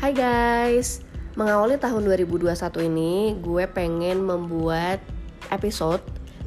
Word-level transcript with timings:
Hai 0.00 0.16
guys, 0.16 1.04
mengawali 1.36 1.76
tahun 1.76 2.08
2021 2.08 2.56
ini 2.88 3.36
gue 3.36 3.68
pengen 3.68 4.24
membuat 4.24 4.96
episode 5.52 6.00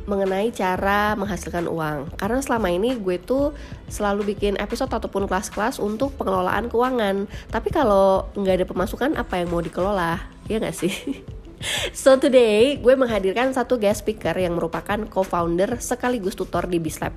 mengenai 0.10 0.50
cara 0.50 1.14
menghasilkan 1.14 1.70
uang 1.70 2.18
Karena 2.18 2.42
selama 2.42 2.74
ini 2.74 2.98
gue 2.98 3.22
tuh 3.22 3.54
selalu 3.94 4.34
bikin 4.34 4.58
episode 4.58 4.90
ataupun 4.90 5.30
kelas-kelas 5.30 5.78
untuk 5.78 6.18
pengelolaan 6.18 6.66
keuangan 6.66 7.30
Tapi 7.54 7.70
kalau 7.70 8.26
nggak 8.34 8.58
ada 8.58 8.66
pemasukan 8.66 9.22
apa 9.22 9.46
yang 9.46 9.54
mau 9.54 9.62
dikelola? 9.62 10.18
Ya 10.50 10.58
nggak 10.58 10.74
sih? 10.74 10.90
So 11.96 12.20
today 12.20 12.82
gue 12.82 12.94
menghadirkan 12.98 13.56
satu 13.56 13.80
guest 13.80 14.04
speaker 14.04 14.36
yang 14.36 14.60
merupakan 14.60 15.00
co-founder 15.08 15.80
sekaligus 15.80 16.36
tutor 16.36 16.68
di 16.68 16.82
Bislab 16.82 17.16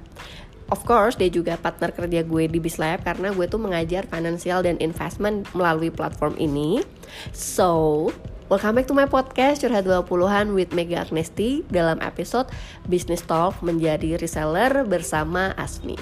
Of 0.66 0.82
course, 0.82 1.14
dia 1.14 1.30
juga 1.30 1.54
partner 1.54 1.94
kerja 1.94 2.26
gue 2.26 2.50
di 2.50 2.58
Bislab 2.58 3.06
karena 3.06 3.30
gue 3.30 3.46
tuh 3.46 3.62
mengajar 3.62 4.02
financial 4.10 4.66
dan 4.66 4.74
investment 4.82 5.46
melalui 5.54 5.94
platform 5.94 6.34
ini. 6.42 6.82
So, 7.30 8.10
welcome 8.50 8.74
back 8.74 8.90
to 8.90 8.94
my 8.98 9.06
podcast 9.06 9.62
Curhat 9.62 9.86
20-an 9.86 10.58
with 10.58 10.74
Mega 10.74 11.06
Agnesti 11.06 11.62
dalam 11.70 12.02
episode 12.02 12.50
Business 12.90 13.22
Talk 13.22 13.62
menjadi 13.62 14.18
reseller 14.18 14.82
bersama 14.82 15.54
Asmi. 15.54 15.94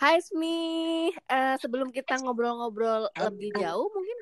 Hai 0.00 0.24
Asmi, 0.24 0.56
uh, 1.28 1.60
sebelum 1.60 1.92
kita 1.92 2.16
ngobrol-ngobrol 2.24 3.12
lebih 3.12 3.60
jauh 3.60 3.92
mungkin 3.92 4.18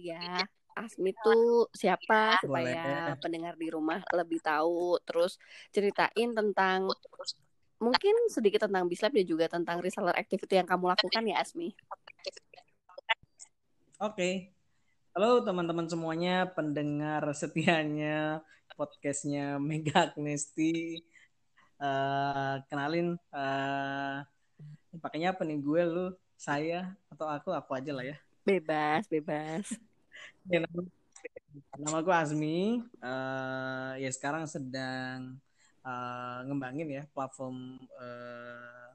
ya 0.00 0.40
Asmi 0.74 1.14
tuh 1.22 1.70
siapa 1.70 2.42
supaya 2.42 3.14
Boleh. 3.14 3.20
pendengar 3.22 3.54
di 3.54 3.70
rumah 3.70 4.02
lebih 4.10 4.42
tahu 4.42 4.98
terus 5.06 5.38
ceritain 5.70 6.34
tentang 6.34 6.90
mungkin 7.78 8.14
sedikit 8.30 8.66
tentang 8.66 8.90
Bislab 8.90 9.14
dan 9.14 9.26
juga 9.26 9.46
tentang 9.46 9.78
reseller 9.78 10.14
activity 10.18 10.58
yang 10.58 10.66
kamu 10.66 10.90
lakukan 10.90 11.22
ya 11.24 11.38
Asmi. 11.38 11.70
Oke. 14.02 14.10
Okay. 14.10 14.34
Halo 15.14 15.46
teman-teman 15.46 15.86
semuanya, 15.86 16.42
pendengar 16.50 17.22
setianya 17.38 18.42
podcastnya 18.74 19.62
Mega 19.62 20.10
Agnesti. 20.10 21.06
Uh, 21.78 22.58
kenalin, 22.66 23.14
uh, 23.30 24.26
pakainya 24.98 25.30
apa 25.30 25.46
nih 25.46 25.62
gue, 25.62 25.82
lu, 25.86 26.06
saya, 26.34 26.98
atau 27.14 27.30
aku, 27.30 27.54
aku 27.54 27.70
aja 27.78 27.94
lah 27.94 28.02
ya. 28.02 28.16
Bebas, 28.42 29.06
bebas. 29.06 29.70
Ya, 30.50 30.60
nama, 30.64 30.80
nama 31.78 31.98
gue 32.04 32.14
Azmi. 32.14 32.60
Uh, 33.00 33.92
ya 34.00 34.10
sekarang 34.12 34.44
sedang 34.44 35.40
uh, 35.84 36.38
ngembangin 36.44 36.88
ya 36.90 37.02
platform 37.12 37.80
uh, 37.96 38.90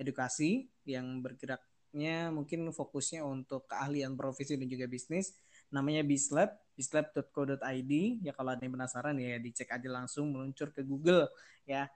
edukasi 0.00 0.66
yang 0.88 1.20
bergeraknya 1.20 2.32
mungkin 2.32 2.72
fokusnya 2.72 3.22
untuk 3.22 3.68
keahlian 3.70 4.18
profesi 4.18 4.56
dan 4.56 4.66
juga 4.66 4.90
bisnis. 4.90 5.36
Namanya 5.70 6.02
Bislab, 6.02 6.50
bislab.co.id. 6.74 7.92
Ya 8.26 8.32
kalau 8.34 8.50
ada 8.56 8.62
yang 8.64 8.74
penasaran 8.74 9.14
ya 9.20 9.38
dicek 9.38 9.70
aja 9.70 9.88
langsung 9.88 10.34
meluncur 10.34 10.74
ke 10.74 10.82
Google 10.82 11.30
ya. 11.68 11.86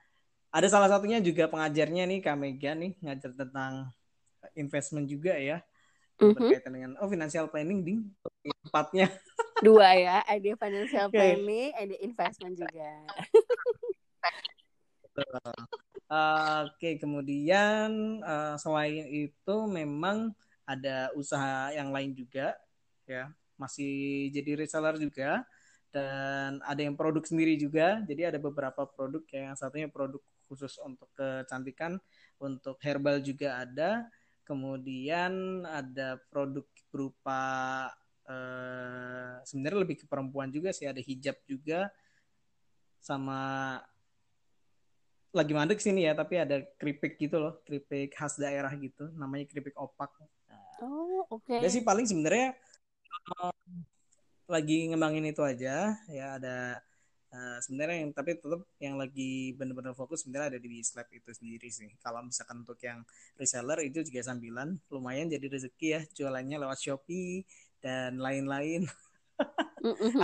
Ada 0.55 0.71
salah 0.71 0.87
satunya 0.87 1.19
juga 1.19 1.51
pengajarnya 1.51 2.07
nih 2.07 2.19
Kak 2.23 2.37
Mega 2.39 2.71
nih 2.71 2.95
ngajar 3.03 3.35
tentang 3.35 3.91
investment 4.53 5.09
juga 5.09 5.33
ya 5.35 5.59
mm-hmm. 6.21 6.33
berkaitan 6.37 6.71
dengan 6.71 6.91
oh 7.03 7.09
financial 7.09 7.49
planning 7.49 7.81
ding 7.81 7.99
empatnya 8.45 9.09
dua 9.63 9.87
ya 9.95 10.17
ada 10.27 10.51
financial 10.59 11.07
okay. 11.09 11.15
planning 11.15 11.71
ada 11.73 11.95
investment 12.03 12.53
juga. 12.59 12.91
Uh, 15.15 16.67
oke 16.67 16.75
okay, 16.75 16.99
kemudian 16.99 18.19
uh, 18.21 18.59
selain 18.59 19.07
itu 19.09 19.55
memang 19.71 20.35
ada 20.67 21.13
usaha 21.15 21.71
yang 21.71 21.93
lain 21.93 22.11
juga 22.11 22.57
ya. 23.07 23.31
Masih 23.55 24.27
jadi 24.35 24.59
reseller 24.59 24.99
juga 24.99 25.47
dan 25.95 26.59
ada 26.67 26.81
yang 26.83 26.99
produk 26.99 27.23
sendiri 27.23 27.55
juga. 27.55 28.03
Jadi 28.03 28.27
ada 28.27 28.39
beberapa 28.41 28.83
produk 28.83 29.23
yang 29.31 29.55
satunya 29.55 29.87
produk 29.87 30.19
khusus 30.51 30.75
untuk 30.83 31.07
kecantikan 31.15 31.95
untuk 32.43 32.75
herbal 32.83 33.23
juga 33.23 33.63
ada. 33.63 34.03
Kemudian 34.45 35.63
ada 35.65 36.21
produk 36.29 36.67
berupa 36.93 37.41
uh, 38.29 39.41
sebenarnya 39.45 39.79
lebih 39.81 39.97
ke 40.03 40.05
perempuan 40.05 40.49
juga 40.49 40.73
sih 40.73 40.85
ada 40.89 40.99
hijab 41.01 41.37
juga 41.45 41.89
sama 43.01 43.77
lagi 45.35 45.51
mandek 45.51 45.83
sini 45.83 46.07
ya 46.07 46.15
tapi 46.15 46.39
ada 46.39 46.63
keripik 46.79 47.19
gitu 47.19 47.37
loh 47.37 47.59
keripik 47.67 48.15
khas 48.15 48.39
daerah 48.39 48.71
gitu 48.79 49.11
namanya 49.19 49.45
keripik 49.51 49.75
opak 49.75 50.09
nah, 50.47 50.63
oh 50.81 51.27
oke 51.27 51.43
okay. 51.43 51.67
sih 51.67 51.83
paling 51.83 52.07
sebenarnya 52.07 52.55
uh, 53.43 53.51
lagi 54.47 54.89
ngembangin 54.89 55.27
itu 55.27 55.43
aja 55.43 55.93
ya 56.07 56.27
ada 56.39 56.79
Uh, 57.35 57.59
sebenarnya 57.59 58.07
yang 58.07 58.15
tapi 58.15 58.39
tetap 58.39 58.63
yang 58.79 58.95
lagi 58.95 59.51
benar-benar 59.59 59.91
fokus 59.91 60.23
sebenarnya 60.23 60.55
ada 60.55 60.59
di 60.61 60.79
Slab 60.79 61.11
itu 61.11 61.35
sendiri 61.35 61.67
sih. 61.67 61.91
Kalau 61.99 62.23
misalkan 62.23 62.63
untuk 62.63 62.79
yang 62.79 63.03
reseller 63.35 63.83
itu 63.83 64.07
juga 64.07 64.23
sambilan 64.23 64.79
lumayan 64.87 65.27
jadi 65.27 65.51
rezeki 65.51 65.87
ya 65.91 66.01
jualannya 66.15 66.63
lewat 66.63 66.79
Shopee 66.79 67.43
dan 67.85 68.17
lain-lain. 68.17 68.89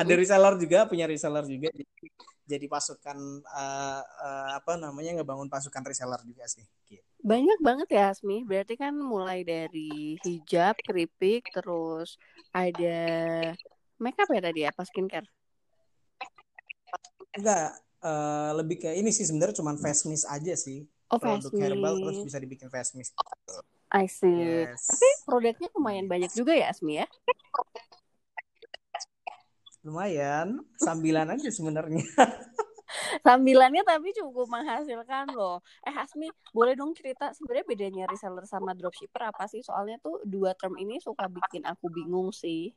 ada 0.02 0.14
reseller 0.18 0.58
juga 0.58 0.90
punya 0.90 1.06
reseller 1.06 1.46
juga 1.46 1.70
jadi, 1.70 2.08
jadi 2.50 2.66
pasukan 2.66 3.18
uh, 3.46 4.02
uh, 4.02 4.50
apa 4.58 4.80
namanya 4.82 5.22
ngebangun 5.22 5.46
pasukan 5.46 5.86
reseller 5.86 6.18
juga 6.26 6.50
sih. 6.50 6.66
Gitu. 6.90 7.06
Banyak 7.22 7.62
banget 7.62 7.88
ya 7.94 8.10
Asmi. 8.10 8.42
Berarti 8.42 8.74
kan 8.82 8.98
mulai 8.98 9.46
dari 9.46 10.18
hijab, 10.26 10.74
keripik, 10.82 11.54
terus 11.54 12.18
ada 12.50 12.98
makeup 14.02 14.32
ya 14.34 14.42
tadi 14.42 14.62
apa 14.66 14.82
skincare? 14.82 15.30
Enggak, 17.38 17.78
uh, 18.02 18.52
lebih 18.58 18.82
ke 18.82 18.90
ini 18.98 19.14
sih 19.14 19.24
sebenarnya 19.30 19.62
cuma 19.62 19.78
face 19.78 20.10
mist 20.10 20.26
aja 20.26 20.58
sih. 20.58 20.90
Oh, 21.12 21.20
produk 21.20 21.52
herbal 21.52 22.00
terus 22.00 22.20
bisa 22.26 22.40
dibikin 22.40 22.72
face 22.72 22.96
mist. 22.98 23.12
I 23.92 24.08
see. 24.08 24.32
Yes. 24.32 24.88
Tapi 24.88 25.08
produknya 25.28 25.68
lumayan 25.76 26.08
banyak 26.08 26.32
juga 26.32 26.56
ya 26.56 26.72
Asmi 26.72 27.04
ya? 27.04 27.08
Lumayan, 29.84 30.64
sambilan 30.80 31.28
aja 31.36 31.50
sebenarnya. 31.52 32.06
Sambilannya 33.26 33.88
tapi 33.88 34.12
cukup 34.12 34.52
menghasilkan 34.52 35.32
loh. 35.32 35.64
Eh 35.84 35.96
Asmi, 35.96 36.28
boleh 36.52 36.76
dong 36.76 36.92
cerita 36.96 37.32
sebenarnya 37.32 37.66
bedanya 37.68 38.04
reseller 38.08 38.44
sama 38.48 38.76
dropshipper 38.76 39.32
apa 39.32 39.48
sih? 39.48 39.64
Soalnya 39.64 40.00
tuh 40.04 40.20
dua 40.28 40.56
term 40.56 40.76
ini 40.76 41.00
suka 41.00 41.28
bikin 41.32 41.64
aku 41.68 41.88
bingung 41.88 42.36
sih. 42.36 42.72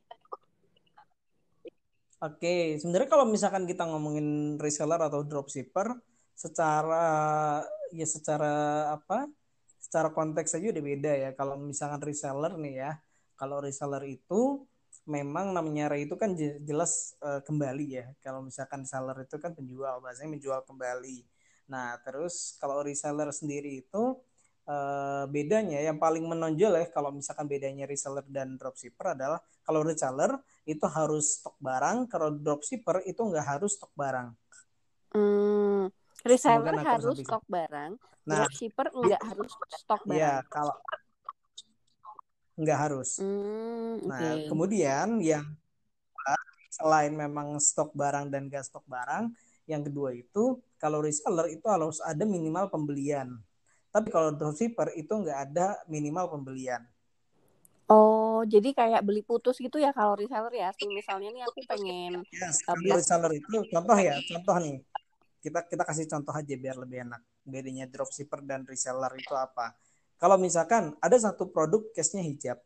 Oke, 2.23 2.79
sebenarnya 2.79 3.11
kalau 3.11 3.27
misalkan 3.27 3.67
kita 3.67 3.83
ngomongin 3.85 4.55
reseller 4.55 4.97
atau 5.03 5.21
dropshipper, 5.21 5.99
secara 6.31 7.05
ya 7.91 8.07
secara 8.07 8.87
apa? 8.95 9.27
Secara 9.95 10.11
konteks 10.11 10.59
aja 10.59 10.75
udah 10.75 10.83
beda 10.83 11.11
ya. 11.15 11.29
Kalau 11.39 11.55
misalkan 11.55 12.03
reseller 12.03 12.59
nih 12.59 12.83
ya, 12.83 12.91
kalau 13.39 13.63
reseller 13.63 14.03
itu 14.03 14.67
memang 15.07 15.55
namanya 15.55 15.87
re 15.87 16.03
itu 16.03 16.19
kan 16.19 16.35
jelas 16.67 17.15
uh, 17.23 17.39
kembali 17.39 17.85
ya. 17.87 18.11
Kalau 18.19 18.43
misalkan 18.43 18.83
seller 18.83 19.15
itu 19.23 19.39
kan 19.39 19.55
penjual, 19.55 20.03
bahasanya 20.03 20.35
menjual 20.35 20.67
kembali. 20.67 21.23
Nah, 21.71 21.95
terus 22.03 22.59
kalau 22.59 22.83
reseller 22.83 23.31
sendiri 23.31 23.87
itu 23.87 24.19
uh, 24.67 25.31
bedanya 25.31 25.79
yang 25.79 25.95
paling 25.95 26.27
menonjol 26.27 26.75
ya 26.75 26.91
kalau 26.91 27.15
misalkan 27.15 27.47
bedanya 27.47 27.87
reseller 27.87 28.27
dan 28.27 28.59
dropshipper 28.59 29.15
adalah 29.15 29.39
kalau 29.63 29.79
reseller 29.79 30.43
itu 30.67 30.83
harus 30.91 31.39
stok 31.39 31.55
barang, 31.63 32.11
kalau 32.11 32.35
dropshipper 32.35 32.99
itu 33.07 33.23
nggak 33.23 33.47
harus 33.47 33.79
stok 33.79 33.95
barang. 33.95 34.35
Hmm, 35.15 35.87
reseller 36.25 36.75
harus 36.81 37.17
stok 37.21 37.45
barang, 37.45 37.91
nah, 38.25 38.43
dropshipper 38.43 38.87
nggak 38.89 39.21
iya, 39.21 39.29
harus 39.29 39.51
stok 39.69 40.01
barang. 40.03 40.17
Iya, 40.17 40.33
kalau 40.49 40.75
nggak 42.55 42.79
harus. 42.81 43.09
Hmm, 43.21 44.01
nah, 44.09 44.33
kemudian 44.49 45.07
yang 45.21 45.45
selain 46.75 47.13
memang 47.15 47.55
stok 47.61 47.95
barang 47.95 48.27
dan 48.33 48.51
gas 48.51 48.67
stok 48.67 48.83
barang, 48.89 49.31
yang 49.69 49.85
kedua 49.85 50.11
itu 50.11 50.59
kalau 50.81 50.99
reseller 50.99 51.47
itu 51.53 51.63
harus 51.71 52.03
ada 52.03 52.27
minimal 52.27 52.67
pembelian. 52.67 53.39
Tapi 53.95 54.11
kalau 54.11 54.35
dropshipper 54.35 54.91
itu 54.99 55.13
nggak 55.13 55.39
ada 55.51 55.79
minimal 55.87 56.27
pembelian. 56.27 56.83
Oh, 57.85 58.41
jadi 58.49 58.73
kayak 58.73 59.05
beli 59.05 59.21
putus 59.21 59.61
gitu 59.61 59.77
ya 59.77 59.93
kalau 59.93 60.17
reseller 60.17 60.51
ya. 60.51 60.73
Misalnya 60.89 61.29
nih 61.31 61.43
aku 61.45 61.61
pengen 61.69 62.25
yes, 62.33 62.65
uh, 62.65 62.75
reseller 62.75 63.31
itu 63.37 63.57
contoh 63.71 63.97
ya, 64.01 64.17
contoh 64.25 64.57
nih. 64.57 64.75
Kita 65.45 65.61
kita 65.69 65.85
kasih 65.85 66.09
contoh 66.09 66.33
aja 66.33 66.57
biar 66.57 66.73
lebih 66.81 67.05
enak. 67.05 67.21
Bedanya 67.45 67.85
dropshipper 67.85 68.41
dan 68.41 68.65
reseller 68.65 69.13
itu 69.13 69.37
apa? 69.37 69.77
Kalau 70.17 70.41
misalkan 70.41 70.97
ada 70.97 71.13
satu 71.21 71.53
produk 71.53 71.85
case-nya 71.93 72.25
hijab. 72.25 72.57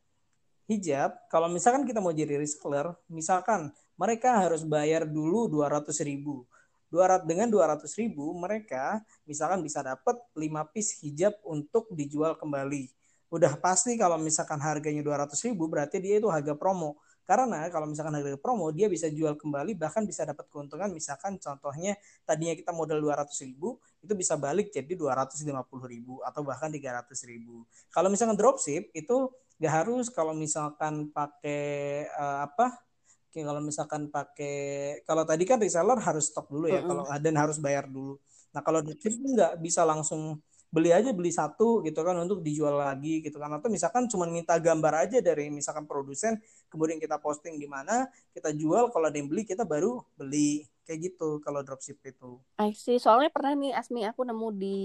Hijab, 0.72 1.12
kalau 1.28 1.52
misalkan 1.52 1.84
kita 1.84 2.00
mau 2.00 2.16
jadi 2.16 2.40
reseller, 2.40 2.96
misalkan 3.12 3.76
mereka 4.00 4.40
harus 4.40 4.64
bayar 4.64 5.04
dulu 5.04 5.52
200 5.52 5.92
ribu. 6.08 6.48
200 6.88 7.28
dengan 7.28 7.52
200 7.52 7.86
ribu 8.02 8.34
mereka 8.34 9.04
misalkan 9.28 9.62
bisa 9.62 9.84
dapat 9.86 10.18
5 10.34 10.74
piece 10.74 11.04
hijab 11.04 11.36
untuk 11.44 11.92
dijual 11.92 12.40
kembali. 12.40 12.90
Udah 13.30 13.60
pasti 13.62 13.94
kalau 13.94 14.18
misalkan 14.18 14.58
harganya 14.58 15.06
200 15.06 15.36
ribu 15.46 15.70
berarti 15.70 16.02
dia 16.02 16.18
itu 16.18 16.32
harga 16.32 16.56
promo. 16.58 16.98
Karena 17.30 17.70
kalau 17.70 17.86
misalkan 17.86 18.18
harga 18.18 18.42
promo 18.42 18.74
dia 18.74 18.90
bisa 18.90 19.06
jual 19.06 19.38
kembali 19.38 19.78
bahkan 19.78 20.02
bisa 20.02 20.26
dapat 20.26 20.50
keuntungan 20.50 20.90
misalkan 20.90 21.38
contohnya 21.38 21.94
tadinya 22.26 22.58
kita 22.58 22.74
modal 22.74 22.98
200 22.98 23.30
ribu 23.46 23.78
itu 24.02 24.18
bisa 24.18 24.34
balik 24.34 24.74
jadi 24.74 24.98
250 24.98 25.46
ribu 25.86 26.26
atau 26.26 26.42
bahkan 26.42 26.74
300 26.74 27.06
ribu. 27.30 27.70
Kalau 27.94 28.10
misalkan 28.10 28.34
dropship 28.34 28.90
itu 28.98 29.30
gak 29.62 29.86
harus 29.86 30.10
kalau 30.10 30.34
misalkan 30.34 31.14
pakai 31.14 32.10
uh, 32.18 32.50
apa 32.50 32.82
Oke, 33.30 33.46
kalau 33.46 33.62
misalkan 33.62 34.10
pakai 34.10 34.58
kalau 35.06 35.22
tadi 35.22 35.46
kan 35.46 35.62
reseller 35.62 36.02
harus 36.02 36.34
stok 36.34 36.50
dulu 36.50 36.66
ya, 36.66 36.82
mm 36.82 36.90
-hmm. 36.90 36.90
kalau 36.90 37.04
dan 37.22 37.36
harus 37.38 37.62
bayar 37.62 37.86
dulu. 37.86 38.18
Nah, 38.50 38.66
kalau 38.66 38.82
dropship 38.82 39.22
nggak 39.22 39.62
bisa 39.62 39.86
langsung 39.86 40.42
beli 40.70 40.94
aja 40.94 41.10
beli 41.10 41.34
satu 41.34 41.82
gitu 41.82 42.06
kan 42.06 42.14
untuk 42.22 42.46
dijual 42.46 42.78
lagi 42.78 43.26
gitu 43.26 43.42
kan 43.42 43.50
atau 43.58 43.74
misalkan 43.74 44.06
cuma 44.06 44.30
minta 44.30 44.54
gambar 44.62 45.10
aja 45.10 45.18
dari 45.18 45.50
misalkan 45.50 45.90
produsen 45.90 46.38
kemudian 46.70 47.02
kita 47.02 47.18
posting 47.18 47.58
di 47.58 47.66
mana 47.66 48.06
kita 48.38 48.54
jual 48.54 48.94
kalau 48.94 49.10
ada 49.10 49.18
yang 49.18 49.26
beli 49.26 49.50
kita 49.50 49.66
baru 49.66 49.98
beli 50.14 50.70
kayak 50.90 51.14
gitu 51.14 51.38
kalau 51.46 51.62
dropship 51.62 52.02
itu. 52.02 52.42
I 52.58 52.74
see. 52.74 52.98
Soalnya 52.98 53.30
pernah 53.30 53.54
nih 53.54 53.78
Asmi 53.78 54.02
aku 54.10 54.26
nemu 54.26 54.48
di 54.58 54.82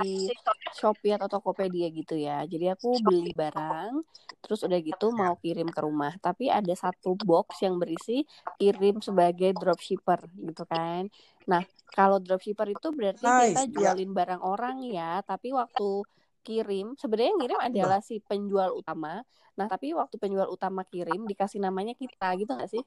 Shopee 0.76 1.16
atau 1.16 1.32
Tokopedia 1.32 1.88
gitu 1.88 2.12
ya. 2.20 2.44
Jadi 2.44 2.68
aku 2.68 3.00
beli 3.00 3.32
barang, 3.32 4.04
terus 4.44 4.60
udah 4.68 4.76
gitu 4.84 5.16
mau 5.16 5.40
kirim 5.40 5.72
ke 5.72 5.80
rumah. 5.80 6.12
Tapi 6.20 6.52
ada 6.52 6.76
satu 6.76 7.16
box 7.16 7.64
yang 7.64 7.80
berisi 7.80 8.28
kirim 8.60 9.00
sebagai 9.00 9.56
dropshipper 9.56 10.28
gitu 10.44 10.68
kan. 10.68 11.08
Nah 11.50 11.62
kalau 11.94 12.18
dropshipper 12.18 12.74
itu 12.74 12.88
berarti 12.90 13.22
nice. 13.22 13.54
kita 13.54 13.62
jualin 13.70 14.10
barang 14.10 14.42
orang 14.42 14.82
ya. 14.84 15.22
Tapi 15.22 15.54
waktu 15.54 16.02
kirim 16.44 16.92
sebenarnya 17.00 17.30
yang 17.32 17.40
kirim 17.40 17.60
adalah 17.60 18.00
si 18.04 18.20
penjual 18.20 18.76
utama. 18.76 19.24
Nah 19.56 19.66
tapi 19.70 19.96
waktu 19.96 20.16
penjual 20.20 20.50
utama 20.50 20.84
kirim 20.84 21.24
dikasih 21.24 21.62
namanya 21.62 21.96
kita 21.96 22.34
gitu 22.36 22.52
nggak 22.52 22.70
sih? 22.70 22.82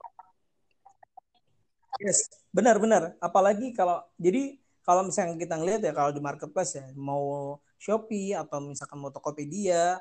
Yes, 1.97 2.29
benar-benar. 2.53 3.17
Apalagi 3.17 3.73
kalau 3.73 4.05
jadi 4.21 4.61
kalau 4.87 5.03
misalnya 5.03 5.35
kita 5.35 5.59
ngelihat 5.59 5.81
ya 5.83 5.91
kalau 5.91 6.15
di 6.15 6.23
marketplace 6.23 6.79
ya 6.79 6.87
mau 6.95 7.57
Shopee 7.77 8.33
atau 8.33 8.63
misalkan 8.63 8.97
mau 9.03 9.11
Tokopedia 9.11 9.99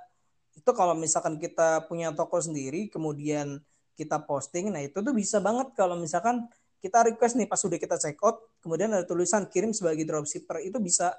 itu 0.57 0.71
kalau 0.73 0.97
misalkan 0.97 1.37
kita 1.37 1.85
punya 1.85 2.15
toko 2.17 2.41
sendiri 2.41 2.89
kemudian 2.89 3.61
kita 3.99 4.23
posting 4.25 4.73
nah 4.73 4.81
itu 4.81 5.03
tuh 5.05 5.13
bisa 5.13 5.43
banget 5.43 5.75
kalau 5.77 6.01
misalkan 6.01 6.49
kita 6.81 7.09
request 7.09 7.35
nih 7.41 7.49
pas 7.49 7.59
sudah 7.59 7.81
kita 7.81 7.97
check 7.97 8.21
out 8.23 8.41
kemudian 8.61 8.93
ada 8.93 9.05
tulisan 9.09 9.49
kirim 9.49 9.73
sebagai 9.73 10.05
dropshipper 10.05 10.63
itu 10.63 10.77
bisa 10.79 11.17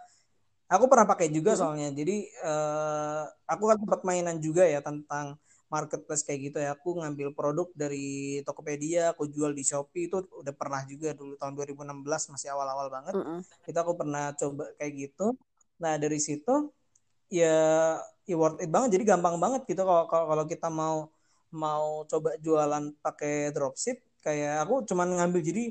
aku 0.68 0.86
pernah 0.92 1.08
pakai 1.08 1.32
juga 1.32 1.56
soalnya. 1.56 1.90
Jadi 1.96 2.28
uh, 2.44 3.24
aku 3.48 3.64
kan 3.72 3.78
sempat 3.80 4.02
mainan 4.04 4.38
juga 4.44 4.68
ya 4.68 4.84
tentang 4.84 5.40
marketplace 5.68 6.24
kayak 6.24 6.40
gitu 6.52 6.58
ya. 6.60 6.76
Aku 6.76 7.00
ngambil 7.00 7.32
produk 7.36 7.68
dari 7.76 8.40
Tokopedia 8.44 9.16
aku 9.16 9.28
jual 9.32 9.52
di 9.56 9.64
Shopee 9.64 10.12
itu 10.12 10.24
udah 10.24 10.54
pernah 10.56 10.84
juga 10.88 11.16
dulu 11.16 11.36
tahun 11.40 11.56
2016 11.56 12.04
masih 12.32 12.48
awal-awal 12.52 12.88
banget. 12.92 13.14
Mm 13.16 13.24
-hmm. 13.24 13.40
itu 13.68 13.78
aku 13.80 13.94
pernah 13.96 14.32
coba 14.36 14.64
kayak 14.80 14.94
gitu. 15.08 15.36
Nah 15.80 15.96
dari 16.00 16.20
situ 16.20 16.72
ya 17.32 17.56
ya 18.28 18.36
worth 18.36 18.60
it 18.64 18.72
banget. 18.72 19.00
Jadi 19.00 19.04
gampang 19.08 19.36
banget 19.40 19.64
gitu 19.68 19.84
kalau 19.84 20.08
kalau 20.08 20.46
kita 20.48 20.68
mau 20.72 21.12
mau 21.48 22.04
coba 22.04 22.36
jualan 22.44 22.92
pakai 23.00 23.56
dropship 23.56 24.04
kayak 24.28 24.68
aku 24.68 24.84
cuman 24.84 25.16
ngambil 25.16 25.40
jadi 25.40 25.64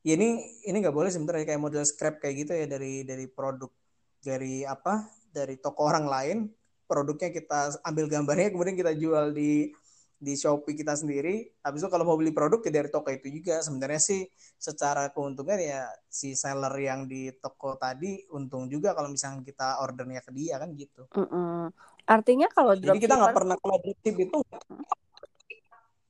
ya 0.00 0.16
ini 0.16 0.40
ini 0.64 0.76
nggak 0.80 0.96
boleh 0.96 1.12
sebenarnya 1.12 1.44
kayak 1.44 1.60
model 1.60 1.84
scrap 1.84 2.16
kayak 2.16 2.48
gitu 2.48 2.52
ya 2.56 2.64
dari 2.64 3.04
dari 3.04 3.28
produk 3.28 3.68
dari 4.24 4.64
apa 4.64 5.04
dari 5.28 5.60
toko 5.60 5.84
orang 5.84 6.08
lain 6.08 6.38
produknya 6.88 7.28
kita 7.28 7.84
ambil 7.84 8.08
gambarnya 8.08 8.48
kemudian 8.56 8.76
kita 8.80 8.96
jual 8.96 9.36
di 9.36 9.70
di 10.20 10.36
Shopee 10.36 10.76
kita 10.76 10.92
sendiri. 10.92 11.48
Habis 11.64 11.80
itu 11.80 11.88
kalau 11.88 12.04
mau 12.04 12.16
beli 12.20 12.28
produk 12.28 12.60
ya 12.60 12.68
dari 12.68 12.92
toko 12.92 13.08
itu 13.08 13.32
juga. 13.32 13.64
Sebenarnya 13.64 13.96
sih 13.96 14.28
secara 14.60 15.08
keuntungan 15.16 15.56
ya 15.56 15.88
si 16.12 16.36
seller 16.36 16.76
yang 16.76 17.08
di 17.08 17.32
toko 17.40 17.80
tadi 17.80 18.28
untung 18.36 18.68
juga 18.68 18.92
kalau 18.92 19.08
misalnya 19.08 19.40
kita 19.40 19.80
ordernya 19.80 20.20
ke 20.20 20.30
dia 20.36 20.60
kan 20.60 20.76
gitu. 20.76 21.08
Mm 21.16 21.24
-mm. 21.24 21.58
Artinya 22.04 22.52
kalau 22.52 22.76
jadi 22.76 23.00
kita 23.00 23.16
nggak 23.16 23.32
pernah 23.32 23.56
kalau 23.56 23.80
itu 23.80 24.38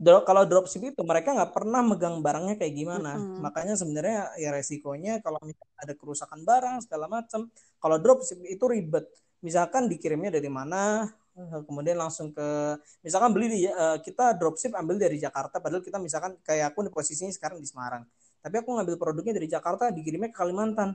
drop 0.00 0.24
kalau 0.24 0.48
dropship 0.48 0.80
itu 0.80 1.04
mereka 1.04 1.36
nggak 1.36 1.52
pernah 1.52 1.84
megang 1.84 2.24
barangnya 2.24 2.56
kayak 2.56 2.72
gimana. 2.72 3.20
Mm 3.20 3.20
-hmm. 3.20 3.38
Makanya 3.44 3.74
sebenarnya 3.76 4.18
ya 4.40 4.48
resikonya 4.48 5.20
kalau 5.20 5.36
ada 5.76 5.92
kerusakan 5.92 6.40
barang 6.48 6.88
segala 6.88 7.06
macam. 7.12 7.52
Kalau 7.76 7.96
dropship 8.00 8.40
itu 8.48 8.64
ribet 8.64 9.04
misalkan 9.40 9.88
dikirimnya 9.88 10.36
dari 10.36 10.48
mana 10.52 11.08
eh, 11.36 11.60
kemudian 11.64 11.96
langsung 11.96 12.32
ke 12.32 12.76
misalkan 13.00 13.32
beli 13.32 13.46
di 13.48 13.60
uh, 13.64 13.96
kita 14.00 14.36
dropship 14.36 14.76
ambil 14.76 15.00
dari 15.00 15.16
Jakarta 15.16 15.58
padahal 15.58 15.80
kita 15.80 15.96
misalkan 15.96 16.36
kayak 16.44 16.72
aku 16.72 16.84
di 16.84 16.92
posisinya 16.92 17.32
sekarang 17.32 17.56
di 17.56 17.64
Semarang 17.64 18.04
tapi 18.40 18.60
aku 18.60 18.76
ngambil 18.76 18.96
produknya 19.00 19.40
dari 19.40 19.48
Jakarta 19.48 19.88
dikirimnya 19.88 20.28
ke 20.28 20.36
Kalimantan 20.36 20.92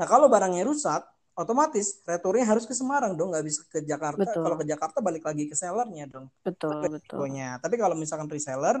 nah 0.00 0.06
kalau 0.08 0.32
barangnya 0.32 0.64
rusak 0.64 1.04
otomatis 1.32 2.04
returnya 2.04 2.44
harus 2.44 2.68
ke 2.68 2.74
Semarang 2.76 3.16
dong 3.16 3.32
nggak 3.32 3.44
bisa 3.46 3.60
ke 3.68 3.80
Jakarta 3.80 4.20
betul. 4.20 4.42
kalau 4.44 4.56
ke 4.60 4.66
Jakarta 4.68 4.98
balik 5.00 5.24
lagi 5.24 5.48
ke 5.48 5.56
sellernya 5.56 6.04
dong 6.08 6.26
betul 6.44 6.76
betul 6.92 7.24
tapi 7.60 7.74
kalau 7.80 7.96
misalkan 7.96 8.28
reseller 8.28 8.76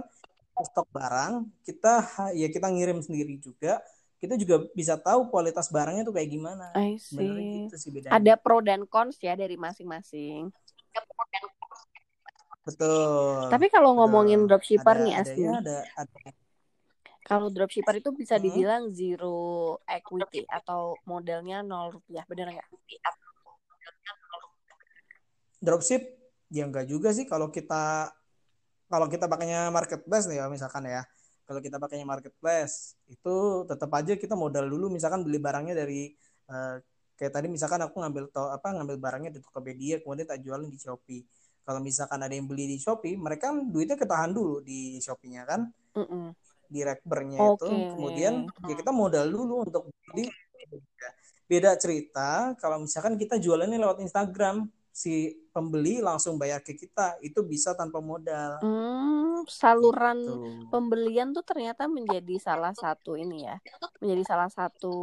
stok 0.52 0.88
barang 0.92 1.48
kita 1.64 2.04
ya 2.36 2.48
kita 2.52 2.68
ngirim 2.68 3.00
sendiri 3.00 3.40
juga 3.40 3.80
kita 4.22 4.38
juga 4.38 4.62
bisa 4.70 4.94
tahu 4.94 5.26
kualitas 5.34 5.66
barangnya 5.66 6.06
tuh 6.06 6.14
kayak 6.14 6.30
gimana. 6.30 6.70
Gitu 7.66 7.74
sih 7.74 7.90
bedanya. 7.90 8.14
Ada 8.14 8.38
pro 8.38 8.62
dan 8.62 8.86
cons 8.86 9.18
ya 9.18 9.34
dari 9.34 9.58
masing-masing. 9.58 10.46
Betul. 12.62 13.50
Tapi 13.50 13.66
kalau 13.66 13.98
ngomongin 13.98 14.46
dropshipper 14.46 14.94
ada, 14.94 15.02
nih 15.02 15.14
Asli. 15.18 15.42
Ya, 15.42 15.58
ada, 15.58 15.78
ada. 15.98 16.30
Kalau 17.32 17.48
dropshipper 17.48 17.96
itu 17.96 18.12
bisa 18.12 18.36
hmm. 18.36 18.44
dibilang 18.44 18.82
zero 18.92 19.36
equity 19.88 20.44
atau 20.44 21.00
modelnya 21.08 21.64
nol 21.64 21.96
rupiah, 21.96 22.28
benar 22.28 22.52
nggak? 22.52 22.68
Dropship 25.64 26.02
ya 26.52 26.68
enggak 26.68 26.84
juga 26.84 27.16
sih 27.16 27.24
kalau 27.24 27.48
kita 27.48 28.12
kalau 28.92 29.08
kita 29.08 29.24
pakainya 29.24 29.72
marketplace 29.72 30.28
nih 30.28 30.44
ya 30.44 30.52
misalkan 30.52 30.84
ya 30.84 31.00
kalau 31.48 31.64
kita 31.64 31.80
pakainya 31.80 32.04
marketplace 32.04 33.00
itu 33.08 33.64
tetap 33.64 33.88
aja 33.96 34.20
kita 34.20 34.36
modal 34.36 34.68
dulu 34.68 34.92
misalkan 34.92 35.24
beli 35.24 35.40
barangnya 35.40 35.72
dari 35.72 36.12
uh, 36.52 36.76
kayak 37.16 37.32
tadi 37.32 37.48
misalkan 37.48 37.80
aku 37.80 37.96
ngambil 38.04 38.28
to 38.28 38.44
apa 38.52 38.68
ngambil 38.76 39.00
barangnya 39.00 39.32
di 39.32 39.40
Tokopedia 39.40 40.04
kemudian 40.04 40.28
tak 40.28 40.44
jualin 40.44 40.68
di 40.68 40.76
Shopee 40.76 41.24
kalau 41.64 41.80
misalkan 41.80 42.20
ada 42.20 42.36
yang 42.36 42.44
beli 42.44 42.68
di 42.68 42.76
Shopee 42.76 43.16
mereka 43.16 43.56
duitnya 43.56 43.96
ketahan 43.96 44.28
dulu 44.36 44.60
di 44.60 45.00
Shopee-nya 45.00 45.48
kan 45.48 45.72
mm 45.96 46.04
-mm. 46.04 46.26
Di 46.72 46.80
rekbernya 46.80 47.52
okay. 47.52 47.68
itu 47.68 47.68
kemudian 47.92 48.34
ya 48.64 48.74
kita 48.80 48.88
modal 48.96 49.28
dulu 49.28 49.68
untuk 49.68 49.92
beli 50.08 50.32
beda 51.44 51.76
cerita 51.76 52.56
kalau 52.56 52.80
misalkan 52.80 53.20
kita 53.20 53.36
jualannya 53.36 53.76
lewat 53.76 54.00
Instagram 54.00 54.72
si 54.92 55.32
pembeli 55.52 56.04
langsung 56.04 56.36
bayar 56.36 56.60
ke 56.60 56.76
kita 56.76 57.16
itu 57.24 57.40
bisa 57.40 57.72
tanpa 57.72 57.98
modal. 58.04 58.60
Hmm, 58.60 59.40
saluran 59.48 60.20
gitu. 60.20 60.68
pembelian 60.68 61.32
tuh 61.32 61.40
ternyata 61.40 61.88
menjadi 61.88 62.36
salah 62.36 62.76
satu 62.76 63.16
ini 63.16 63.48
ya, 63.48 63.56
menjadi 64.04 64.22
salah 64.28 64.52
satu 64.52 64.94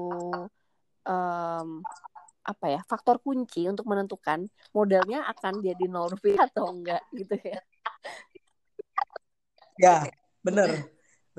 um, 1.10 1.70
apa 2.46 2.66
ya 2.70 2.82
faktor 2.86 3.18
kunci 3.22 3.66
untuk 3.70 3.86
menentukan 3.90 4.46
modalnya 4.74 5.26
akan 5.30 5.62
jadi 5.62 5.86
nol 5.90 6.14
rupiah 6.14 6.46
atau 6.50 6.70
enggak 6.70 7.02
gitu 7.18 7.36
ya. 7.42 7.60
Ya, 9.80 9.96
benar. 10.46 10.86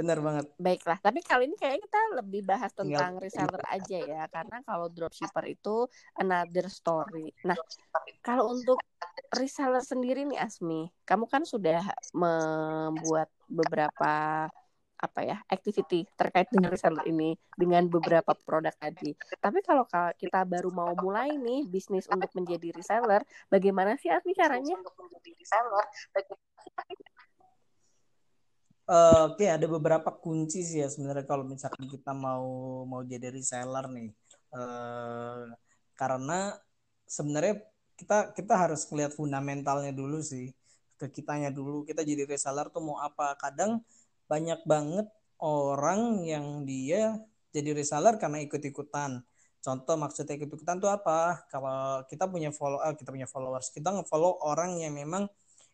Benar 0.01 0.19
banget. 0.25 0.49
Baiklah, 0.57 0.97
tapi 1.05 1.21
kali 1.21 1.53
ini 1.53 1.57
kayaknya 1.61 1.85
kita 1.85 2.01
lebih 2.25 2.41
bahas 2.41 2.73
tentang 2.73 3.21
reseller 3.21 3.61
aja 3.69 3.99
ya, 4.01 4.23
karena 4.33 4.65
kalau 4.65 4.89
dropshipper 4.89 5.45
itu 5.45 5.85
another 6.17 6.73
story. 6.73 7.29
Nah, 7.45 7.53
kalau 8.25 8.57
untuk 8.57 8.81
reseller 9.37 9.85
sendiri 9.85 10.25
nih 10.25 10.41
Asmi, 10.41 10.89
kamu 11.05 11.29
kan 11.29 11.45
sudah 11.45 11.85
membuat 12.17 13.29
beberapa 13.45 14.49
apa 15.01 15.21
ya 15.25 15.41
activity 15.49 16.05
terkait 16.13 16.53
dengan 16.53 16.69
reseller 16.69 17.01
ini 17.09 17.33
dengan 17.57 17.89
beberapa 17.89 18.37
produk 18.37 18.73
tadi. 18.77 19.17
Tapi 19.17 19.65
kalau 19.65 19.89
kita 20.17 20.45
baru 20.45 20.69
mau 20.69 20.93
mulai 20.97 21.37
nih 21.41 21.65
bisnis 21.69 22.05
untuk 22.09 22.29
menjadi 22.37 22.73
reseller, 22.77 23.25
bagaimana 23.49 23.97
sih 23.97 24.13
Asmi 24.13 24.37
caranya? 24.37 24.77
Untuk 24.77 24.97
menjadi 24.97 25.31
reseller, 25.41 25.85
Uh, 28.91 29.31
Oke, 29.31 29.47
okay, 29.47 29.55
ada 29.55 29.71
beberapa 29.71 30.11
kunci 30.19 30.67
sih 30.67 30.83
ya 30.83 30.91
sebenarnya 30.91 31.23
kalau 31.23 31.47
misalkan 31.47 31.87
kita 31.87 32.11
mau 32.11 32.43
mau 32.91 33.07
jadi 33.07 33.31
reseller 33.31 33.87
nih. 33.87 34.11
Uh, 34.51 35.47
karena 35.95 36.59
sebenarnya 37.07 37.63
kita 37.95 38.35
kita 38.35 38.55
harus 38.59 38.83
melihat 38.91 39.15
fundamentalnya 39.15 39.95
dulu 39.95 40.19
sih 40.19 40.51
ke 40.99 41.07
kitanya 41.07 41.55
dulu. 41.55 41.87
Kita 41.87 42.03
jadi 42.03 42.27
reseller 42.27 42.67
tuh 42.75 42.83
mau 42.83 42.99
apa? 42.99 43.39
Kadang 43.39 43.79
banyak 44.27 44.67
banget 44.67 45.07
orang 45.39 46.27
yang 46.27 46.67
dia 46.67 47.15
jadi 47.55 47.71
reseller 47.79 48.19
karena 48.19 48.43
ikut-ikutan. 48.43 49.23
Contoh 49.63 49.95
maksudnya 50.03 50.35
ikut-ikutan 50.35 50.83
tuh 50.83 50.91
apa? 50.91 51.47
Kalau 51.47 52.03
kita 52.11 52.27
punya 52.27 52.51
follow, 52.51 52.83
uh, 52.83 52.99
kita 52.99 53.15
punya 53.15 53.31
followers, 53.31 53.71
kita 53.71 53.95
nge-follow 53.95 54.43
orang 54.43 54.83
yang 54.83 54.99
memang 54.99 55.31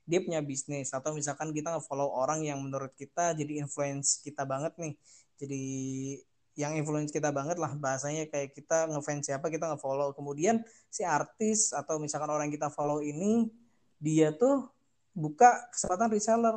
dia 0.06 0.22
punya 0.22 0.40
bisnis 0.40 0.94
atau 0.94 1.12
misalkan 1.12 1.50
kita 1.50 1.75
nge-follow 1.76 2.06
orang 2.14 2.46
yang 2.46 2.62
menurut 2.62 2.94
kita 2.94 3.34
jadi 3.34 3.60
influence 3.60 4.22
kita 4.22 4.46
banget 4.46 4.72
nih. 4.78 4.94
Jadi 5.36 5.64
yang 6.56 6.72
influence 6.78 7.12
kita 7.12 7.28
banget 7.34 7.60
lah 7.60 7.76
bahasanya 7.76 8.30
kayak 8.32 8.56
kita 8.56 8.88
ngefans 8.88 9.28
siapa 9.28 9.50
kita 9.50 9.75
nge-follow. 9.75 10.14
Kemudian 10.14 10.62
si 10.88 11.02
artis 11.02 11.75
atau 11.75 11.98
misalkan 11.98 12.30
orang 12.30 12.48
yang 12.48 12.56
kita 12.56 12.70
follow 12.70 13.02
ini 13.02 13.50
dia 14.00 14.32
tuh 14.32 14.70
buka 15.16 15.68
kesempatan 15.72 16.12
reseller 16.12 16.56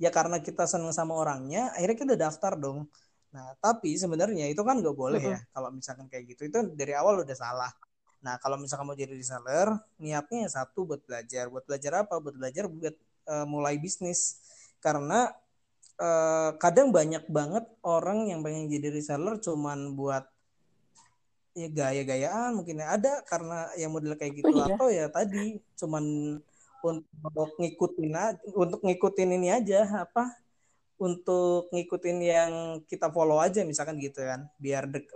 ya 0.00 0.10
karena 0.10 0.42
kita 0.42 0.66
seneng 0.66 0.90
sama 0.90 1.14
orangnya 1.14 1.70
akhirnya 1.76 1.96
kita 2.02 2.14
daftar 2.18 2.58
dong 2.58 2.90
nah 3.30 3.54
tapi 3.62 3.94
sebenarnya 3.94 4.50
itu 4.50 4.58
kan 4.66 4.82
nggak 4.82 4.96
boleh 4.98 5.22
ya 5.22 5.38
kalau 5.54 5.70
misalkan 5.70 6.10
kayak 6.10 6.34
gitu 6.34 6.50
itu 6.50 6.58
dari 6.74 6.98
awal 6.98 7.22
udah 7.22 7.36
salah 7.38 7.70
nah 8.20 8.36
kalau 8.36 8.60
misalkan 8.60 8.84
mau 8.84 8.96
jadi 8.96 9.16
reseller 9.16 9.72
niatnya 9.96 10.48
satu 10.48 10.84
buat 10.84 11.00
belajar. 11.04 11.48
Buat 11.48 11.64
belajar 11.64 11.92
apa? 12.04 12.20
Buat 12.20 12.36
belajar 12.36 12.64
buat 12.68 12.96
uh, 13.28 13.46
mulai 13.48 13.80
bisnis. 13.80 14.40
Karena 14.80 15.32
uh, 16.00 16.50
kadang 16.56 16.90
banyak 16.90 17.28
banget 17.28 17.64
orang 17.84 18.28
yang 18.32 18.40
pengen 18.40 18.66
jadi 18.72 18.88
reseller 18.90 19.36
cuman 19.38 19.94
buat 19.94 20.24
ya 21.50 21.66
gaya-gayaan 21.66 22.56
mungkin 22.56 22.78
ada 22.80 23.26
karena 23.26 23.68
yang 23.74 23.90
model 23.90 24.14
kayak 24.14 24.38
gitu 24.38 24.54
oh, 24.54 24.54
iya? 24.54 24.74
atau 24.74 24.88
ya 24.88 25.06
tadi 25.10 25.58
cuman 25.74 26.04
untuk 26.80 27.50
ngikutin 27.60 28.10
untuk 28.56 28.80
ngikutin 28.80 29.30
ini 29.36 29.48
aja 29.52 29.84
apa 30.06 30.30
untuk 31.00 31.72
ngikutin 31.72 32.18
yang 32.22 32.52
kita 32.86 33.10
follow 33.10 33.42
aja 33.42 33.66
misalkan 33.66 33.98
gitu 33.98 34.20
kan 34.22 34.46
biar 34.62 34.88
dek 34.88 35.08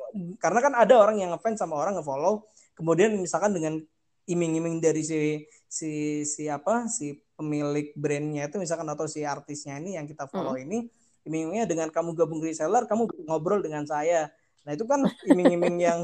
karena 0.42 0.58
kan 0.64 0.74
ada 0.74 0.94
orang 0.96 1.22
yang 1.22 1.30
ngefans 1.32 1.60
sama 1.60 1.78
orang 1.78 1.96
ngefollow 1.96 2.44
kemudian 2.74 3.16
misalkan 3.18 3.54
dengan 3.54 3.80
iming-iming 4.28 4.78
dari 4.82 5.02
si 5.02 5.46
si 5.66 6.22
si 6.22 6.46
apa 6.46 6.86
si 6.86 7.18
pemilik 7.34 7.90
brandnya 7.98 8.46
itu 8.46 8.62
misalkan 8.62 8.86
atau 8.90 9.10
si 9.10 9.26
artisnya 9.26 9.78
ini 9.82 9.98
yang 9.98 10.06
kita 10.06 10.30
follow 10.30 10.54
hmm. 10.54 10.64
ini 10.68 10.78
iming-imingnya 11.24 11.66
dengan 11.66 11.88
kamu 11.90 12.14
gabung 12.14 12.38
reseller 12.44 12.86
kamu 12.86 13.10
ngobrol 13.26 13.58
dengan 13.64 13.88
saya 13.88 14.30
nah 14.64 14.72
itu 14.72 14.86
kan 14.86 15.02
iming-iming 15.28 15.76
yang 15.82 16.00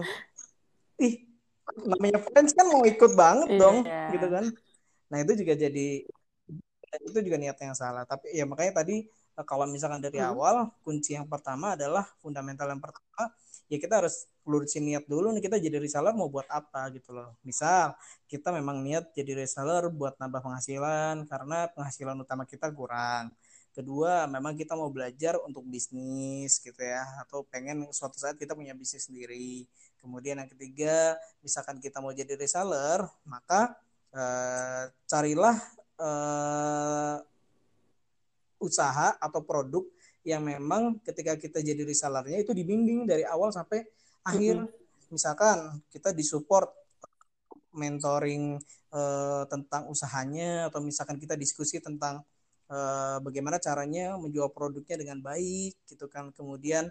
ih 1.06 1.24
namanya 1.86 2.18
fans 2.18 2.52
kan 2.52 2.66
mau 2.66 2.82
ikut 2.82 3.12
banget 3.14 3.56
yeah. 3.56 3.60
dong 3.60 3.76
gitu 4.10 4.26
kan 4.26 4.46
Nah 5.10 5.18
itu 5.26 5.42
juga 5.42 5.58
jadi 5.58 6.06
itu 6.90 7.18
juga 7.22 7.36
niatnya 7.38 7.74
yang 7.74 7.78
salah. 7.78 8.06
Tapi 8.06 8.30
ya 8.34 8.46
makanya 8.46 8.82
tadi 8.82 9.06
kalau 9.42 9.66
misalkan 9.66 10.00
dari 10.00 10.22
hmm. 10.22 10.30
awal 10.30 10.70
kunci 10.86 11.18
yang 11.18 11.26
pertama 11.26 11.74
adalah 11.74 12.06
fundamental 12.22 12.70
yang 12.70 12.82
pertama 12.82 13.30
ya 13.70 13.78
kita 13.78 14.02
harus 14.02 14.26
lurusin 14.42 14.82
niat 14.82 15.06
dulu 15.06 15.30
nih 15.30 15.46
kita 15.46 15.62
jadi 15.62 15.78
reseller 15.78 16.10
mau 16.10 16.26
buat 16.26 16.50
apa 16.50 16.90
gitu 16.90 17.14
loh. 17.14 17.38
Misal 17.46 17.94
kita 18.26 18.50
memang 18.50 18.82
niat 18.82 19.14
jadi 19.14 19.38
reseller 19.38 19.86
buat 19.94 20.18
nambah 20.18 20.42
penghasilan 20.42 21.22
karena 21.30 21.70
penghasilan 21.70 22.18
utama 22.18 22.42
kita 22.44 22.66
kurang. 22.74 23.30
Kedua, 23.70 24.26
memang 24.26 24.58
kita 24.58 24.74
mau 24.74 24.90
belajar 24.90 25.38
untuk 25.46 25.62
bisnis 25.62 26.58
gitu 26.58 26.82
ya 26.82 27.06
atau 27.22 27.46
pengen 27.46 27.86
suatu 27.94 28.18
saat 28.18 28.34
kita 28.34 28.58
punya 28.58 28.74
bisnis 28.74 29.06
sendiri. 29.06 29.62
Kemudian 30.02 30.42
yang 30.42 30.50
ketiga, 30.50 31.14
misalkan 31.38 31.78
kita 31.78 32.02
mau 32.02 32.10
jadi 32.10 32.34
reseller, 32.34 33.06
maka 33.22 33.78
uh, 34.10 34.90
carilah 35.06 35.54
uh, 36.02 37.22
usaha 38.58 39.14
atau 39.22 39.38
produk 39.38 39.86
yang 40.26 40.44
memang 40.44 41.00
ketika 41.00 41.36
kita 41.36 41.64
jadi 41.64 41.80
resellernya 41.80 42.44
itu 42.44 42.52
dibimbing 42.52 43.08
dari 43.08 43.24
awal 43.24 43.52
sampai 43.52 43.84
akhir. 44.24 44.68
Mm-hmm. 44.68 45.10
Misalkan 45.10 45.80
kita 45.90 46.14
disupport 46.14 46.70
mentoring 47.74 48.58
uh, 48.94 49.42
tentang 49.46 49.86
usahanya 49.90 50.68
atau 50.70 50.82
misalkan 50.82 51.18
kita 51.18 51.38
diskusi 51.38 51.78
tentang 51.78 52.22
uh, 52.70 53.18
bagaimana 53.22 53.58
caranya 53.62 54.14
menjual 54.18 54.50
produknya 54.54 55.00
dengan 55.00 55.18
baik 55.22 55.74
gitu 55.86 56.06
kan. 56.06 56.30
Kemudian 56.34 56.90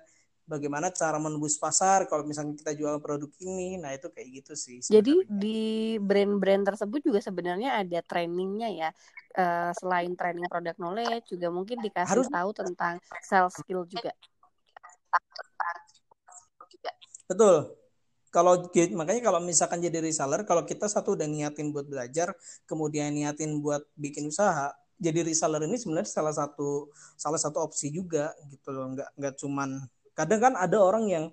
bagaimana 0.50 0.90
cara 0.90 1.22
menembus 1.22 1.62
pasar 1.62 2.10
kalau 2.10 2.26
misalnya 2.26 2.58
kita 2.58 2.74
jual 2.74 2.98
produk 2.98 3.30
ini. 3.46 3.78
Nah 3.78 3.94
itu 3.94 4.10
kayak 4.10 4.28
gitu 4.42 4.54
sih 4.58 4.82
sebenarnya. 4.82 4.98
jadi 4.98 5.14
di 5.30 5.62
brand-brand 6.02 6.64
tersebut 6.74 7.00
juga 7.06 7.22
sebenarnya 7.22 7.86
ada 7.86 8.02
trainingnya 8.02 8.70
ya. 8.74 8.90
Uh, 9.38 9.70
selain 9.78 10.18
training 10.18 10.50
product 10.50 10.82
knowledge 10.82 11.30
juga 11.30 11.54
mungkin 11.54 11.78
dikasih 11.86 12.18
Harus... 12.18 12.28
tahu 12.34 12.50
tentang 12.50 12.98
sales 13.22 13.54
skill 13.54 13.86
juga. 13.86 14.10
Betul. 17.30 17.78
Kalau 18.34 18.70
makanya 18.94 19.22
kalau 19.26 19.42
misalkan 19.42 19.82
jadi 19.82 20.02
reseller 20.02 20.46
kalau 20.46 20.66
kita 20.66 20.90
satu 20.90 21.18
udah 21.18 21.26
niatin 21.30 21.74
buat 21.74 21.86
belajar 21.86 22.34
kemudian 22.70 23.10
niatin 23.10 23.58
buat 23.58 23.82
bikin 23.98 24.30
usaha 24.30 24.70
jadi 25.00 25.24
reseller 25.24 25.64
ini 25.64 25.80
sebenarnya 25.80 26.12
salah 26.12 26.36
satu 26.36 26.92
salah 27.16 27.40
satu 27.40 27.64
opsi 27.64 27.88
juga 27.90 28.36
gitu 28.52 28.76
loh. 28.76 28.92
Nggak 28.92 29.10
nggak 29.16 29.34
cuman 29.40 29.70
kadang 30.20 30.40
kan 30.44 30.54
ada 30.60 30.78
orang 30.84 31.08
yang 31.08 31.26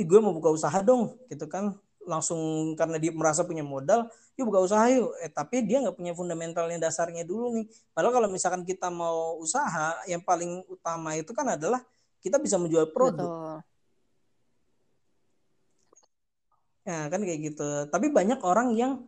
Ih, 0.00 0.08
gue 0.08 0.16
mau 0.16 0.32
buka 0.32 0.48
usaha 0.48 0.80
dong 0.80 1.12
gitu 1.28 1.44
kan. 1.44 1.76
Langsung 2.08 2.72
karena 2.72 2.96
dia 2.96 3.12
merasa 3.12 3.44
punya 3.44 3.60
modal 3.60 4.08
yuk 4.32 4.48
buka 4.48 4.64
usaha 4.64 4.88
yuk. 4.88 5.12
Eh 5.20 5.28
tapi 5.28 5.60
dia 5.68 5.84
nggak 5.84 5.92
punya 5.92 6.16
fundamentalnya 6.16 6.80
dasarnya 6.80 7.28
dulu 7.28 7.60
nih. 7.60 7.68
Padahal 7.92 8.16
kalau 8.16 8.28
misalkan 8.32 8.64
kita 8.64 8.88
mau 8.88 9.36
usaha 9.36 10.00
yang 10.08 10.24
paling 10.24 10.64
utama 10.72 11.12
itu 11.20 11.36
kan 11.36 11.52
adalah 11.52 11.84
kita 12.24 12.40
bisa 12.40 12.56
menjual 12.56 12.88
produk. 12.96 13.28
Betul. 13.28 13.68
ya 16.80 17.06
kan 17.12 17.20
kayak 17.20 17.40
gitu. 17.52 17.68
Tapi 17.92 18.08
banyak 18.08 18.40
orang 18.40 18.72
yang 18.72 19.04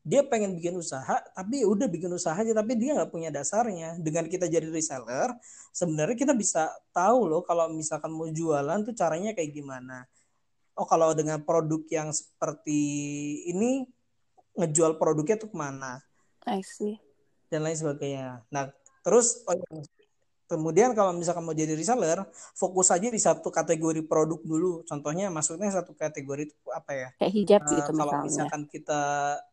dia 0.00 0.24
pengen 0.24 0.56
bikin 0.56 0.80
usaha 0.80 1.20
tapi 1.36 1.60
udah 1.60 1.84
bikin 1.84 2.08
usaha 2.08 2.32
aja 2.32 2.56
tapi 2.56 2.72
dia 2.76 2.96
nggak 2.96 3.12
punya 3.12 3.28
dasarnya. 3.28 4.00
Dengan 4.00 4.24
kita 4.26 4.48
jadi 4.48 4.68
reseller 4.72 5.32
sebenarnya 5.76 6.16
kita 6.16 6.32
bisa 6.32 6.72
tahu 6.90 7.28
loh 7.28 7.42
kalau 7.44 7.68
misalkan 7.68 8.08
mau 8.10 8.28
jualan 8.28 8.80
tuh 8.84 8.96
caranya 8.96 9.36
kayak 9.36 9.52
gimana. 9.52 10.08
Oh 10.78 10.88
kalau 10.88 11.12
dengan 11.12 11.44
produk 11.44 11.84
yang 11.92 12.08
seperti 12.14 12.80
ini 13.52 13.84
ngejual 14.56 14.96
produknya 14.96 15.36
tuh 15.36 15.52
ke 15.52 15.56
mana? 15.56 16.00
I 16.48 16.64
see. 16.64 16.96
dan 17.50 17.66
lain 17.66 17.76
sebagainya. 17.76 18.46
Nah 18.48 18.70
terus 19.02 19.42
oh, 19.44 19.52
iya, 19.52 19.82
Kemudian 20.50 20.90
kalau 20.98 21.14
misalkan 21.14 21.46
mau 21.46 21.54
jadi 21.54 21.78
reseller, 21.78 22.26
fokus 22.58 22.90
aja 22.90 23.06
di 23.06 23.22
satu 23.22 23.54
kategori 23.54 24.02
produk 24.02 24.42
dulu. 24.42 24.82
Contohnya 24.82 25.30
maksudnya 25.30 25.70
satu 25.70 25.94
kategori 25.94 26.50
itu 26.50 26.56
apa 26.74 26.90
ya? 26.90 27.08
Kayak 27.22 27.32
hijab 27.38 27.60
uh, 27.62 27.70
gitu 27.70 27.90
Kalau 27.94 28.12
misalkan 28.26 28.62
kita 28.66 29.00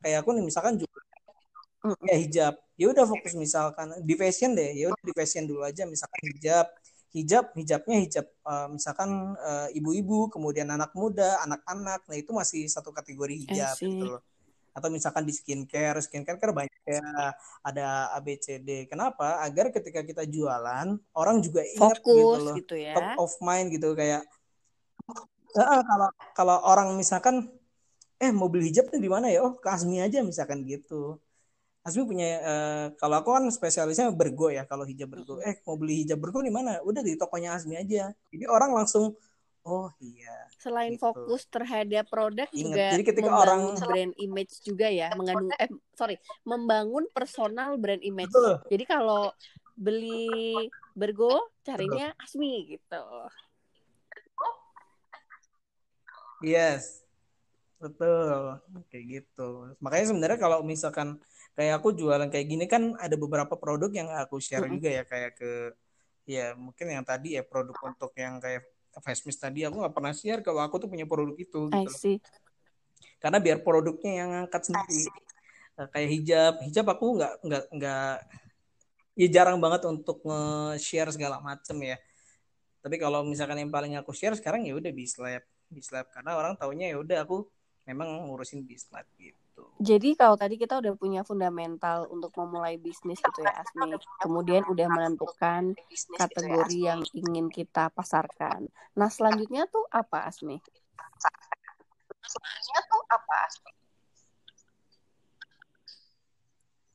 kayak 0.02 0.26
aku 0.26 0.30
nih 0.34 0.46
misalkan 0.50 0.74
juga 0.82 1.00
mm. 1.86 2.02
ya 2.02 2.18
hijab. 2.18 2.54
Ya 2.82 2.86
udah 2.90 3.06
fokus 3.06 3.38
misalkan 3.38 3.94
di 4.02 4.14
fashion 4.18 4.58
deh. 4.58 4.74
Ya 4.74 4.90
udah 4.90 5.04
di 5.06 5.14
fashion 5.14 5.46
dulu 5.46 5.62
aja 5.62 5.86
misalkan 5.86 6.22
hijab. 6.34 6.66
Hijab, 7.14 7.46
hijabnya 7.54 7.98
hijab 8.02 8.26
uh, 8.42 8.68
misalkan 8.74 9.38
ibu 9.78 9.94
ibu-ibu, 9.94 10.34
kemudian 10.34 10.66
anak 10.74 10.98
muda, 10.98 11.40
anak-anak. 11.46 12.10
Nah, 12.10 12.18
itu 12.18 12.34
masih 12.34 12.66
satu 12.66 12.90
kategori 12.90 13.46
hijab 13.46 13.78
gitu 13.78 14.18
loh 14.18 14.22
atau 14.78 14.94
misalkan 14.94 15.26
di 15.26 15.34
skincare 15.34 15.98
skincare 16.06 16.38
kan 16.38 16.54
banyak 16.54 16.82
ya. 16.86 17.34
Ada 17.66 18.14
ABCD 18.22 18.86
kenapa? 18.86 19.42
Agar 19.42 19.74
ketika 19.74 20.06
kita 20.06 20.30
jualan 20.30 21.02
orang 21.18 21.38
juga 21.42 21.66
ingat 21.66 21.98
gitu 21.98 22.14
Fokus, 22.14 22.22
gitu 22.22 22.46
loh 22.46 22.56
gitu 22.62 22.76
ya. 22.78 22.94
top 22.94 23.10
of 23.18 23.34
mind 23.42 23.74
gitu 23.74 23.98
kayak 23.98 24.22
uh, 25.58 25.82
kalau 25.82 26.10
kalau 26.38 26.58
orang 26.70 26.94
misalkan 26.94 27.50
eh 28.22 28.30
mobil 28.30 28.62
hijab 28.70 28.94
tuh 28.94 29.02
di 29.02 29.10
mana 29.10 29.34
ya? 29.34 29.42
Oh 29.42 29.58
ke 29.58 29.66
Asmi 29.66 29.98
aja 29.98 30.22
misalkan 30.22 30.62
gitu. 30.70 31.18
Asmi 31.82 32.04
punya 32.06 32.28
uh, 32.44 32.86
kalau 33.02 33.16
aku 33.24 33.30
kan 33.34 33.46
spesialisnya 33.50 34.14
bergo 34.14 34.54
ya 34.54 34.70
kalau 34.70 34.86
hijab 34.86 35.10
bergo. 35.10 35.42
Eh 35.42 35.58
mau 35.66 35.74
beli 35.74 36.06
hijab 36.06 36.22
bergo 36.22 36.46
di 36.46 36.54
mana? 36.54 36.82
Udah 36.86 37.02
di 37.02 37.18
tokonya 37.18 37.58
Asmi 37.58 37.82
aja. 37.82 38.14
Jadi 38.30 38.46
orang 38.46 38.78
langsung 38.78 39.18
Oh 39.68 39.92
iya. 40.00 40.48
Selain 40.64 40.96
gitu. 40.96 41.04
fokus 41.04 41.44
terhadap 41.52 42.08
produk 42.08 42.48
Ingat, 42.56 42.64
juga 42.64 42.86
jadi 42.96 43.04
ketika 43.04 43.30
orang 43.36 43.76
brand 43.76 44.14
image 44.16 44.64
juga 44.64 44.88
ya, 44.88 45.12
mengandung 45.20 45.52
eh 45.60 45.68
sorry, 45.92 46.16
membangun 46.48 47.04
personal 47.12 47.76
brand 47.76 48.00
image. 48.00 48.32
Betul. 48.32 48.64
Jadi 48.72 48.84
kalau 48.88 49.36
beli 49.76 50.72
Bergo 50.96 51.52
carinya 51.68 52.16
Betul. 52.16 52.24
Asmi 52.24 52.54
gitu. 52.80 53.04
Yes. 56.42 57.04
Betul. 57.78 58.64
Kayak 58.88 59.06
gitu. 59.22 59.50
Makanya 59.84 60.06
sebenarnya 60.16 60.40
kalau 60.40 60.64
misalkan 60.64 61.20
kayak 61.60 61.84
aku 61.84 61.92
jualan 61.92 62.32
kayak 62.32 62.48
gini 62.48 62.66
kan 62.72 62.96
ada 62.98 63.20
beberapa 63.20 63.60
produk 63.60 63.92
yang 63.92 64.08
aku 64.16 64.40
share 64.40 64.64
mm 64.64 64.70
-hmm. 64.70 64.76
juga 64.80 64.90
ya 64.94 65.04
kayak 65.04 65.32
ke 65.36 65.52
ya 66.28 66.54
mungkin 66.54 66.86
yang 66.92 67.06
tadi 67.08 67.36
ya 67.36 67.42
produk 67.42 67.74
untuk 67.82 68.14
yang 68.14 68.38
kayak 68.38 68.68
Fastmiss 68.98 69.38
tadi 69.38 69.62
aku 69.62 69.78
nggak 69.78 69.94
pernah 69.94 70.14
share 70.16 70.42
kalau 70.42 70.62
aku 70.66 70.82
tuh 70.82 70.90
punya 70.90 71.06
produk 71.06 71.38
itu 71.38 71.70
gitu 71.70 72.18
karena 73.18 73.38
biar 73.42 73.62
produknya 73.66 74.12
yang 74.24 74.30
ngangkat 74.34 74.62
sendiri. 74.74 75.10
nah, 75.78 75.88
kayak 75.90 76.10
hijab. 76.10 76.54
Hijab 76.66 76.86
aku 76.90 77.06
nggak 77.18 77.34
nggak 77.46 77.64
nggak 77.74 78.14
ya 79.18 79.28
jarang 79.34 79.58
banget 79.58 79.82
untuk 79.90 80.22
nge-share 80.22 81.10
segala 81.10 81.42
macem 81.42 81.78
ya. 81.82 81.98
Tapi 82.82 82.96
kalau 83.02 83.26
misalkan 83.26 83.58
yang 83.58 83.74
paling 83.74 83.98
aku 83.98 84.14
share 84.14 84.38
sekarang 84.38 84.66
ya 84.66 84.78
udah 84.78 84.94
Bislab. 84.94 85.44
Bislab 85.68 86.08
karena 86.14 86.38
orang 86.38 86.54
taunya 86.56 86.94
ya 86.94 86.98
udah 87.02 87.26
aku 87.26 87.50
memang 87.90 88.30
ngurusin 88.30 88.64
Bislab 88.64 89.06
gitu 89.18 89.47
jadi 89.78 90.14
kalau 90.18 90.38
tadi 90.38 90.58
kita 90.58 90.82
udah 90.82 90.94
punya 90.98 91.22
fundamental 91.22 92.10
untuk 92.10 92.34
memulai 92.38 92.78
bisnis 92.78 93.22
gitu 93.22 93.42
ya 93.46 93.54
Asmi. 93.62 93.94
Kemudian 94.22 94.66
udah 94.70 94.88
menentukan 94.90 95.78
kategori 96.18 96.78
yang 96.78 97.02
ingin 97.14 97.50
kita 97.50 97.90
pasarkan. 97.94 98.70
Nah 98.98 99.10
selanjutnya 99.10 99.70
tuh 99.70 99.86
apa 99.90 100.30
Asmi? 100.30 100.58
Selanjutnya 102.28 102.82
tuh 102.92 103.02
apa 103.08 103.38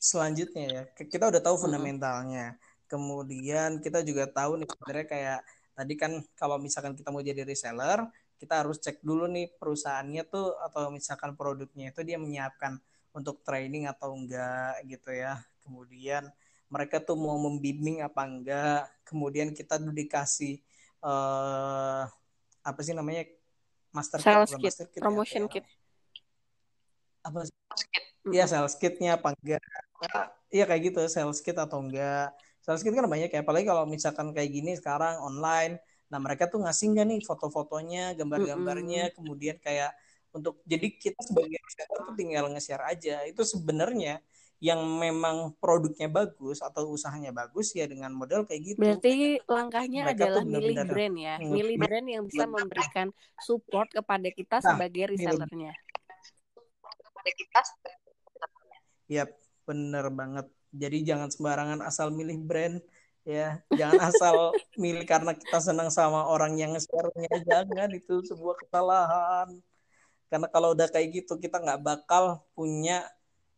selanjutnya 0.03 0.65
ya 0.67 0.83
kita 0.99 1.31
udah 1.31 1.39
tahu 1.39 1.57
fundamentalnya. 1.63 2.59
Kemudian 2.91 3.79
kita 3.79 4.03
juga 4.03 4.27
tahu 4.27 4.59
nih 4.59 4.69
sebenarnya 4.69 5.07
kayak 5.07 5.41
tadi 5.73 5.95
kan 5.95 6.13
kalau 6.35 6.59
misalkan 6.59 6.99
kita 6.99 7.09
mau 7.15 7.23
jadi 7.23 7.47
reseller 7.47 8.03
kita 8.43 8.67
harus 8.67 8.83
cek 8.83 9.07
dulu 9.07 9.31
nih 9.31 9.55
perusahaannya 9.55 10.27
tuh 10.27 10.59
atau 10.59 10.91
misalkan 10.91 11.39
produknya 11.39 11.95
itu 11.95 12.03
dia 12.03 12.19
menyiapkan 12.19 12.83
untuk 13.15 13.39
training 13.47 13.87
atau 13.87 14.19
enggak 14.19 14.83
gitu 14.91 15.15
ya. 15.15 15.39
Kemudian 15.63 16.27
mereka 16.67 16.99
tuh 16.99 17.15
mau 17.15 17.39
membimbing 17.39 18.03
apa 18.03 18.27
enggak. 18.27 18.91
Kemudian 19.07 19.55
kita 19.55 19.79
tuh 19.79 19.95
dikasih 19.95 20.59
uh, 21.07 22.11
apa 22.67 22.81
sih 22.83 22.99
namanya 22.99 23.31
master 23.95 24.19
sales 24.19 24.51
kit, 24.59 24.67
master 24.67 24.87
kit 24.91 24.99
ya, 24.99 25.03
promotion 25.07 25.47
ya, 25.47 25.51
kit. 25.55 25.65
Apa 27.23 27.47
sih? 27.47 27.55
Iya 28.27 28.51
sales 28.51 28.75
kitnya 28.75 29.23
apa 29.23 29.39
enggak. 29.39 29.63
Iya 30.51 30.67
kayak 30.67 30.83
gitu 30.91 31.01
sales 31.07 31.39
kit 31.39 31.55
atau 31.55 31.79
enggak. 31.79 32.35
Sales 32.59 32.83
kit 32.83 32.91
kan 32.91 33.07
banyak 33.07 33.31
ya 33.31 33.47
apalagi 33.47 33.71
kalau 33.71 33.87
misalkan 33.87 34.35
kayak 34.35 34.51
gini 34.51 34.75
sekarang 34.75 35.23
online 35.23 35.79
nah 36.13 36.21
mereka 36.21 36.45
tuh 36.45 36.61
ngasih 36.61 36.93
nggak 36.93 37.07
nih 37.09 37.21
foto-fotonya 37.25 38.13
gambar-gambarnya 38.21 39.03
mm 39.03 39.09
-hmm. 39.09 39.17
kemudian 39.17 39.57
kayak 39.57 39.97
untuk 40.37 40.61
jadi 40.69 40.93
kita 40.93 41.21
sebagai 41.25 41.57
reseller 41.57 42.01
tuh 42.05 42.17
tinggal 42.17 42.45
nge-share 42.53 42.85
aja 42.85 43.25
itu 43.25 43.41
sebenarnya 43.49 44.21
yang 44.63 44.79
memang 44.79 45.59
produknya 45.59 46.07
bagus 46.07 46.63
atau 46.63 46.95
usahanya 46.95 47.35
bagus 47.35 47.75
ya 47.75 47.83
dengan 47.91 48.15
model 48.15 48.47
kayak 48.47 48.63
gitu. 48.63 48.79
Berarti 48.79 49.43
langkahnya 49.43 50.07
Mereka 50.07 50.23
adalah 50.23 50.45
milih 50.47 50.77
brand 50.87 51.17
ya, 51.19 51.35
milih 51.43 51.77
brand 51.83 52.07
yang 52.07 52.23
bisa 52.31 52.47
memberikan 52.47 53.11
support 53.43 53.91
kepada 53.91 54.31
kita 54.31 54.63
nah, 54.63 54.79
sebagai 54.79 55.19
resellernya. 55.19 55.75
kita. 57.27 57.61
Yap, 59.11 59.35
bener 59.67 60.07
banget. 60.15 60.47
Jadi 60.71 60.99
jangan 61.11 61.35
sembarangan 61.35 61.83
asal 61.83 62.15
milih 62.15 62.39
brand 62.47 62.79
ya 63.23 63.63
jangan 63.71 64.01
asal 64.11 64.51
milih 64.75 65.07
karena 65.07 65.31
kita 65.35 65.63
senang 65.63 65.95
sama 65.95 66.27
orang 66.27 66.59
yang 66.59 66.75
nge-share-nya 66.75 67.31
jangan 67.47 67.89
itu 67.95 68.19
sebuah 68.27 68.59
kesalahan 68.67 69.49
karena 70.27 70.47
kalau 70.51 70.75
udah 70.75 70.91
kayak 70.91 71.23
gitu 71.23 71.39
kita 71.39 71.63
nggak 71.63 71.81
bakal 71.87 72.43
punya 72.57 73.07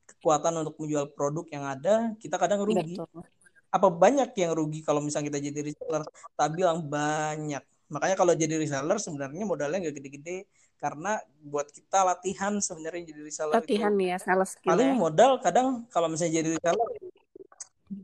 kekuatan 0.04 0.61
untuk 0.61 0.76
menjual 0.76 1.09
produk 1.16 1.47
yang 1.49 1.64
ada 1.64 2.12
kita 2.21 2.37
kadang 2.37 2.61
rugi 2.61 3.00
Betul. 3.00 3.25
apa 3.73 3.88
banyak 3.88 4.30
yang 4.37 4.52
rugi 4.52 4.85
kalau 4.85 5.00
misalnya 5.00 5.33
kita 5.33 5.40
jadi 5.40 5.61
reseller 5.73 6.04
tak 6.37 6.49
bilang 6.52 6.85
banyak 6.85 7.64
makanya 7.88 8.16
kalau 8.21 8.33
jadi 8.37 8.61
reseller 8.61 9.00
sebenarnya 9.00 9.44
modalnya 9.49 9.88
nggak 9.88 9.97
gede-gede 9.97 10.44
karena 10.76 11.16
buat 11.40 11.73
kita 11.73 12.04
latihan 12.04 12.61
sebenarnya 12.61 13.16
jadi 13.16 13.21
reseller 13.25 13.56
latihan 13.56 13.94
itu. 13.97 14.11
ya 14.12 14.16
sales 14.21 14.52
skill 14.52 14.68
paling 14.68 14.92
ya. 14.92 14.97
modal 15.00 15.33
kadang 15.40 15.88
kalau 15.88 16.12
misalnya 16.12 16.44
jadi 16.44 16.49
reseller 16.61 16.90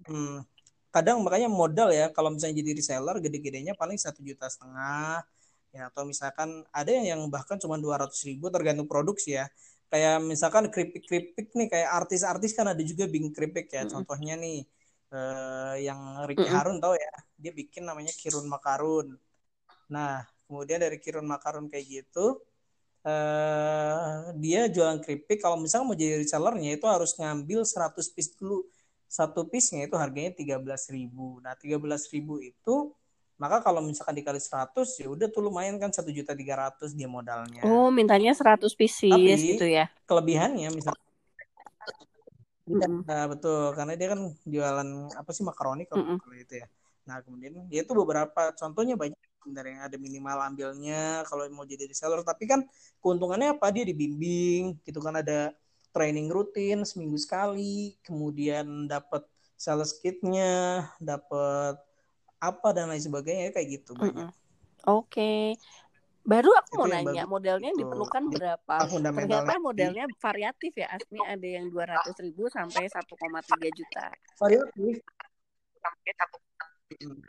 hmm, 0.08 0.36
kadang 0.90 1.22
makanya 1.22 1.46
modal 1.46 1.94
ya 1.94 2.10
kalau 2.10 2.34
misalnya 2.34 2.62
jadi 2.62 2.70
reseller 2.74 3.16
gede-gedenya 3.22 3.78
paling 3.78 3.94
satu 3.94 4.20
juta 4.26 4.50
setengah 4.50 5.22
ya 5.70 5.86
atau 5.86 6.02
misalkan 6.02 6.66
ada 6.74 6.90
yang 6.90 7.22
bahkan 7.30 7.54
cuma 7.62 7.78
dua 7.78 8.02
ratus 8.02 8.26
ribu 8.26 8.50
tergantung 8.50 8.90
produksi 8.90 9.38
ya. 9.38 9.46
Kayak 9.90 10.22
misalkan 10.22 10.70
keripik 10.70 11.02
keripik 11.06 11.50
nih 11.54 11.66
kayak 11.66 11.90
artis-artis 12.04 12.54
kan 12.54 12.66
ada 12.70 12.82
juga 12.82 13.06
bing 13.10 13.30
keripik 13.34 13.70
ya. 13.70 13.82
Mm 13.82 13.86
-hmm. 13.86 13.94
contohnya 13.94 14.34
nih 14.38 14.58
eh, 15.14 15.74
yang 15.86 16.26
Ricky 16.26 16.46
mm 16.46 16.50
-hmm. 16.50 16.58
Harun 16.58 16.76
tau 16.82 16.94
ya 16.94 17.14
dia 17.38 17.52
bikin 17.54 17.86
namanya 17.86 18.10
Kirun 18.14 18.46
Makarun. 18.50 19.18
Nah 19.94 20.26
kemudian 20.46 20.82
dari 20.82 20.98
Kirun 20.98 21.26
Makarun 21.26 21.70
kayak 21.70 21.86
gitu 21.86 22.42
uh, 23.06 24.34
dia 24.36 24.68
jualan 24.68 24.98
keripik. 25.00 25.40
Kalau 25.40 25.56
misalnya 25.60 25.86
mau 25.86 25.96
jadi 25.96 26.20
resellernya 26.20 26.76
itu 26.76 26.86
harus 26.86 27.14
ngambil 27.16 27.64
100 27.64 28.14
piece 28.14 28.34
dulu 28.36 28.66
satu 29.10 29.42
piece-nya 29.50 29.90
itu 29.90 29.98
harganya 29.98 30.30
13.000 30.38 31.42
nah 31.42 31.58
13.000 31.58 32.22
itu 32.46 32.94
maka 33.40 33.64
kalau 33.64 33.80
misalkan 33.80 34.12
dikali 34.12 34.36
100 34.36 34.84
ya 35.00 35.08
udah 35.08 35.26
tuh 35.32 35.40
lumayan 35.40 35.80
kan 35.80 35.88
satu 35.88 36.12
juta 36.12 36.36
tiga 36.36 36.60
ratus 36.60 36.92
dia 36.92 37.08
modalnya. 37.08 37.64
Oh 37.64 37.88
mintanya 37.88 38.36
100 38.36 38.68
pieces 38.76 39.08
Tapi, 39.08 39.56
gitu 39.56 39.64
ya? 39.64 39.88
kelebihannya 40.04 40.68
misalnya 40.68 41.00
mm. 42.68 43.08
nah, 43.08 43.24
betul 43.32 43.72
karena 43.72 43.96
dia 43.96 44.12
kan 44.12 44.20
jualan 44.44 44.88
apa 45.16 45.30
sih 45.32 45.40
makaroni 45.40 45.88
kalau 45.88 46.04
mm 46.04 46.20
-mm. 46.20 46.36
itu 46.36 46.54
ya. 46.60 46.68
Nah 47.08 47.24
kemudian 47.24 47.64
dia 47.72 47.80
tuh 47.88 47.96
beberapa 48.04 48.52
contohnya 48.52 49.00
banyak 49.00 49.16
dari 49.48 49.72
yang 49.72 49.88
ada 49.88 49.96
minimal 49.96 50.36
ambilnya 50.52 51.24
kalau 51.24 51.48
mau 51.48 51.64
jadi 51.64 51.88
reseller. 51.88 52.20
Tapi 52.20 52.44
kan 52.44 52.60
keuntungannya 53.00 53.56
apa? 53.56 53.72
Dia 53.72 53.88
dibimbing 53.88 54.84
gitu 54.84 55.00
kan 55.00 55.16
ada 55.16 55.56
training 55.90 56.30
rutin 56.30 56.82
seminggu 56.86 57.18
sekali 57.18 57.98
kemudian 58.06 58.86
dapat 58.86 59.26
sales 59.54 59.96
kitnya 60.00 60.86
dapat 61.02 61.76
apa 62.40 62.68
dan 62.72 62.88
lain 62.88 63.04
sebagainya 63.04 63.52
kayak 63.52 63.80
gitu 63.80 63.92
banyak 63.98 64.16
mm 64.16 64.28
-hmm. 64.28 64.30
oke 64.88 65.06
okay. 65.06 65.54
Baru 66.20 66.52
aku 66.52 66.84
mau 66.84 66.86
nanya, 66.86 67.24
modelnya 67.24 67.72
yang 67.72 67.80
diperlukan 67.80 68.28
berapa? 68.28 68.76
Ternyata 68.92 69.56
modelnya 69.56 70.04
variatif 70.20 70.76
ya, 70.76 70.92
Asmi 70.92 71.16
ada 71.24 71.48
yang 71.48 71.72
dua 71.72 71.96
ratus 71.96 72.12
ribu 72.20 72.44
sampai 72.52 72.92
1,3 72.92 73.08
juta. 73.72 74.04
Variatif. 74.36 75.00
Sampai 75.80 76.12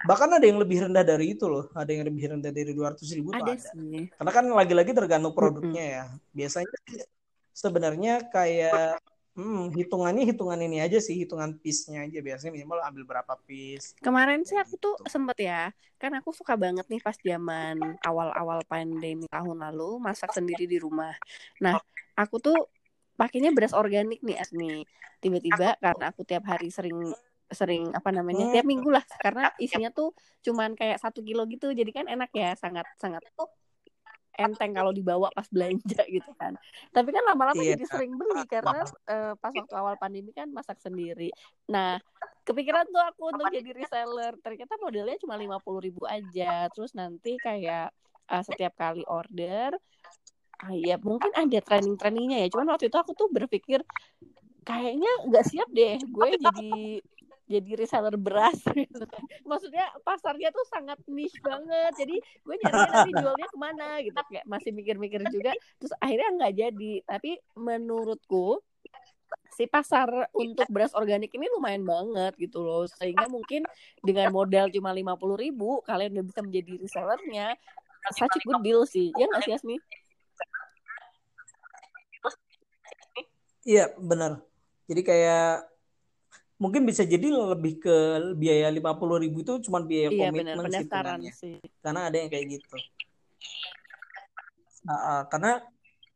bahkan 0.09 0.29
ada 0.33 0.41
yang 0.41 0.57
lebih 0.57 0.89
rendah 0.89 1.05
dari 1.05 1.37
itu 1.37 1.45
loh 1.45 1.69
ada 1.77 1.85
yang 1.85 2.01
lebih 2.09 2.33
rendah 2.33 2.49
dari 2.49 2.73
dua 2.73 2.97
ratus 2.97 3.13
ribu 3.13 3.29
ada, 3.29 3.53
ada. 3.53 3.61
Sih. 3.61 4.09
karena 4.09 4.31
kan 4.33 4.45
lagi-lagi 4.49 4.91
tergantung 4.91 5.37
produknya 5.37 5.85
ya 5.85 6.03
biasanya 6.33 6.65
sebenarnya 7.51 8.27
kayak 8.31 8.99
hmm, 9.35 9.71
hitungannya 9.75 10.27
hitungan 10.27 10.59
ini 10.59 10.83
aja 10.83 10.99
sih 10.99 11.15
hitungan 11.15 11.55
piece-nya 11.59 12.07
aja. 12.07 12.19
Biasanya 12.19 12.51
minimal 12.55 12.79
ambil 12.83 13.03
berapa 13.07 13.33
piece 13.47 13.93
kemarin 14.01 14.43
sih 14.43 14.57
aku 14.57 14.75
tuh 14.75 14.95
gitu. 14.99 15.11
sempet 15.11 15.37
ya 15.45 15.69
kan 16.01 16.11
aku 16.17 16.33
suka 16.33 16.57
banget 16.57 16.85
nih 16.89 16.97
pas 16.97 17.13
zaman 17.13 17.77
awal-awal 18.01 18.65
pandemi 18.65 19.29
tahun 19.29 19.57
lalu 19.69 20.01
masak 20.01 20.33
sendiri 20.33 20.65
di 20.65 20.81
rumah. 20.81 21.13
Nah 21.61 21.77
aku 22.17 22.41
tuh 22.41 22.57
pakainya 23.15 23.53
beras 23.53 23.77
organik 23.77 24.25
nih 24.25 24.41
Asmi. 24.41 24.81
Tiba-tiba 25.21 25.77
karena 25.77 26.09
aku 26.09 26.25
tiap 26.25 26.49
hari 26.49 26.73
sering 26.73 27.13
sering 27.51 27.93
apa 27.93 28.09
namanya 28.09 28.49
tiap 28.49 28.65
minggu 28.65 28.89
lah. 28.89 29.05
Karena 29.21 29.53
isinya 29.61 29.93
tuh 29.93 30.17
cuman 30.41 30.73
kayak 30.73 30.97
satu 30.97 31.21
kilo 31.21 31.45
gitu 31.45 31.69
jadi 31.69 31.91
kan 31.93 32.09
enak 32.09 32.33
ya 32.33 32.57
sangat 32.57 32.89
sangat. 32.97 33.21
tuh 33.37 33.45
enteng 34.41 34.71
kalau 34.73 34.91
dibawa 34.91 35.29
pas 35.31 35.45
belanja 35.47 36.01
gitu 36.15 36.31
kan. 36.37 36.57
Tapi 36.89 37.09
kan 37.13 37.23
lama-lama 37.29 37.61
iya. 37.61 37.77
jadi 37.77 37.85
sering 37.85 38.17
beli 38.17 38.43
karena 38.49 38.81
uh, 38.85 39.33
pas 39.37 39.53
waktu 39.53 39.75
awal 39.77 39.95
pandemi 40.01 40.33
kan 40.33 40.49
masak 40.49 40.81
sendiri. 40.81 41.29
Nah 41.69 42.01
kepikiran 42.41 42.89
tuh 42.89 43.03
aku 43.03 43.21
untuk 43.35 43.47
jadi 43.53 43.69
reseller. 43.77 44.33
Ternyata 44.41 44.73
modelnya 44.81 45.17
cuma 45.21 45.37
lima 45.37 45.57
puluh 45.61 45.81
ribu 45.83 46.03
aja. 46.09 46.67
Terus 46.73 46.91
nanti 46.97 47.37
kayak 47.37 47.93
uh, 48.31 48.43
setiap 48.43 48.73
kali 48.77 49.05
order 49.05 49.75
ah, 50.61 50.77
ya 50.77 51.01
mungkin 51.01 51.33
ada 51.33 51.59
training 51.61 51.97
trainingnya 51.97 52.45
ya. 52.45 52.47
Cuman 52.53 52.73
waktu 52.73 52.89
itu 52.89 52.97
aku 52.97 53.17
tuh 53.17 53.29
berpikir 53.29 53.81
kayaknya 54.61 55.11
nggak 55.29 55.45
siap 55.45 55.69
deh. 55.73 55.97
Gue 56.09 56.37
jadi 56.37 57.01
jadi 57.51 57.69
reseller 57.75 58.15
beras 58.15 58.55
gitu 58.87 59.03
kan. 59.03 59.23
Maksudnya 59.43 59.85
pasarnya 60.07 60.49
tuh 60.55 60.63
sangat 60.71 60.97
niche 61.11 61.37
banget. 61.43 61.91
Jadi 61.99 62.15
gue 62.19 62.55
nyari 62.55 62.79
nanti 62.87 63.11
jualnya 63.19 63.47
ke 63.51 63.57
mana 63.59 63.87
gitu 63.99 64.15
kayak 64.15 64.45
masih 64.47 64.71
mikir-mikir 64.71 65.19
juga. 65.27 65.51
Terus 65.81 65.93
akhirnya 65.99 66.29
nggak 66.39 66.53
jadi. 66.55 66.93
Tapi 67.03 67.31
menurutku 67.59 68.63
si 69.51 69.67
pasar 69.67 70.07
untuk 70.31 70.67
beras 70.71 70.95
organik 70.95 71.31
ini 71.35 71.51
lumayan 71.51 71.83
banget 71.83 72.33
gitu 72.39 72.63
loh. 72.63 72.87
Sehingga 72.87 73.27
mungkin 73.27 73.67
dengan 73.99 74.31
modal 74.31 74.71
cuma 74.71 74.95
lima 74.95 75.19
puluh 75.19 75.35
ribu 75.35 75.83
kalian 75.83 76.15
udah 76.15 76.25
bisa 76.25 76.39
menjadi 76.39 76.71
resellernya. 76.79 77.47
Such 78.15 78.33
a 78.33 78.41
good 78.41 78.63
deal 78.65 78.87
sih. 78.87 79.11
Ya 79.13 79.27
nggak 79.29 79.43
sih 79.45 79.53
Asmi? 79.53 79.77
Iya 83.61 83.93
benar. 84.01 84.41
Jadi 84.89 85.01
kayak 85.05 85.70
mungkin 86.61 86.85
bisa 86.85 87.01
jadi 87.01 87.33
lebih 87.33 87.81
ke 87.81 87.95
biaya 88.37 88.69
lima 88.69 88.93
puluh 88.93 89.17
ribu 89.17 89.41
itu 89.41 89.57
cuma 89.65 89.81
biaya 89.81 90.13
iya, 90.13 90.29
komitmen 90.29 90.61
bener, 90.69 91.33
sih. 91.33 91.57
Karena 91.81 92.13
ada 92.13 92.15
yang 92.21 92.29
kayak 92.29 92.45
gitu. 92.61 92.77
Nah, 94.85 95.25
karena 95.25 95.65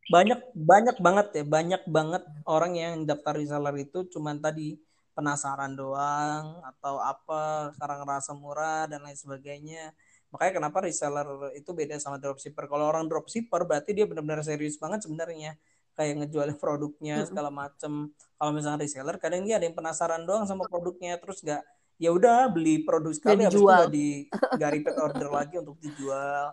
banyak 0.06 0.38
banyak 0.54 0.98
banget 1.02 1.28
ya 1.34 1.44
banyak 1.50 1.82
banget 1.90 2.24
orang 2.46 2.78
yang 2.78 2.94
daftar 3.10 3.34
reseller 3.34 3.74
itu 3.82 4.06
cuma 4.14 4.38
tadi 4.38 4.78
penasaran 5.18 5.74
doang 5.74 6.62
atau 6.62 7.02
apa 7.02 7.74
karena 7.82 8.06
ngerasa 8.06 8.38
murah 8.38 8.86
dan 8.86 9.02
lain 9.02 9.18
sebagainya. 9.18 9.98
Makanya 10.30 10.62
kenapa 10.62 10.86
reseller 10.86 11.58
itu 11.58 11.74
beda 11.74 11.98
sama 11.98 12.22
dropshipper. 12.22 12.70
Kalau 12.70 12.86
orang 12.86 13.10
dropshipper 13.10 13.66
berarti 13.66 13.98
dia 13.98 14.06
benar-benar 14.06 14.46
serius 14.46 14.78
banget 14.78 15.10
sebenarnya 15.10 15.58
kayak 15.96 16.14
ngejual 16.22 16.50
produknya 16.64 17.24
segala 17.26 17.50
macem. 17.50 18.12
Kalau 18.36 18.52
misalnya 18.52 18.84
reseller 18.84 19.18
kadang 19.18 19.48
dia 19.48 19.58
ada 19.58 19.66
yang 19.66 19.76
penasaran 19.76 20.28
doang 20.28 20.46
sama 20.46 20.68
produknya 20.68 21.18
terus 21.18 21.42
nggak 21.42 21.64
ya 21.96 22.12
udah 22.12 22.52
beli 22.52 22.84
produk 22.84 23.16
sekali 23.16 23.48
habis 23.48 23.56
itu 23.56 23.64
nggak 23.64 23.92
di 23.92 24.28
nggak 24.60 24.70
repeat 24.76 24.98
order 25.00 25.30
lagi 25.32 25.56
untuk 25.58 25.80
dijual. 25.80 26.52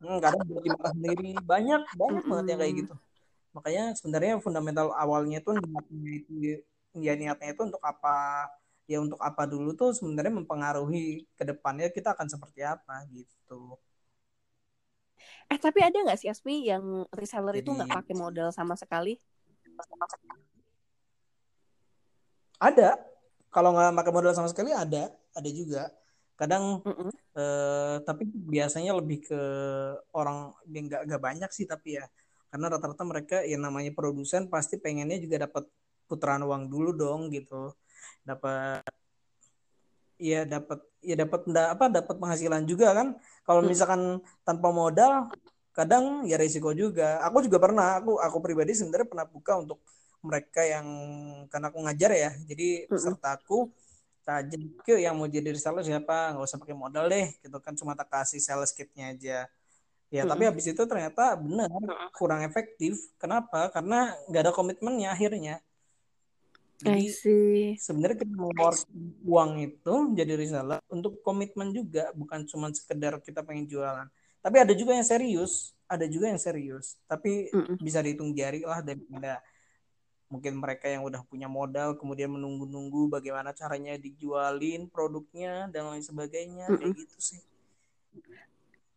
Hmm, 0.00 0.16
kadang 0.18 0.42
buat 0.48 0.64
dimakan 0.64 0.92
sendiri. 0.96 1.32
Banyak 1.44 1.82
banyak 1.92 2.24
banget 2.24 2.46
yang 2.48 2.60
kayak 2.64 2.74
gitu. 2.84 2.94
Makanya 3.52 3.84
sebenarnya 4.00 4.32
fundamental 4.40 4.86
awalnya 4.96 5.38
tuh 5.44 5.60
niatnya 5.60 6.10
itu 6.16 6.32
ya 6.96 7.14
niatnya 7.14 7.52
itu 7.52 7.62
untuk 7.68 7.82
apa? 7.84 8.48
Ya 8.90 8.98
untuk 8.98 9.20
apa 9.22 9.46
dulu 9.46 9.76
tuh 9.78 9.94
sebenarnya 9.94 10.34
mempengaruhi 10.34 11.28
ke 11.38 11.44
depannya 11.46 11.92
kita 11.94 12.16
akan 12.16 12.26
seperti 12.26 12.66
apa 12.66 13.06
gitu 13.14 13.78
Eh 15.50 15.58
tapi 15.58 15.80
ada 15.82 15.96
nggak 15.96 16.18
sih 16.18 16.28
Asmi 16.30 16.66
yang 16.68 17.04
reseller 17.14 17.58
Jadi, 17.58 17.64
itu 17.66 17.70
nggak 17.74 17.90
pakai 17.90 18.14
modal 18.16 18.48
sama 18.50 18.74
sekali? 18.74 19.18
Ada. 22.60 22.96
Kalau 23.50 23.74
nggak 23.74 23.96
pakai 23.96 24.12
modal 24.14 24.32
sama 24.36 24.48
sekali 24.52 24.70
ada, 24.70 25.10
ada 25.34 25.50
juga. 25.50 25.90
Kadang 26.38 26.80
mm 26.84 26.94
-mm. 26.94 27.10
Eh, 27.30 27.96
tapi 28.02 28.26
biasanya 28.26 28.90
lebih 28.98 29.22
ke 29.22 29.40
orang 30.18 30.50
yang 30.66 30.90
nggak 30.90 31.02
nggak 31.06 31.22
banyak 31.22 31.50
sih 31.54 31.62
tapi 31.62 31.94
ya 31.94 32.02
karena 32.50 32.66
rata-rata 32.74 33.06
mereka 33.06 33.36
yang 33.46 33.62
namanya 33.62 33.94
produsen 33.94 34.50
pasti 34.50 34.82
pengennya 34.82 35.14
juga 35.22 35.46
dapat 35.46 35.70
putaran 36.10 36.42
uang 36.42 36.66
dulu 36.66 36.90
dong 36.90 37.20
gitu 37.30 37.70
dapat 38.26 38.82
ya 40.18 40.42
dapat 40.42 40.82
ya 41.00 41.16
dapat 41.16 41.48
apa 41.48 41.84
dapat 41.88 42.14
penghasilan 42.16 42.62
juga 42.68 42.92
kan. 42.92 43.08
Kalau 43.44 43.60
hmm. 43.64 43.68
misalkan 43.68 44.02
tanpa 44.44 44.68
modal 44.70 45.32
kadang 45.72 46.24
ya 46.28 46.36
risiko 46.36 46.70
juga. 46.76 47.20
Aku 47.26 47.44
juga 47.44 47.58
pernah 47.60 48.00
aku 48.00 48.20
aku 48.20 48.38
pribadi 48.44 48.76
sebenarnya 48.76 49.08
pernah 49.08 49.26
buka 49.28 49.52
untuk 49.60 49.80
mereka 50.20 50.60
yang 50.64 50.86
karena 51.48 51.66
aku 51.72 51.78
ngajar 51.84 52.10
ya. 52.12 52.30
Jadi 52.44 52.84
hmm. 52.84 52.88
peserta 52.92 53.28
aku 53.36 53.72
tak 54.20 54.52
jadi 54.52 55.10
yang 55.10 55.16
mau 55.16 55.26
jadi 55.26 55.50
reseller 55.50 55.82
siapa? 55.82 56.36
Nggak 56.36 56.44
usah 56.44 56.58
pakai 56.60 56.76
modal 56.76 57.08
deh 57.08 57.26
gitu 57.40 57.56
kan. 57.58 57.72
Cuma 57.76 57.96
tak 57.96 58.12
kasih 58.12 58.40
sales 58.40 58.70
kitnya 58.76 59.16
aja. 59.16 59.38
Ya 60.10 60.26
hmm. 60.26 60.30
tapi 60.30 60.42
habis 60.48 60.66
itu 60.68 60.82
ternyata 60.84 61.38
benar 61.40 61.70
kurang 62.18 62.44
efektif. 62.44 63.00
Kenapa? 63.16 63.72
Karena 63.72 64.12
nggak 64.28 64.42
ada 64.48 64.52
komitmennya 64.52 65.16
akhirnya 65.16 65.62
jadi 66.80 67.76
sebenarnya 67.76 68.16
kita 68.24 68.32
mengeluarkan 68.32 68.88
uang 69.22 69.52
itu 69.60 69.94
jadi 70.16 70.32
reseller 70.34 70.80
untuk 70.88 71.20
komitmen 71.20 71.76
juga, 71.76 72.08
bukan 72.16 72.48
cuma 72.48 72.72
sekedar 72.72 73.20
kita 73.20 73.44
pengen 73.44 73.68
jualan. 73.68 74.08
Tapi 74.40 74.56
ada 74.56 74.72
juga 74.72 74.96
yang 74.96 75.04
serius, 75.04 75.76
ada 75.84 76.08
juga 76.08 76.32
yang 76.32 76.40
serius. 76.40 76.96
Tapi 77.04 77.52
mm 77.52 77.60
-mm. 77.60 77.76
bisa 77.84 78.00
dihitung 78.00 78.32
jari 78.32 78.64
lah 78.64 78.80
daripada 78.80 79.44
mungkin 80.32 80.56
mereka 80.56 80.86
yang 80.86 81.02
udah 81.02 81.26
punya 81.26 81.50
modal 81.50 81.98
kemudian 81.98 82.30
menunggu-nunggu 82.30 83.10
bagaimana 83.10 83.50
caranya 83.50 83.98
dijualin 83.98 84.86
produknya 84.86 85.66
dan 85.74 85.90
lain 85.90 86.06
sebagainya 86.06 86.70
mm 86.70 86.74
-mm. 86.74 86.80
kayak 86.80 86.96
gitu 86.96 87.18
sih. 87.20 87.40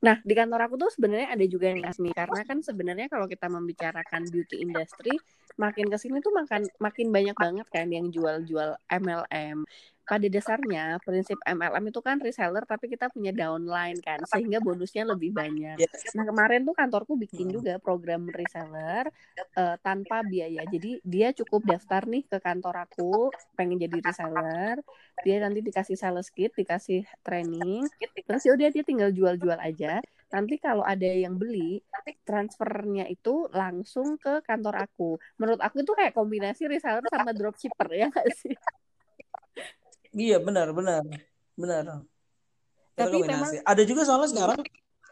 Nah, 0.03 0.19
di 0.19 0.33
kantor 0.35 0.67
aku 0.67 0.75
tuh 0.75 0.91
sebenarnya 0.91 1.31
ada 1.31 1.45
juga 1.47 1.71
yang 1.71 1.87
Asmi 1.87 2.11
karena 2.11 2.43
kan 2.43 2.59
sebenarnya 2.59 3.07
kalau 3.07 3.23
kita 3.23 3.47
membicarakan 3.47 4.27
beauty 4.27 4.59
industry, 4.59 5.15
makin 5.55 5.87
ke 5.87 5.95
sini 5.95 6.19
tuh 6.19 6.35
makan 6.35 6.67
makin 6.83 7.07
banyak 7.07 7.37
banget 7.39 7.67
kan 7.71 7.87
yang 7.87 8.11
jual-jual 8.11 8.75
MLM 8.91 9.63
pada 10.03 10.27
dasarnya 10.27 10.99
prinsip 10.99 11.39
MLM 11.47 11.83
itu 11.87 11.99
kan 12.03 12.19
reseller 12.19 12.67
tapi 12.67 12.91
kita 12.91 13.07
punya 13.07 13.31
downline 13.31 13.97
kan 14.03 14.19
sehingga 14.27 14.59
bonusnya 14.59 15.07
lebih 15.07 15.31
banyak. 15.31 15.79
Nah 16.15 16.23
kemarin 16.27 16.67
tuh 16.67 16.75
kantorku 16.75 17.15
bikin 17.15 17.49
hmm. 17.49 17.55
juga 17.55 17.73
program 17.79 18.27
reseller 18.27 19.07
uh, 19.55 19.75
tanpa 19.79 20.21
biaya. 20.27 20.67
Jadi 20.67 20.99
dia 21.07 21.31
cukup 21.31 21.63
daftar 21.63 22.03
nih 22.03 22.27
ke 22.27 22.37
kantor 22.43 22.83
aku 22.83 23.31
pengen 23.55 23.79
jadi 23.79 23.97
reseller, 24.03 24.77
dia 25.23 25.35
nanti 25.39 25.59
dikasih 25.63 25.95
sales 25.95 26.27
kit, 26.29 26.51
dikasih 26.51 27.07
training, 27.23 27.87
terus 28.27 28.43
ya 28.43 28.51
udah 28.53 28.69
dia 28.69 28.83
tinggal 28.83 29.09
jual-jual 29.09 29.59
aja. 29.59 30.03
Nanti 30.33 30.57
kalau 30.57 30.81
ada 30.81 31.05
yang 31.05 31.37
beli, 31.37 31.77
transfernya 32.25 33.05
itu 33.05 33.45
langsung 33.53 34.17
ke 34.17 34.41
kantor 34.41 34.81
aku. 34.89 35.21
Menurut 35.37 35.61
aku 35.61 35.85
itu 35.85 35.93
kayak 35.93 36.17
kombinasi 36.17 36.65
reseller 36.65 37.05
sama 37.07 37.31
dropshipper 37.37 37.89
ya 37.93 38.09
nggak 38.09 38.27
sih? 38.33 38.57
Iya 40.13 40.37
benar 40.39 40.69
benar 40.71 41.01
benar. 41.57 41.83
Tapi 42.93 43.17
memang 43.25 43.51
ada 43.65 43.83
juga 43.83 44.05
soalnya 44.05 44.29
sekarang, 44.29 44.61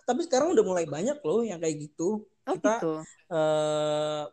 tapi 0.05 0.21
sekarang 0.25 0.53
udah 0.53 0.65
mulai 0.65 0.85
banyak 0.85 1.17
loh 1.25 1.41
yang 1.41 1.57
kayak 1.57 1.89
gitu. 1.89 2.29
Oh, 2.45 2.53
kita 2.57 2.77
gitu. 2.77 2.93
Uh, 3.29 4.25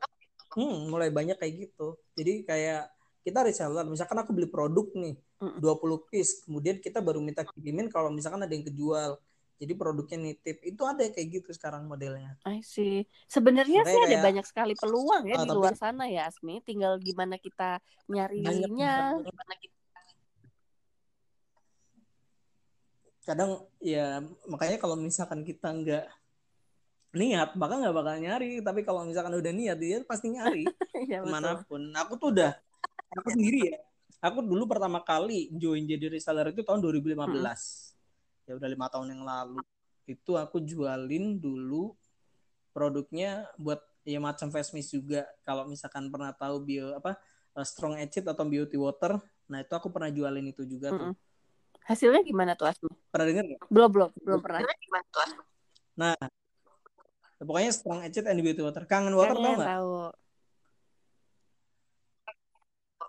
hmm, 0.56 0.92
mulai 0.92 1.08
banyak 1.08 1.40
kayak 1.40 1.68
gitu. 1.68 1.96
Jadi 2.12 2.44
kayak 2.44 2.92
kita 3.24 3.44
reseller, 3.44 3.84
misalkan 3.88 4.20
aku 4.20 4.32
beli 4.32 4.48
produk 4.48 4.88
nih, 4.96 5.16
mm. 5.40 5.60
20 5.60 6.08
piece, 6.08 6.44
kemudian 6.44 6.80
kita 6.80 7.04
baru 7.04 7.20
minta 7.20 7.44
kirimin 7.44 7.92
kalau 7.92 8.08
misalkan 8.12 8.44
ada 8.44 8.52
yang 8.52 8.64
kejual. 8.64 9.20
Jadi 9.58 9.74
produknya 9.74 10.18
nitip 10.22 10.62
itu 10.62 10.82
ada 10.86 11.02
kayak 11.10 11.42
gitu 11.42 11.50
sekarang 11.50 11.90
modelnya. 11.90 12.38
I 12.46 12.62
see. 12.62 13.10
Sebenarnya 13.26 13.82
sih 13.82 14.00
ada 14.06 14.22
banyak 14.22 14.46
sekali 14.46 14.78
peluang 14.78 15.26
ya 15.26 15.34
uh, 15.34 15.42
di 15.42 15.50
luar 15.50 15.74
sana 15.74 16.06
ya 16.06 16.30
Asmi. 16.30 16.62
Tinggal 16.62 17.02
gimana 17.02 17.42
kita 17.42 17.82
nyarinya. 18.06 19.18
Banyak, 19.18 19.74
kadang 23.28 23.60
ya 23.84 24.24
makanya 24.48 24.80
kalau 24.80 24.96
misalkan 24.96 25.44
kita 25.44 25.68
nggak 25.68 26.06
niat 27.12 27.52
maka 27.60 27.74
nggak 27.76 27.96
bakal 27.96 28.16
nyari. 28.16 28.64
Tapi 28.64 28.80
kalau 28.84 29.04
misalkan 29.04 29.36
udah 29.36 29.52
niat 29.52 29.76
dia 29.76 30.00
pasti 30.08 30.32
nyari. 30.32 30.64
Ya, 31.08 31.22
ke 31.22 31.30
mana 31.30 31.62
pun. 31.62 31.94
Aku 31.94 32.18
tuh 32.18 32.34
udah 32.34 32.58
aku 33.14 33.30
sendiri 33.32 33.70
ya. 33.70 33.78
Aku 34.18 34.42
dulu 34.42 34.66
pertama 34.66 34.98
kali 34.98 35.46
join 35.54 35.86
jadi 35.86 36.10
reseller 36.10 36.50
itu 36.50 36.66
tahun 36.66 36.82
2015 36.82 37.14
hmm. 37.14 38.50
ya 38.50 38.52
udah 38.58 38.68
lima 38.68 38.86
tahun 38.90 39.14
yang 39.14 39.22
lalu. 39.22 39.62
Itu 40.10 40.34
aku 40.34 40.58
jualin 40.58 41.38
dulu 41.38 41.94
produknya 42.74 43.46
buat 43.60 43.78
ya 44.02 44.18
macam 44.18 44.50
face 44.50 44.74
mist 44.74 44.90
juga. 44.90 45.22
Kalau 45.46 45.70
misalkan 45.70 46.10
pernah 46.10 46.34
tahu 46.34 46.66
bio 46.66 46.98
apa 46.98 47.14
eh, 47.54 47.66
strong 47.68 47.94
acid 47.94 48.26
atau 48.26 48.42
beauty 48.42 48.74
water 48.74 49.22
nah 49.48 49.64
itu 49.64 49.72
aku 49.72 49.88
pernah 49.88 50.12
jualin 50.12 50.44
itu 50.52 50.68
juga 50.68 50.92
tuh 50.92 51.16
Hasilnya 51.88 52.20
gimana 52.20 52.52
tuh 52.52 52.68
Asmi? 52.68 52.92
Pernah 53.08 53.26
dengar 53.32 53.44
nggak? 53.48 53.60
Belum, 53.72 53.88
belum, 53.88 54.10
belum 54.20 54.40
pernah. 54.44 54.60
Gimana 54.60 55.04
tuh 55.08 55.20
Asmi? 55.24 55.42
Nah, 55.96 56.14
pokoknya 57.40 57.70
strong 57.72 58.04
acid 58.04 58.28
and 58.28 58.44
beauty 58.44 58.60
water. 58.60 58.84
Kangen 58.84 59.16
water 59.16 59.32
tau 59.40 59.52
nggak? 59.56 59.68
Tahu. 59.72 59.92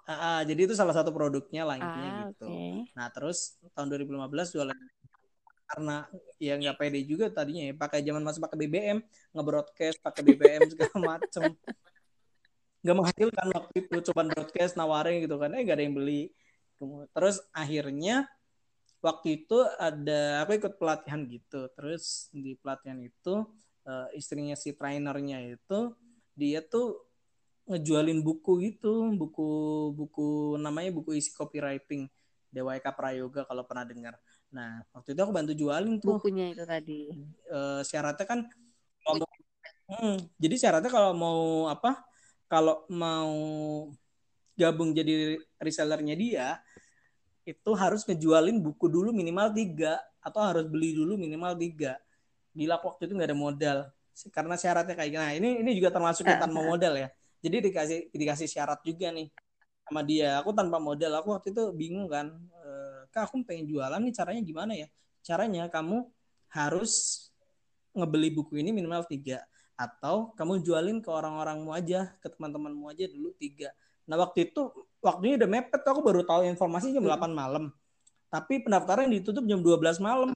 Ah, 0.10 0.14
ah, 0.16 0.40
jadi 0.42 0.66
itu 0.66 0.74
salah 0.74 0.96
satu 0.96 1.14
produknya 1.14 1.68
lah 1.68 1.76
intinya 1.78 2.10
ah, 2.10 2.20
gitu. 2.32 2.48
Okay. 2.50 2.74
Nah 2.98 3.08
terus 3.14 3.60
tahun 3.78 3.94
2015 3.94 4.56
jualan 4.58 4.78
karena 5.70 6.10
ya 6.42 6.58
nggak 6.58 6.82
pede 6.82 7.06
juga 7.06 7.30
tadinya 7.30 7.70
ya 7.70 7.74
pakai 7.78 8.02
zaman 8.02 8.26
masih 8.26 8.42
pakai 8.42 8.58
BBM 8.58 9.06
nge-broadcast 9.38 10.02
pakai 10.02 10.22
BBM 10.26 10.66
segala 10.66 10.98
macem 11.14 11.54
nggak 12.82 12.96
menghasilkan 12.98 13.48
waktu 13.54 13.74
itu 13.86 13.96
coba 14.10 14.22
broadcast 14.34 14.74
nawarin 14.82 15.22
gitu 15.22 15.38
kan 15.38 15.54
eh 15.54 15.62
gak 15.62 15.78
ada 15.78 15.84
yang 15.86 15.94
beli 15.94 16.34
terus 17.14 17.38
akhirnya 17.54 18.26
waktu 19.00 19.44
itu 19.44 19.58
ada 19.80 20.44
aku 20.44 20.60
ikut 20.60 20.74
pelatihan 20.76 21.24
gitu. 21.28 21.68
Terus 21.76 22.28
di 22.36 22.56
pelatihan 22.60 23.00
itu 23.00 23.48
uh, 23.88 24.08
istrinya 24.16 24.56
si 24.56 24.76
trainernya 24.76 25.56
itu 25.56 25.96
dia 26.36 26.64
tuh 26.64 27.04
ngejualin 27.68 28.20
buku 28.22 28.70
gitu. 28.72 29.12
Buku 29.16 29.50
buku 29.96 30.60
namanya 30.60 30.92
buku 30.96 31.16
isi 31.16 31.32
copywriting 31.32 32.08
Eka 32.50 32.92
Prayoga 32.94 33.46
kalau 33.46 33.64
pernah 33.64 33.86
dengar. 33.88 34.16
Nah 34.52 34.84
waktu 34.92 35.16
itu 35.16 35.22
aku 35.22 35.34
bantu 35.34 35.54
jualin 35.56 36.02
tuh. 36.02 36.20
Bukunya 36.20 36.52
itu 36.52 36.64
tadi. 36.66 37.14
Uh, 37.48 37.82
syaratnya 37.86 38.26
kan 38.26 38.40
kalau 39.06 39.26
hmm, 39.90 40.18
jadi 40.38 40.56
syaratnya 40.58 40.92
kalau 40.92 41.12
mau 41.16 41.70
apa? 41.72 42.04
Kalau 42.50 42.90
mau 42.90 43.30
gabung 44.60 44.92
jadi 44.92 45.40
resellernya 45.62 46.16
dia 46.20 46.48
itu 47.50 47.72
harus 47.74 48.06
ngejualin 48.06 48.62
buku 48.62 48.86
dulu 48.86 49.10
minimal 49.10 49.50
tiga 49.50 49.98
atau 50.22 50.42
harus 50.46 50.66
beli 50.70 50.94
dulu 50.94 51.18
minimal 51.18 51.58
tiga. 51.58 51.98
Gila 52.54 52.78
waktu 52.78 53.10
itu 53.10 53.14
nggak 53.18 53.30
ada 53.34 53.38
modal. 53.38 53.78
Karena 54.30 54.56
syaratnya 54.60 54.94
kayak 54.94 55.10
gini. 55.10 55.22
Nah 55.22 55.34
ini 55.34 55.50
ini 55.66 55.72
juga 55.74 55.90
termasuk 55.90 56.28
yang 56.28 56.38
tanpa 56.38 56.62
modal 56.62 56.94
ya. 56.94 57.10
Jadi 57.40 57.72
dikasih 57.72 58.00
dikasih 58.14 58.48
syarat 58.52 58.80
juga 58.86 59.10
nih 59.10 59.32
sama 59.88 60.02
dia. 60.06 60.38
Aku 60.44 60.54
tanpa 60.54 60.78
modal. 60.78 61.12
Aku 61.24 61.34
waktu 61.34 61.56
itu 61.56 61.64
bingung 61.74 62.06
kan 62.12 62.30
e, 62.36 62.70
kak 63.10 63.32
aku 63.32 63.42
pengen 63.48 63.66
jualan 63.66 63.98
nih 63.98 64.14
caranya 64.14 64.42
gimana 64.44 64.74
ya? 64.76 64.88
Caranya 65.24 65.64
kamu 65.72 66.06
harus 66.52 67.26
ngebeli 67.96 68.30
buku 68.34 68.62
ini 68.62 68.70
minimal 68.70 69.08
tiga 69.10 69.42
atau 69.80 70.36
kamu 70.36 70.60
jualin 70.60 71.00
ke 71.00 71.08
orang-orangmu 71.08 71.72
aja 71.72 72.12
ke 72.20 72.28
teman-temanmu 72.28 72.92
aja 72.92 73.08
dulu 73.08 73.32
tiga 73.40 73.72
Nah 74.10 74.18
waktu 74.18 74.50
itu 74.50 74.74
waktunya 75.06 75.38
udah 75.38 75.50
mepet. 75.50 75.82
Aku 75.86 76.02
baru 76.02 76.26
tahu 76.26 76.42
informasi 76.50 76.90
jam 76.90 77.06
hmm. 77.06 77.14
8 77.14 77.30
malam. 77.30 77.64
Tapi 78.34 78.66
pendaftaran 78.66 79.06
ditutup 79.06 79.46
jam 79.46 79.62
12 79.62 80.02
malam. 80.02 80.34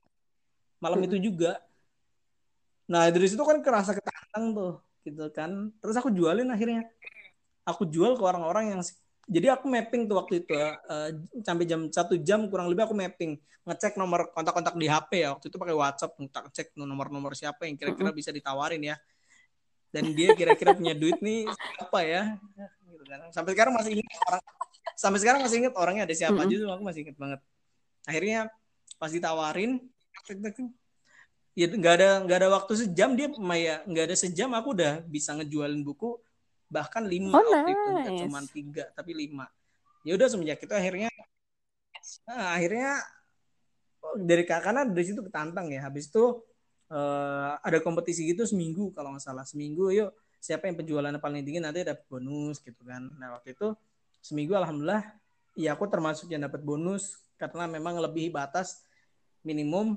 malam 0.77 0.99
itu 0.99 1.15
juga. 1.15 1.63
Nah 2.91 3.07
dari 3.07 3.23
situ 3.31 3.39
kan 3.39 3.63
kerasa 3.63 3.95
ketantang 3.97 4.53
tuh 4.53 4.73
gitu 5.07 5.25
kan. 5.33 5.73
Terus 5.81 5.95
aku 5.97 6.13
jualin 6.13 6.47
akhirnya. 6.53 6.85
Aku 7.63 7.87
jual 7.87 8.19
ke 8.19 8.23
orang-orang 8.27 8.75
yang 8.75 8.81
jadi 9.23 9.55
aku 9.55 9.71
mapping 9.71 10.03
tuh 10.11 10.19
waktu 10.19 10.43
itu 10.43 10.51
uh, 10.51 11.15
sampai 11.47 11.63
jam 11.63 11.87
satu 11.87 12.19
jam 12.19 12.51
kurang 12.51 12.67
lebih 12.67 12.91
aku 12.91 12.91
mapping. 12.91 13.39
Ngecek 13.63 13.95
nomor 13.95 14.27
kontak-kontak 14.35 14.75
di 14.75 14.91
HP 14.91 15.23
ya. 15.23 15.31
Waktu 15.31 15.47
itu 15.47 15.55
pakai 15.55 15.71
WhatsApp 15.71 16.11
cek 16.51 16.75
nomor-nomor 16.75 17.31
siapa 17.31 17.63
yang 17.63 17.79
kira-kira 17.79 18.11
bisa 18.11 18.35
ditawarin 18.35 18.83
ya. 18.83 18.99
Dan 19.87 20.11
dia 20.11 20.35
kira-kira 20.35 20.75
punya 20.75 20.91
duit 20.91 21.23
nih 21.23 21.47
siapa 21.47 22.03
ya 22.03 22.35
gitu 22.93 23.03
kan. 23.09 23.19
Sampai 23.33 23.57
sekarang 23.57 23.73
masih 23.73 23.97
ingat 23.97 24.21
orang 24.29 24.43
sampai 24.93 25.19
sekarang 25.19 25.39
masih 25.41 25.57
ingat 25.65 25.73
orangnya 25.73 26.03
ada 26.05 26.15
siapa 26.15 26.39
aja 26.45 26.55
tuh 26.55 26.69
aku 26.69 26.83
masih 26.85 27.01
ingat 27.09 27.17
banget. 27.17 27.39
Akhirnya 28.05 28.39
pas 29.01 29.11
ditawarin 29.11 29.81
ya 31.53 31.65
nggak 31.69 31.93
ada 32.01 32.09
nggak 32.25 32.37
ada 32.37 32.49
waktu 32.49 32.73
sejam 32.77 33.13
dia 33.13 33.29
Maya 33.37 33.85
nggak 33.85 34.05
ada 34.09 34.15
sejam 34.17 34.49
aku 34.57 34.73
udah 34.73 35.05
bisa 35.05 35.37
ngejualin 35.37 35.85
buku 35.85 36.17
bahkan 36.65 37.05
lima 37.05 37.37
oh, 37.37 37.45
waktu 37.45 37.69
nice. 37.69 37.77
itu 37.77 37.89
nggak 37.93 38.13
cuma 38.25 38.39
tiga 38.49 38.83
tapi 38.93 39.11
lima. 39.13 39.45
Ya 40.03 40.17
udah 40.17 40.27
semenjak 40.29 40.61
itu 40.61 40.73
akhirnya 40.73 41.09
nah, 42.25 42.57
akhirnya 42.57 43.01
oh, 44.01 44.15
dari 44.17 44.43
karena 44.45 44.85
dari 44.85 45.05
situ 45.05 45.21
ketantang 45.21 45.69
ya. 45.69 45.85
Habis 45.85 46.09
itu 46.09 46.41
uh, 46.89 47.51
ada 47.61 47.77
kompetisi 47.81 48.25
gitu 48.29 48.45
seminggu 48.45 48.93
kalau 48.93 49.13
nggak 49.13 49.23
salah 49.23 49.45
seminggu 49.45 49.93
yuk 49.93 50.11
siapa 50.43 50.67
yang 50.67 50.75
penjualannya 50.75 51.23
paling 51.23 51.39
tinggi 51.47 51.63
nanti 51.63 51.87
dapat 51.87 52.03
bonus 52.11 52.59
gitu 52.59 52.83
kan. 52.83 53.07
Nah 53.15 53.39
waktu 53.39 53.55
itu 53.55 53.71
seminggu 54.19 54.59
alhamdulillah 54.59 55.15
ya 55.55 55.71
aku 55.71 55.87
termasuk 55.87 56.27
yang 56.27 56.43
dapat 56.43 56.59
bonus 56.59 57.23
karena 57.39 57.63
memang 57.71 57.95
lebih 58.03 58.35
batas 58.35 58.83
minimum 59.47 59.95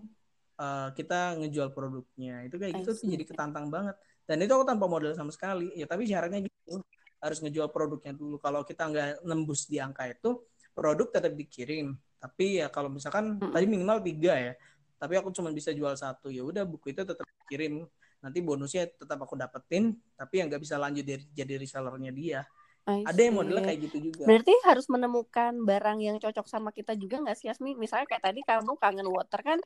uh, 0.54 0.94
kita 0.94 1.34
ngejual 1.42 1.74
produknya. 1.74 2.46
Itu 2.46 2.62
kayak 2.62 2.78
gitu 2.78 2.94
tuh 2.94 3.10
jadi 3.10 3.24
ketantang 3.26 3.74
banget. 3.74 3.98
Dan 4.22 4.38
itu 4.38 4.54
aku 4.54 4.62
tanpa 4.62 4.86
modal 4.86 5.18
sama 5.18 5.34
sekali. 5.34 5.74
Ya 5.74 5.90
tapi 5.90 6.06
syaratnya 6.06 6.46
gitu 6.46 6.78
harus 7.18 7.38
ngejual 7.42 7.74
produknya 7.74 8.14
dulu. 8.14 8.38
Kalau 8.38 8.62
kita 8.62 8.86
nggak 8.86 9.26
nembus 9.26 9.66
di 9.66 9.82
angka 9.82 10.06
itu 10.06 10.46
produk 10.78 11.10
tetap 11.10 11.34
dikirim. 11.34 11.98
Tapi 12.22 12.62
ya 12.62 12.70
kalau 12.70 12.86
misalkan 12.86 13.42
hmm. 13.42 13.50
tadi 13.50 13.66
minimal 13.66 13.98
tiga 13.98 14.38
ya. 14.38 14.54
Tapi 14.94 15.18
aku 15.18 15.34
cuma 15.34 15.50
bisa 15.50 15.74
jual 15.74 15.92
satu. 15.98 16.30
Ya 16.30 16.46
udah 16.46 16.62
buku 16.62 16.94
itu 16.94 17.02
tetap 17.02 17.26
dikirim 17.46 17.82
nanti 18.26 18.42
bonusnya 18.42 18.90
tetap 18.90 19.22
aku 19.22 19.38
dapetin 19.38 19.94
tapi 20.18 20.42
yang 20.42 20.50
nggak 20.50 20.62
bisa 20.66 20.74
lanjut 20.74 21.06
dari 21.06 21.22
jadi 21.30 21.62
resellernya 21.62 22.10
dia 22.10 22.42
ada 22.86 23.18
yang 23.18 23.34
modelnya 23.34 23.66
kayak 23.66 23.90
gitu 23.90 23.98
juga. 23.98 24.30
Berarti 24.30 24.54
harus 24.62 24.86
menemukan 24.86 25.58
barang 25.58 25.98
yang 25.98 26.22
cocok 26.22 26.46
sama 26.46 26.70
kita 26.70 26.94
juga 26.94 27.18
nggak 27.18 27.34
sih 27.34 27.50
Asmi? 27.50 27.74
Misalnya 27.74 28.06
kayak 28.06 28.30
tadi 28.30 28.46
kamu 28.46 28.78
kangen 28.78 29.10
water 29.10 29.42
kan 29.42 29.58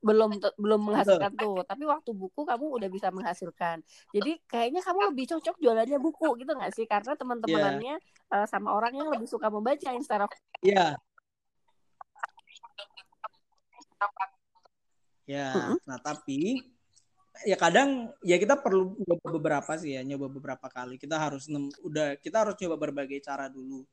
belum 0.00 0.40
belum 0.56 0.80
menghasilkan 0.80 1.36
tuh 1.36 1.60
tapi 1.68 1.84
waktu 1.84 2.10
buku 2.16 2.48
kamu 2.48 2.72
udah 2.72 2.88
bisa 2.88 3.12
menghasilkan 3.12 3.84
jadi 4.16 4.40
kayaknya 4.48 4.80
kamu 4.80 5.12
lebih 5.12 5.28
cocok 5.28 5.60
jualannya 5.60 6.00
buku 6.00 6.40
gitu 6.40 6.56
nggak 6.56 6.72
sih 6.72 6.88
karena 6.88 7.12
teman-temannya 7.20 8.00
yeah. 8.00 8.32
uh, 8.32 8.48
sama 8.48 8.72
orang 8.72 8.96
yang 8.96 9.12
lebih 9.12 9.28
suka 9.28 9.52
membaca 9.52 9.92
instead 9.92 10.24
of 10.24 10.32
iya 10.64 10.96
yeah. 15.28 15.52
ya 15.52 15.52
mm 15.52 15.60
-hmm. 15.68 15.76
nah 15.84 15.98
tapi 16.00 16.64
ya 17.46 17.56
kadang 17.56 18.12
ya 18.20 18.36
kita 18.36 18.60
perlu 18.60 18.96
nyoba 19.00 19.26
beberapa 19.40 19.72
sih 19.80 19.96
ya 19.96 20.02
nyoba 20.04 20.26
beberapa 20.28 20.66
kali. 20.68 21.00
Kita 21.00 21.16
harus 21.16 21.48
udah 21.84 22.18
kita 22.20 22.46
harus 22.46 22.54
coba 22.58 22.76
berbagai 22.76 23.20
cara 23.24 23.48
dulu. 23.48 23.84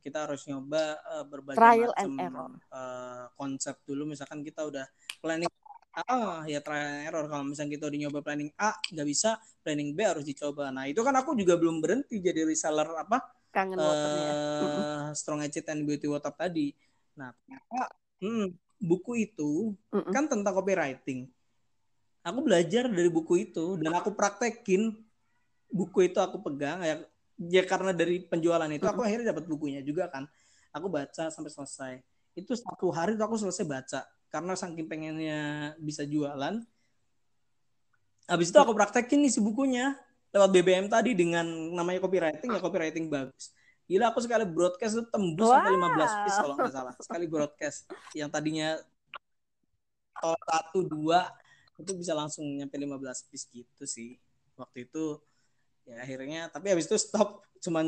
Kita 0.00 0.24
harus 0.24 0.48
nyoba 0.48 0.96
uh, 1.04 1.24
berbagai 1.28 1.60
trial 1.60 1.92
macam 1.92 2.02
and 2.02 2.14
error. 2.20 2.52
Uh, 2.72 3.24
konsep 3.36 3.76
dulu. 3.84 4.08
Misalkan 4.08 4.40
kita 4.40 4.64
udah 4.64 4.86
planning 5.20 5.50
A 5.92 6.42
ya 6.48 6.64
trial 6.64 6.88
and 6.88 7.04
error. 7.12 7.24
Kalau 7.28 7.44
misalnya 7.44 7.76
kita 7.76 7.84
udah 7.92 7.98
nyoba 8.08 8.18
planning 8.24 8.50
A 8.56 8.72
nggak 8.90 9.06
bisa 9.06 9.36
planning 9.60 9.92
B 9.92 10.02
harus 10.02 10.24
dicoba. 10.24 10.72
Nah 10.72 10.88
itu 10.88 11.04
kan 11.04 11.14
aku 11.14 11.36
juga 11.36 11.60
belum 11.60 11.84
berhenti 11.84 12.18
jadi 12.18 12.48
reseller 12.48 12.88
apa 12.96 13.20
kangen 13.52 13.76
uh, 13.76 15.12
strong 15.12 15.44
edge 15.44 15.60
and 15.68 15.84
beauty 15.84 16.08
water 16.08 16.32
tadi. 16.32 16.72
Nah 17.20 17.36
hmm, 18.24 18.48
buku 18.80 19.28
itu 19.28 19.76
mm 19.92 20.00
-mm. 20.08 20.12
kan 20.12 20.24
tentang 20.26 20.56
copywriting 20.56 21.28
aku 22.22 22.38
belajar 22.42 22.86
dari 22.86 23.10
buku 23.10 23.50
itu 23.50 23.78
dan 23.82 23.92
aku 23.98 24.14
praktekin 24.14 24.94
buku 25.68 26.06
itu 26.06 26.18
aku 26.22 26.38
pegang 26.38 26.82
ya 26.86 27.02
ya 27.50 27.62
karena 27.66 27.90
dari 27.90 28.22
penjualan 28.22 28.70
itu 28.70 28.86
aku 28.86 29.02
akhirnya 29.02 29.34
dapat 29.34 29.44
bukunya 29.50 29.80
juga 29.82 30.06
kan. 30.06 30.30
Aku 30.72 30.88
baca 30.88 31.28
sampai 31.28 31.52
selesai. 31.52 31.92
Itu 32.32 32.56
satu 32.56 32.88
hari 32.94 33.18
tuh 33.18 33.26
aku 33.26 33.36
selesai 33.36 33.64
baca 33.66 34.00
karena 34.32 34.56
saking 34.56 34.86
pengennya 34.88 35.40
bisa 35.82 36.06
jualan. 36.06 36.62
Habis 38.30 38.48
itu 38.48 38.58
aku 38.62 38.72
praktekin 38.72 39.20
nih 39.20 39.32
si 39.34 39.42
bukunya 39.42 39.98
lewat 40.32 40.48
BBM 40.48 40.86
tadi 40.88 41.12
dengan 41.12 41.44
namanya 41.76 42.00
copywriting 42.00 42.48
ya 42.56 42.60
copywriting 42.62 43.12
bagus. 43.12 43.52
Gila 43.84 44.14
aku 44.14 44.24
sekali 44.24 44.48
broadcast 44.48 44.96
itu 44.96 45.04
tembus 45.12 45.50
wow. 45.50 45.60
sampai 45.60 45.72
15 45.76 46.22
piece 46.24 46.38
kalau 46.40 46.54
nggak 46.56 46.72
salah. 46.72 46.94
Sekali 46.96 47.26
broadcast 47.28 47.78
yang 48.16 48.30
tadinya 48.32 48.78
satu 50.22 50.86
dua 50.86 51.28
itu 51.80 51.92
bisa 51.96 52.12
langsung 52.12 52.44
nyampe 52.44 52.76
15 52.76 53.28
piece 53.28 53.46
gitu 53.50 53.84
sih. 53.88 54.18
Waktu 54.58 54.90
itu 54.90 55.16
ya 55.82 55.98
akhirnya 56.04 56.50
tapi 56.52 56.72
habis 56.74 56.86
itu 56.86 56.98
stop. 57.00 57.42
Cuman 57.62 57.86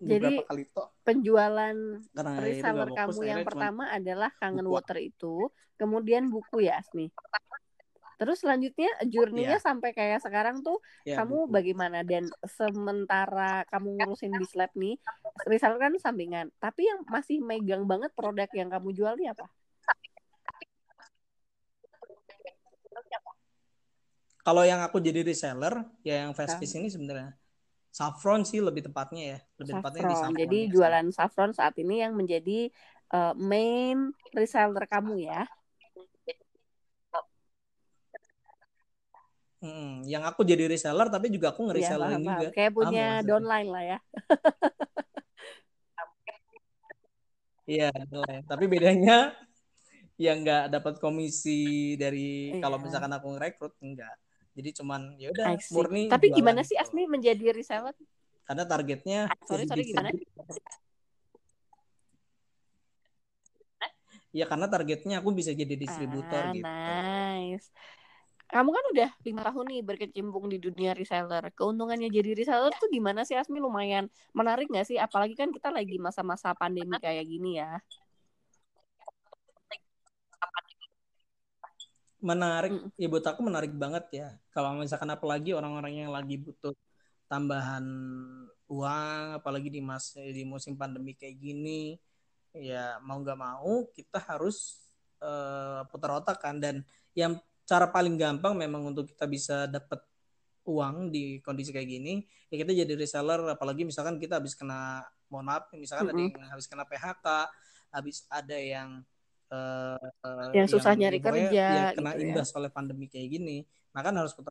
beberapa 0.00 0.40
Jadi, 0.40 0.48
kali 0.48 0.64
tok. 0.72 0.88
penjualan 1.04 1.76
Karena 2.12 2.32
reseller 2.40 2.88
kamu 2.92 3.20
yang 3.24 3.42
pertama 3.44 3.84
adalah 3.92 4.32
kangen 4.40 4.64
buku. 4.64 4.74
water 4.74 4.98
itu 5.00 5.34
kemudian 5.76 6.32
buku 6.32 6.64
ya 6.64 6.80
Asmi? 6.80 7.12
Terus 8.14 8.46
selanjutnya 8.46 8.88
journey-nya 9.10 9.58
yeah. 9.58 9.62
sampai 9.62 9.90
kayak 9.90 10.22
sekarang 10.22 10.62
tuh 10.62 10.78
yeah, 11.02 11.20
kamu 11.20 11.50
buku. 11.50 11.52
bagaimana? 11.52 12.00
Dan 12.06 12.30
sementara 12.46 13.66
kamu 13.68 14.00
ngurusin 14.00 14.32
di 14.38 14.46
lab 14.54 14.72
nih 14.72 14.96
reseller 15.44 15.76
kan 15.76 15.92
sampingan. 15.98 16.46
Tapi 16.56 16.86
yang 16.88 17.04
masih 17.10 17.42
megang 17.42 17.84
banget 17.84 18.14
produk 18.14 18.48
yang 18.54 18.70
kamu 18.70 18.94
jual 18.94 19.14
nih 19.18 19.34
apa 19.34 19.50
Kalau 24.44 24.60
yang 24.60 24.84
aku 24.84 25.00
jadi 25.00 25.24
reseller, 25.24 25.88
ya 26.04 26.28
yang 26.28 26.36
fast 26.36 26.60
fish 26.60 26.76
ini 26.76 26.92
sebenarnya 26.92 27.32
saffron 27.94 28.44
sih 28.44 28.60
lebih 28.60 28.90
tepatnya 28.90 29.22
ya, 29.24 29.38
lebih 29.56 29.72
saffron. 29.78 29.82
tepatnya 29.86 30.02
di 30.04 30.16
saffron. 30.18 30.40
Jadi 30.44 30.58
ya, 30.60 30.70
jualan 30.74 31.06
saffron 31.14 31.50
saat 31.56 31.74
ini 31.80 32.04
yang 32.04 32.12
menjadi 32.12 32.68
uh, 33.14 33.32
main 33.38 34.12
reseller 34.36 34.84
kamu 34.84 35.24
ya. 35.24 35.48
Hmm, 39.64 40.04
yang 40.04 40.28
aku 40.28 40.44
jadi 40.44 40.68
reseller 40.68 41.08
tapi 41.08 41.32
juga 41.32 41.56
aku 41.56 41.64
ngereseller 41.64 42.12
ya, 42.12 42.20
juga. 42.20 42.48
Kayak 42.52 42.72
punya 42.76 43.06
paham, 43.24 43.26
downline 43.32 43.68
lah 43.72 43.84
ya. 43.96 43.98
Iya, 47.64 47.88
tapi 48.44 48.68
bedanya 48.68 49.32
yang 50.24 50.44
nggak 50.44 50.68
dapat 50.68 50.94
komisi 51.00 51.96
dari 51.96 52.52
iya. 52.52 52.60
kalau 52.60 52.76
misalkan 52.76 53.08
aku 53.16 53.32
ngerekrut 53.32 53.72
enggak. 53.80 54.12
Jadi 54.54 54.70
cuman 54.80 55.18
ya 55.18 55.34
udah 55.34 55.58
murni. 55.74 56.06
Tapi 56.06 56.30
gimana 56.30 56.62
sih 56.62 56.78
gitu. 56.78 56.86
Asmi 56.86 57.10
menjadi 57.10 57.50
reseller? 57.50 57.94
Karena 58.46 58.64
targetnya 58.64 59.18
sorry 59.42 59.66
sorry 59.66 59.82
gimana? 59.90 60.10
Ya 64.34 64.50
karena 64.50 64.66
targetnya 64.66 65.22
aku 65.22 65.30
bisa 65.30 65.54
jadi 65.54 65.78
distributor 65.78 66.42
ah, 66.42 66.50
gitu. 66.50 66.66
Nice. 66.66 67.70
Kamu 68.50 68.70
kan 68.70 68.84
udah 68.94 69.10
lima 69.26 69.42
tahun 69.46 69.66
nih 69.66 69.80
berkecimpung 69.82 70.46
di 70.50 70.58
dunia 70.62 70.94
reseller. 70.94 71.50
Keuntungannya 71.54 72.10
jadi 72.10 72.34
reseller 72.34 72.74
tuh 72.78 72.90
gimana 72.90 73.26
sih 73.26 73.34
Asmi? 73.34 73.58
Lumayan 73.58 74.06
menarik 74.34 74.70
nggak 74.70 74.86
sih? 74.86 74.98
Apalagi 74.98 75.34
kan 75.34 75.50
kita 75.50 75.70
lagi 75.74 75.98
masa-masa 75.98 76.54
pandemi 76.54 76.94
kayak 76.98 77.26
gini 77.26 77.58
ya. 77.58 77.78
Menarik 82.24 82.72
mm. 82.72 82.96
ya 82.96 83.08
buat 83.12 83.24
aku 83.28 83.40
menarik 83.44 83.72
banget 83.76 84.04
ya 84.16 84.28
kalau 84.48 84.72
misalkan 84.80 85.12
apalagi 85.12 85.52
orang-orang 85.52 86.08
yang 86.08 86.10
lagi 86.10 86.40
butuh 86.40 86.72
tambahan 87.28 87.84
uang 88.72 89.44
apalagi 89.44 89.68
di 89.68 89.84
mas 89.84 90.16
di 90.16 90.42
musim 90.48 90.72
pandemi 90.72 91.12
kayak 91.12 91.36
gini 91.36 92.00
ya 92.56 92.96
mau 93.04 93.20
nggak 93.20 93.36
mau 93.36 93.84
kita 93.92 94.16
harus 94.24 94.80
uh, 95.20 95.84
putar 95.92 96.16
otak 96.16 96.40
kan 96.40 96.56
dan 96.56 96.80
yang 97.12 97.36
cara 97.68 97.92
paling 97.92 98.16
gampang 98.16 98.56
memang 98.56 98.88
untuk 98.88 99.04
kita 99.04 99.28
bisa 99.28 99.68
dapat 99.68 100.00
uang 100.64 101.12
di 101.12 101.44
kondisi 101.44 101.76
kayak 101.76 101.88
gini 101.92 102.24
ya 102.48 102.56
kita 102.64 102.72
jadi 102.72 102.92
reseller 102.96 103.52
apalagi 103.52 103.84
misalkan 103.84 104.16
kita 104.16 104.40
habis 104.40 104.56
kena 104.56 105.04
mohon 105.28 105.44
maaf 105.44 105.68
misalkan 105.76 106.08
mm 106.08 106.16
-hmm. 106.16 106.24
ada 106.24 106.40
yang 106.40 106.52
habis 106.56 106.66
kena 106.72 106.84
PHK 106.88 107.26
habis 107.92 108.16
ada 108.32 108.56
yang 108.56 109.04
uh, 109.54 110.50
yang 110.50 110.66
susah 110.66 110.98
yang 110.98 111.08
nyari 111.08 111.18
kerja 111.22 111.46
ya, 111.50 111.84
kena 111.94 112.12
gitu 112.18 112.22
imbas 112.30 112.48
ya. 112.50 112.54
oleh 112.58 112.70
pandemi 112.74 113.06
kayak 113.06 113.28
gini. 113.38 113.56
Maka 113.94 114.10
harus 114.10 114.34
putar 114.34 114.50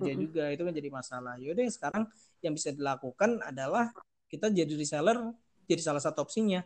kerja 0.00 0.14
mm 0.14 0.16
-hmm. 0.16 0.22
juga 0.22 0.44
itu 0.54 0.62
kan 0.62 0.74
jadi 0.74 0.88
masalah. 0.90 1.34
Yaudah 1.42 1.64
sekarang 1.68 2.04
yang 2.40 2.54
bisa 2.54 2.70
dilakukan 2.70 3.42
adalah 3.42 3.92
kita 4.30 4.48
jadi 4.48 4.72
reseller 4.78 5.18
jadi 5.66 5.82
salah 5.82 6.02
satu 6.02 6.22
opsinya. 6.24 6.62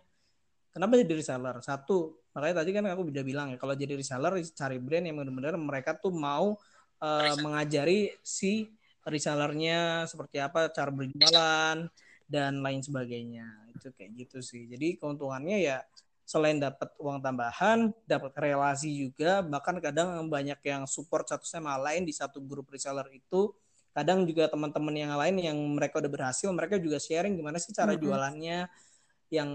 Kenapa 0.71 0.99
jadi 1.01 1.15
reseller? 1.17 1.57
Satu 1.65 2.25
makanya 2.35 2.63
tadi 2.63 2.71
kan 2.75 2.85
aku 2.91 3.07
udah 3.09 3.25
bilang 3.25 3.47
ya 3.55 3.59
kalau 3.59 3.79
jadi 3.79 3.95
reseller 3.95 4.35
cari 4.43 4.79
brand 4.83 5.07
yang 5.07 5.17
benar-benar 5.23 5.55
mereka 5.55 5.95
tuh 5.95 6.11
mau 6.11 6.59
uh, 6.99 7.35
mengajari 7.39 8.11
si 8.27 8.75
resellernya 9.07 10.09
seperti 10.09 10.41
apa 10.41 10.73
cara 10.73 10.91
berjualan 10.91 11.79
dan 12.27 12.53
lain 12.61 12.81
sebagainya. 12.81 13.71
Itu 13.77 13.95
kayak 13.95 14.11
gitu 14.19 14.39
sih. 14.43 14.67
Jadi 14.67 14.99
keuntungannya 14.99 15.57
ya 15.63 15.79
selain 16.25 16.57
dapat 16.57 16.89
uang 16.97 17.21
tambahan, 17.21 17.93
dapat 18.09 18.33
relasi 18.41 18.89
juga, 18.89 19.45
bahkan 19.45 19.77
kadang 19.77 20.25
banyak 20.33 20.57
yang 20.65 20.89
support 20.89 21.29
satu 21.29 21.45
sama 21.45 21.77
lain 21.77 22.09
di 22.09 22.17
satu 22.17 22.41
grup 22.41 22.73
reseller 22.73 23.05
itu. 23.13 23.53
Kadang 23.95 24.27
juga 24.27 24.51
teman-teman 24.51 24.91
yang 24.97 25.15
lain 25.15 25.37
yang 25.39 25.55
mereka 25.77 26.03
udah 26.03 26.11
berhasil, 26.11 26.51
mereka 26.51 26.81
juga 26.81 26.99
sharing 26.99 27.39
gimana 27.39 27.61
sih 27.63 27.71
cara 27.71 27.95
jualannya. 27.95 28.67
Yang 29.31 29.51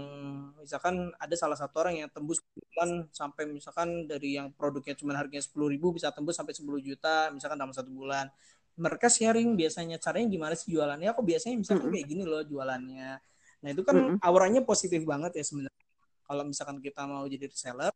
misalkan 0.62 1.12
ada 1.18 1.34
salah 1.36 1.58
satu 1.58 1.74
orang 1.84 2.06
yang 2.06 2.08
tembus 2.08 2.40
bulan 2.54 3.10
sampai 3.12 3.50
misalkan 3.50 4.08
dari 4.08 4.38
yang 4.38 4.54
produknya 4.54 4.96
cuma 4.96 5.12
harganya 5.18 5.44
sepuluh 5.44 5.68
ribu 5.68 5.92
bisa 5.92 6.08
tembus 6.14 6.36
sampai 6.36 6.56
10 6.56 6.80
juta 6.80 7.28
misalkan 7.34 7.58
dalam 7.60 7.74
satu 7.74 7.90
bulan. 7.92 8.30
Mereka 8.80 9.12
sharing 9.12 9.58
biasanya 9.58 10.00
caranya 10.00 10.28
gimana 10.30 10.54
sih 10.56 10.72
jualannya. 10.72 11.12
Aku 11.12 11.20
biasanya 11.20 11.60
misalkan 11.60 11.92
kayak 11.92 12.06
gini 12.08 12.24
loh 12.24 12.40
jualannya. 12.40 13.20
Nah 13.60 13.68
itu 13.68 13.82
kan 13.84 14.16
auranya 14.24 14.64
positif 14.64 15.04
banget 15.04 15.36
ya 15.36 15.44
sebenarnya 15.44 15.79
kalau 16.30 16.46
misalkan 16.46 16.78
kita 16.78 17.02
mau 17.10 17.26
jadi 17.26 17.50
reseller 17.50 17.90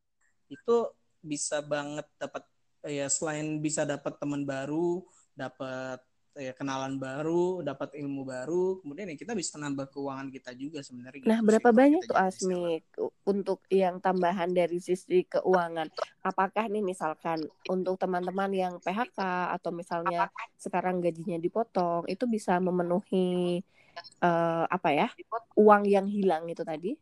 itu 0.51 0.91
bisa 1.23 1.63
banget 1.63 2.03
dapat 2.19 2.43
ya 2.83 3.07
selain 3.07 3.63
bisa 3.63 3.87
dapat 3.87 4.19
teman 4.19 4.43
baru 4.43 5.07
dapat 5.39 6.03
ya 6.35 6.51
kenalan 6.51 6.99
baru, 6.99 7.63
dapat 7.63 7.95
ilmu 7.95 8.27
baru, 8.27 8.83
kemudian 8.83 9.07
ya 9.07 9.17
kita 9.19 9.39
bisa 9.39 9.55
nambah 9.55 9.87
keuangan 9.95 10.35
kita 10.35 10.51
juga 10.59 10.83
sebenarnya. 10.83 11.23
Nah, 11.23 11.39
gitu 11.39 11.47
berapa 11.47 11.69
sih, 11.71 11.79
banyak 11.79 12.01
tuh 12.11 12.19
Asmi 12.19 12.65
untuk 13.23 13.63
yang 13.71 14.03
tambahan 14.03 14.51
dari 14.51 14.83
sisi 14.83 15.23
keuangan? 15.31 15.87
Apakah 16.27 16.67
nih 16.67 16.83
misalkan 16.83 17.39
untuk 17.71 17.95
teman-teman 18.03 18.51
yang 18.51 18.75
PHK 18.83 19.55
atau 19.55 19.71
misalnya 19.71 20.27
sekarang 20.59 20.99
gajinya 20.99 21.39
dipotong, 21.39 22.11
itu 22.11 22.27
bisa 22.27 22.59
memenuhi 22.59 23.63
uh, 24.19 24.67
apa 24.67 24.91
ya 24.91 25.09
uang 25.55 25.87
yang 25.87 26.11
hilang 26.11 26.51
itu 26.51 26.67
tadi? 26.67 26.99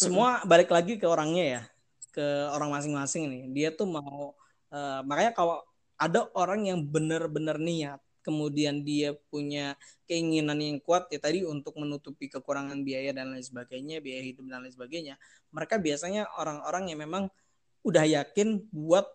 Semua 0.00 0.40
balik 0.48 0.72
lagi 0.72 0.96
ke 0.96 1.04
orangnya 1.04 1.44
ya 1.44 1.62
ke 2.10 2.26
orang 2.50 2.72
masing-masing 2.72 3.28
nih. 3.28 3.42
Dia 3.52 3.68
tuh 3.76 3.86
mau 3.86 4.32
uh, 4.72 5.00
makanya 5.04 5.32
kalau 5.36 5.60
ada 6.00 6.26
orang 6.32 6.66
yang 6.66 6.80
benar-benar 6.80 7.60
niat 7.60 8.00
kemudian 8.20 8.84
dia 8.84 9.16
punya 9.32 9.76
keinginan 10.04 10.56
yang 10.60 10.76
kuat 10.80 11.08
ya 11.08 11.20
tadi 11.20 11.40
untuk 11.44 11.76
menutupi 11.80 12.28
kekurangan 12.28 12.84
biaya 12.84 13.16
dan 13.16 13.32
lain 13.32 13.40
sebagainya 13.40 14.04
biaya 14.04 14.20
hidup 14.20 14.44
dan 14.44 14.60
lain 14.60 14.76
sebagainya 14.76 15.16
mereka 15.48 15.80
biasanya 15.80 16.28
orang-orang 16.36 16.92
yang 16.92 17.00
memang 17.00 17.32
udah 17.80 18.04
yakin 18.04 18.60
buat 18.68 19.08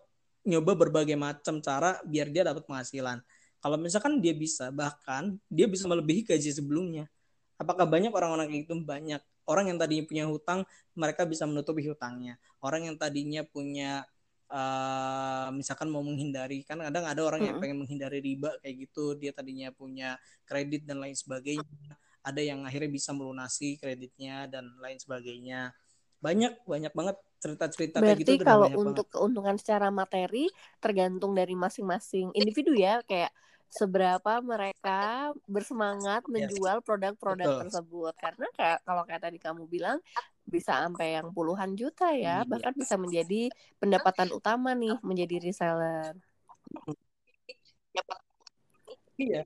nyoba 0.46 0.78
berbagai 0.78 1.18
macam 1.18 1.58
cara 1.58 1.98
biar 2.06 2.30
dia 2.30 2.46
dapat 2.46 2.62
penghasilan. 2.66 3.18
Kalau 3.58 3.76
misalkan 3.82 4.22
dia 4.22 4.30
bisa 4.30 4.70
bahkan 4.70 5.38
dia 5.50 5.66
bisa 5.66 5.90
melebihi 5.90 6.22
gaji 6.22 6.50
sebelumnya. 6.54 7.10
Apakah 7.58 7.82
banyak 7.88 8.14
orang-orang 8.14 8.46
kayak 8.46 8.62
gitu? 8.68 8.78
Banyak 8.78 9.22
orang 9.46 9.72
yang 9.72 9.78
tadinya 9.78 10.04
punya 10.06 10.24
hutang 10.26 10.60
mereka 10.98 11.22
bisa 11.26 11.46
menutupi 11.46 11.86
hutangnya. 11.86 12.38
Orang 12.60 12.86
yang 12.86 12.98
tadinya 12.98 13.46
punya 13.46 14.02
uh, 14.50 15.48
misalkan 15.54 15.90
mau 15.90 16.02
menghindari 16.02 16.66
kan 16.66 16.82
kadang 16.82 17.06
ada 17.06 17.22
orang 17.22 17.46
yang 17.46 17.56
pengen 17.62 17.82
menghindari 17.82 18.18
riba 18.22 18.54
kayak 18.62 18.90
gitu 18.90 19.18
dia 19.18 19.30
tadinya 19.34 19.70
punya 19.74 20.18
kredit 20.46 20.86
dan 20.86 21.02
lain 21.02 21.14
sebagainya 21.14 21.94
ada 22.26 22.42
yang 22.42 22.66
akhirnya 22.66 22.90
bisa 22.90 23.14
melunasi 23.14 23.78
kreditnya 23.78 24.50
dan 24.50 24.74
lain 24.82 24.98
sebagainya. 24.98 25.70
Banyak 26.18 26.66
banyak 26.66 26.90
banget 26.90 27.16
cerita-cerita 27.38 28.02
kayak 28.02 28.18
gitu 28.18 28.42
kalau 28.42 28.66
untuk 28.74 29.06
banget. 29.06 29.14
keuntungan 29.14 29.56
secara 29.60 29.94
materi 29.94 30.50
tergantung 30.82 31.36
dari 31.36 31.54
masing-masing 31.54 32.34
individu 32.34 32.74
ya 32.74 33.04
kayak 33.06 33.30
seberapa 33.68 34.40
mereka 34.40 35.32
bersemangat 35.44 36.24
menjual 36.30 36.80
produk-produk 36.82 37.66
tersebut. 37.66 38.14
Karena 38.16 38.46
kayak 38.54 38.78
kalau 38.86 39.02
kayak 39.04 39.22
tadi 39.26 39.38
kamu 39.42 39.66
bilang 39.68 39.98
bisa 40.46 40.78
sampai 40.86 41.18
yang 41.18 41.34
puluhan 41.34 41.74
juta 41.74 42.14
ya 42.14 42.40
iya. 42.40 42.46
bahkan 42.46 42.70
bisa 42.70 42.94
menjadi 42.94 43.50
pendapatan 43.82 44.30
utama 44.30 44.78
nih 44.78 44.94
menjadi 45.02 45.42
reseller. 45.42 46.14
Iya. 49.18 49.42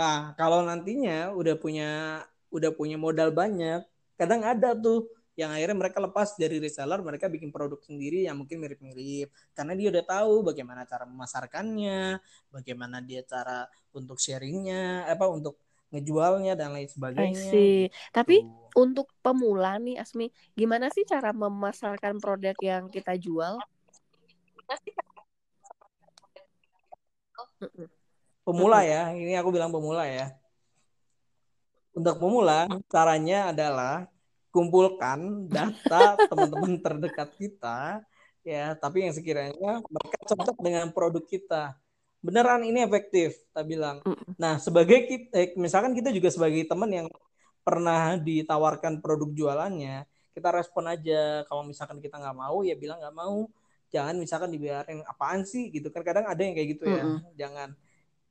Nah 0.00 0.32
kalau 0.38 0.64
nantinya 0.64 1.36
udah 1.36 1.54
punya 1.60 2.24
udah 2.48 2.72
punya 2.72 2.96
modal 2.96 3.28
banyak 3.28 3.84
kadang 4.16 4.40
ada 4.40 4.72
tuh 4.72 5.04
yang 5.38 5.54
akhirnya 5.54 5.78
mereka 5.78 6.02
lepas 6.02 6.34
dari 6.34 6.58
reseller 6.58 6.98
mereka 6.98 7.30
bikin 7.30 7.54
produk 7.54 7.78
sendiri 7.78 8.26
yang 8.26 8.34
mungkin 8.42 8.58
mirip-mirip 8.58 9.30
karena 9.54 9.78
dia 9.78 9.94
udah 9.94 10.04
tahu 10.04 10.42
bagaimana 10.42 10.82
cara 10.82 11.06
memasarkannya 11.06 12.18
bagaimana 12.50 12.98
dia 12.98 13.22
cara 13.22 13.70
untuk 13.94 14.18
sharingnya 14.18 15.06
apa 15.06 15.30
untuk 15.30 15.62
ngejualnya 15.88 16.52
dan 16.52 16.76
lain 16.76 16.90
sebagainya. 16.90 17.48
Gitu. 17.48 17.88
Tapi 18.12 18.44
untuk 18.76 19.08
pemula 19.24 19.80
nih 19.80 19.96
Asmi, 19.96 20.28
gimana 20.52 20.92
sih 20.92 21.08
cara 21.08 21.32
memasarkan 21.32 22.20
produk 22.20 22.52
yang 22.60 22.92
kita 22.92 23.16
jual? 23.16 23.56
Pemula 28.44 28.84
ya, 28.84 29.16
ini 29.16 29.32
aku 29.32 29.48
bilang 29.48 29.72
pemula 29.72 30.04
ya. 30.04 30.36
Untuk 31.96 32.20
pemula, 32.20 32.68
caranya 32.92 33.48
adalah 33.48 34.12
kumpulkan 34.58 35.46
data 35.46 36.18
teman-teman 36.26 36.74
terdekat 36.84 37.30
kita 37.38 38.02
ya 38.42 38.74
tapi 38.74 39.06
yang 39.06 39.14
sekiranya 39.14 39.78
mereka 39.86 40.18
cocok 40.34 40.58
dengan 40.58 40.90
produk 40.90 41.22
kita. 41.22 41.78
Beneran 42.18 42.66
ini 42.66 42.82
efektif 42.82 43.38
kita 43.46 43.62
bilang. 43.62 44.02
Nah 44.34 44.58
sebagai 44.58 45.06
kita 45.06 45.30
eh, 45.30 45.54
misalkan 45.54 45.94
kita 45.94 46.10
juga 46.10 46.34
sebagai 46.34 46.66
teman 46.66 46.90
yang 46.90 47.06
pernah 47.62 48.18
ditawarkan 48.18 48.98
produk 48.98 49.30
jualannya 49.30 50.02
kita 50.34 50.50
respon 50.50 50.90
aja. 50.90 51.46
Kalau 51.46 51.62
misalkan 51.62 52.02
kita 52.02 52.18
nggak 52.18 52.34
mau 52.34 52.66
ya 52.66 52.74
bilang 52.74 52.98
nggak 52.98 53.14
mau. 53.14 53.46
Jangan 53.94 54.18
misalkan 54.18 54.50
dibiarin 54.50 55.06
apaan 55.06 55.46
sih? 55.46 55.70
Gitu 55.70 55.94
kan 55.94 56.02
kadang 56.02 56.26
ada 56.26 56.42
yang 56.42 56.58
kayak 56.58 56.68
gitu 56.74 56.84
ya. 56.90 57.02
Mm-hmm. 57.06 57.30
jangan 57.38 57.68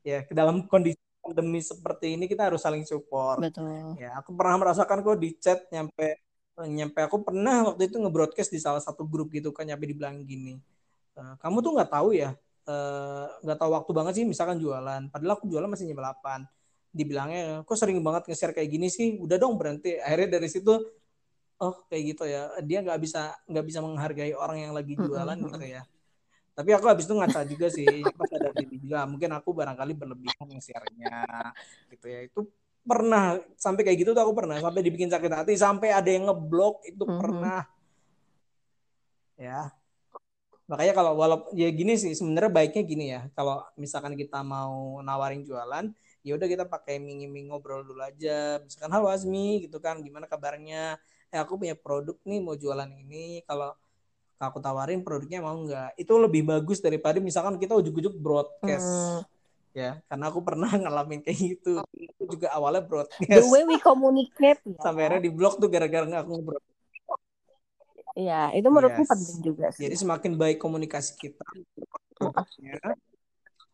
ya 0.04 0.20
ke 0.28 0.34
dalam 0.36 0.68
kondisi 0.68 1.07
pandemi 1.28 1.60
seperti 1.60 2.16
ini 2.16 2.26
kita 2.32 2.48
harus 2.48 2.64
saling 2.64 2.88
support. 2.88 3.44
Betul. 3.44 4.00
Ya, 4.00 4.16
aku 4.16 4.32
pernah 4.32 4.56
merasakan 4.64 5.04
kok 5.04 5.20
di 5.20 5.36
chat 5.36 5.68
nyampe 5.70 6.24
nyampe 6.58 7.00
aku 7.06 7.22
pernah 7.22 7.70
waktu 7.70 7.86
itu 7.86 8.02
nge-broadcast 8.02 8.50
di 8.50 8.58
salah 8.58 8.82
satu 8.82 9.06
grup 9.06 9.30
gitu 9.30 9.54
kan 9.54 9.68
nyampe 9.68 9.86
dibilang 9.86 10.26
gini. 10.26 10.58
E, 11.14 11.22
kamu 11.38 11.62
tuh 11.62 11.72
nggak 11.78 11.92
tahu 11.94 12.18
ya 12.18 12.34
eh, 12.66 13.26
nggak 13.46 13.58
tahu 13.62 13.72
waktu 13.78 13.92
banget 13.94 14.14
sih 14.22 14.26
misalkan 14.26 14.58
jualan 14.58 15.08
padahal 15.14 15.38
aku 15.38 15.46
jualan 15.46 15.70
masih 15.70 15.94
jam 15.94 16.02
8 16.02 16.50
dibilangnya 16.92 17.62
kok 17.62 17.78
sering 17.78 18.02
banget 18.02 18.26
nge-share 18.26 18.58
kayak 18.58 18.70
gini 18.74 18.88
sih 18.90 19.22
udah 19.22 19.38
dong 19.38 19.56
berhenti 19.56 20.02
akhirnya 20.02 20.42
dari 20.42 20.50
situ 20.50 20.74
oh 21.58 21.74
kayak 21.90 22.04
gitu 22.16 22.24
ya 22.26 22.54
dia 22.62 22.82
nggak 22.86 23.00
bisa 23.02 23.34
nggak 23.50 23.66
bisa 23.66 23.80
menghargai 23.82 24.34
orang 24.34 24.58
yang 24.70 24.74
lagi 24.74 24.94
jualan 24.98 25.38
gitu 25.38 25.66
ya 25.66 25.82
tapi 26.58 26.74
aku 26.74 26.90
habis 26.90 27.06
itu 27.06 27.14
ngaca 27.14 27.46
juga 27.46 27.70
sih 27.70 27.86
pas 28.18 28.30
ada 28.34 28.50
diri 28.50 28.82
juga. 28.82 29.06
Mungkin 29.06 29.30
aku 29.30 29.54
barangkali 29.54 29.94
berlebihan 29.94 30.50
nge-share-nya 30.50 31.22
gitu 31.94 32.06
ya. 32.10 32.20
Itu 32.26 32.50
pernah 32.82 33.38
sampai 33.54 33.86
kayak 33.86 33.98
gitu 34.02 34.18
tuh 34.18 34.26
aku 34.26 34.34
pernah 34.34 34.58
sampai 34.58 34.82
dibikin 34.82 35.06
sakit 35.06 35.30
hati 35.30 35.54
sampai 35.54 35.94
ada 35.94 36.10
yang 36.10 36.26
ngeblok 36.26 36.82
itu 36.90 37.06
mm 37.06 37.10
-hmm. 37.14 37.22
pernah. 37.22 37.62
Ya. 39.38 39.70
Makanya 40.66 40.94
kalau 40.98 41.14
walaupun 41.14 41.54
ya 41.54 41.70
gini 41.70 41.94
sih 41.94 42.18
sebenarnya 42.18 42.50
baiknya 42.50 42.84
gini 42.90 43.06
ya. 43.14 43.22
Kalau 43.38 43.62
misalkan 43.78 44.18
kita 44.18 44.42
mau 44.42 44.98
nawarin 45.06 45.46
jualan 45.46 45.94
ya 46.26 46.32
udah 46.42 46.48
kita 46.50 46.66
pakai 46.66 46.98
mini 46.98 47.30
ngobrol 47.54 47.86
dulu 47.86 48.02
aja. 48.02 48.58
Misalkan 48.66 48.90
halo 48.98 49.14
Azmi 49.14 49.70
gitu 49.70 49.78
kan 49.78 50.02
gimana 50.02 50.26
kabarnya? 50.26 50.98
Eh 51.30 51.38
aku 51.38 51.62
punya 51.62 51.78
produk 51.78 52.18
nih 52.26 52.42
mau 52.42 52.58
jualan 52.58 52.90
ini. 52.98 53.46
Kalau 53.46 53.78
aku 54.46 54.62
tawarin 54.62 55.02
produknya 55.02 55.42
mau 55.42 55.58
nggak 55.58 55.98
itu 55.98 56.14
lebih 56.14 56.46
bagus 56.46 56.78
daripada 56.78 57.18
misalkan 57.18 57.58
kita 57.58 57.74
ujuk-ujuk 57.74 58.14
broadcast 58.22 58.86
hmm. 58.86 59.22
ya 59.74 59.98
karena 60.06 60.26
aku 60.30 60.40
pernah 60.46 60.70
ngalamin 60.82 61.26
kayak 61.26 61.58
gitu 61.58 61.82
itu 61.98 62.24
juga 62.38 62.54
awalnya 62.54 62.86
broadcast 62.86 63.26
the 63.26 63.46
way 63.50 63.66
we 63.66 63.82
communicate 63.82 64.62
ya. 64.62 64.78
sampai 64.82 65.10
akhirnya 65.10 65.26
di 65.26 65.32
blog 65.34 65.58
tuh 65.58 65.70
gara-gara 65.70 66.06
nggak 66.06 66.22
aku 66.24 66.32
ngobrol 66.38 66.62
Iya, 68.18 68.50
itu 68.58 68.66
menurutku 68.66 69.06
yes. 69.06 69.14
penting 69.14 69.38
juga 69.46 69.70
sih. 69.70 69.86
Jadi 69.86 69.96
semakin 70.02 70.42
baik 70.42 70.58
komunikasi 70.58 71.14
kita, 71.22 71.46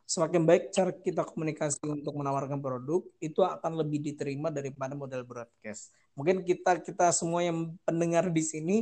semakin 0.03 0.43
baik 0.43 0.75
cara 0.75 0.91
kita 0.91 1.23
komunikasi 1.23 1.79
untuk 1.87 2.11
menawarkan 2.11 2.59
produk, 2.59 3.07
itu 3.23 3.39
akan 3.39 3.79
lebih 3.79 4.03
diterima 4.03 4.51
daripada 4.51 4.99
model 4.99 5.23
broadcast. 5.23 5.95
Mungkin 6.19 6.43
kita 6.43 6.83
kita 6.83 7.15
semua 7.15 7.39
yang 7.39 7.71
pendengar 7.87 8.27
di 8.27 8.43
sini 8.43 8.77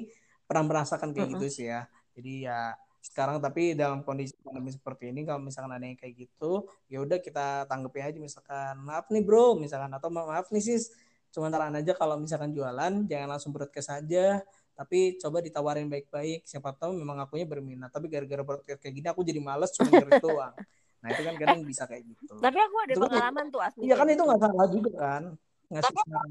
pernah 0.52 0.68
merasakan 0.68 1.16
kayak 1.16 1.32
uh 1.32 1.32
-uh. 1.32 1.39
gitu 1.39 1.47
sih 1.47 1.66
ya. 1.72 1.88
Jadi 2.12 2.34
ya 2.43 2.76
sekarang 3.02 3.39
tapi 3.39 3.74
dalam 3.74 4.04
kondisi 4.04 4.36
pandemi 4.43 4.70
seperti 4.70 5.10
ini 5.10 5.24
kalau 5.24 5.41
misalkan 5.41 5.74
ada 5.74 5.82
yang 5.82 5.97
kayak 5.97 6.22
gitu 6.22 6.70
ya 6.86 7.02
udah 7.02 7.18
kita 7.18 7.66
tanggapi 7.66 7.97
aja 7.97 8.20
misalkan 8.22 8.78
maaf 8.86 9.10
nih 9.10 9.26
bro 9.26 9.58
misalkan 9.58 9.89
atau 9.95 10.12
maaf 10.12 10.52
nih 10.52 10.60
sis. 10.60 10.91
Cuma 11.32 11.47
saran 11.47 11.72
aja 11.80 11.95
kalau 11.95 12.20
misalkan 12.20 12.52
jualan 12.52 13.08
jangan 13.08 13.28
langsung 13.32 13.56
broadcast 13.56 13.95
saja 13.95 14.43
tapi 14.76 15.16
coba 15.16 15.39
ditawarin 15.39 15.88
baik-baik. 15.88 16.43
Siapa 16.43 16.76
tahu 16.76 16.99
memang 16.99 17.24
akunya 17.24 17.47
berminat. 17.47 17.88
Tapi 17.95 18.12
gara-gara 18.12 18.43
broadcast 18.43 18.84
kayak 18.84 18.93
gini 18.99 19.08
aku 19.08 19.24
jadi 19.24 19.39
males 19.39 19.72
cuma 19.72 19.88
ngerit 19.95 20.20
doang. 20.26 20.54
Nah 21.02 21.08
itu 21.10 21.22
kan 21.24 21.36
kadang 21.39 21.60
bisa 21.64 21.84
kayak 21.88 22.04
gitu. 22.06 22.34
Tapi 22.38 22.60
aku 22.60 22.76
ada 22.84 22.91
itu 22.91 22.99
kan 22.99 23.10
pengalaman 23.10 23.45
kan, 23.47 23.54
tuh 23.56 23.62
asli 23.64 23.82
iya 23.88 23.95
kan 23.95 24.08
itu 24.12 24.24
nggak 24.28 24.41
salah 24.43 24.68
juga 24.68 24.91
kan. 24.99 25.24
Ngasih 25.72 25.95
saran 25.95 26.30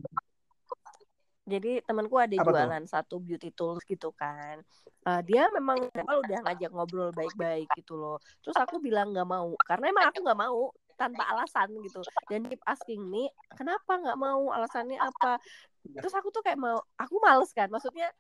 jadi 1.48 1.80
temanku 1.82 2.20
ada 2.20 2.36
Apa 2.36 2.52
jualan 2.52 2.84
tuh? 2.84 2.92
satu 2.92 3.16
beauty 3.18 3.50
tools 3.50 3.80
gitu 3.88 4.12
kan. 4.12 4.60
Uh, 5.02 5.24
dia 5.24 5.48
memang 5.56 5.88
udah 5.88 6.38
ngajak 6.44 6.70
ngobrol 6.70 7.10
baik-baik 7.16 7.66
gitu 7.74 7.96
loh. 7.96 8.20
Terus 8.44 8.56
aku 8.60 8.78
bilang 8.78 9.16
nggak 9.16 9.28
mau 9.28 9.56
karena 9.64 9.88
emang 9.88 10.04
aku 10.12 10.20
nggak 10.20 10.40
mau 10.40 10.70
tanpa 11.00 11.24
alasan 11.32 11.72
gitu. 11.80 12.04
Dan 12.28 12.44
keep 12.52 12.60
asking 12.68 13.08
nih 13.08 13.32
kenapa 13.56 13.96
nggak 13.96 14.18
mau? 14.20 14.52
Alasannya 14.52 15.00
apa? 15.00 15.40
Terus 15.80 16.12
aku 16.12 16.28
tuh 16.28 16.44
kayak 16.44 16.60
mau 16.60 16.76
aku 17.00 17.16
males 17.24 17.50
kan. 17.56 17.72
Maksudnya 17.72 18.12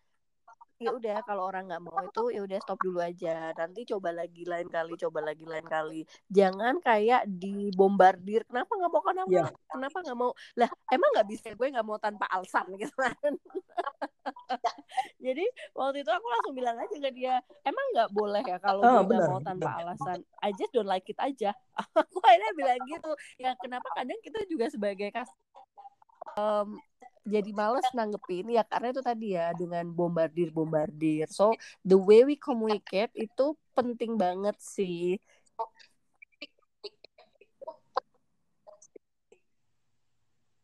ya 0.80 0.96
udah 0.96 1.20
kalau 1.28 1.44
orang 1.44 1.68
nggak 1.68 1.84
mau 1.84 2.00
itu 2.00 2.32
ya 2.32 2.40
udah 2.40 2.58
stop 2.64 2.80
dulu 2.80 3.04
aja. 3.04 3.52
Nanti 3.52 3.84
coba 3.84 4.16
lagi 4.16 4.48
lain 4.48 4.64
kali 4.72 4.96
coba 4.96 5.20
lagi 5.20 5.44
lain 5.44 5.66
kali. 5.68 6.00
Jangan 6.32 6.80
kayak 6.80 7.28
dibombardir. 7.28 8.48
Kenapa 8.48 8.72
nggak 8.72 8.90
mau 8.90 9.02
kenapa 9.04 9.28
yeah. 9.28 9.52
kenapa 9.68 9.98
nggak 10.00 10.18
mau? 10.18 10.32
Lah 10.56 10.70
emang 10.88 11.10
nggak 11.12 11.28
bisa? 11.28 11.52
Gue 11.52 11.68
nggak 11.68 11.84
mau 11.84 12.00
tanpa 12.00 12.24
alasan 12.32 12.64
gitu 12.80 12.96
kan. 12.96 13.32
Jadi 15.20 15.44
waktu 15.76 16.00
itu 16.00 16.10
aku 16.10 16.26
langsung 16.32 16.54
bilang 16.56 16.76
aja 16.80 16.96
ke 16.96 17.10
dia 17.12 17.44
emang 17.68 17.86
nggak 17.92 18.10
boleh 18.16 18.42
ya 18.42 18.56
kalau 18.56 18.80
oh, 18.80 19.04
gue 19.04 19.14
nggak 19.20 19.32
mau 19.36 19.44
tanpa 19.44 19.68
alasan? 19.84 20.24
I 20.40 20.56
just 20.56 20.72
don't 20.72 20.88
like 20.88 21.04
it 21.12 21.20
aja. 21.20 21.52
Aku 22.00 22.18
akhirnya 22.24 22.52
bilang 22.56 22.80
gitu. 22.88 23.12
Ya 23.36 23.52
kenapa 23.60 23.92
kadang 23.92 24.16
kita 24.24 24.48
juga 24.48 24.72
sebagai 24.72 25.12
kas 25.12 25.28
um, 26.40 26.80
jadi 27.24 27.50
males 27.52 27.84
nanggepin 27.92 28.48
ya 28.48 28.64
karena 28.64 28.96
itu 28.96 29.02
tadi 29.04 29.36
ya 29.36 29.52
dengan 29.52 29.84
bombardir 29.92 30.48
bombardir 30.50 31.28
so 31.28 31.52
the 31.84 31.96
way 31.96 32.24
we 32.24 32.34
communicate 32.36 33.12
itu 33.12 33.56
penting 33.76 34.16
banget 34.16 34.56
sih. 34.60 35.20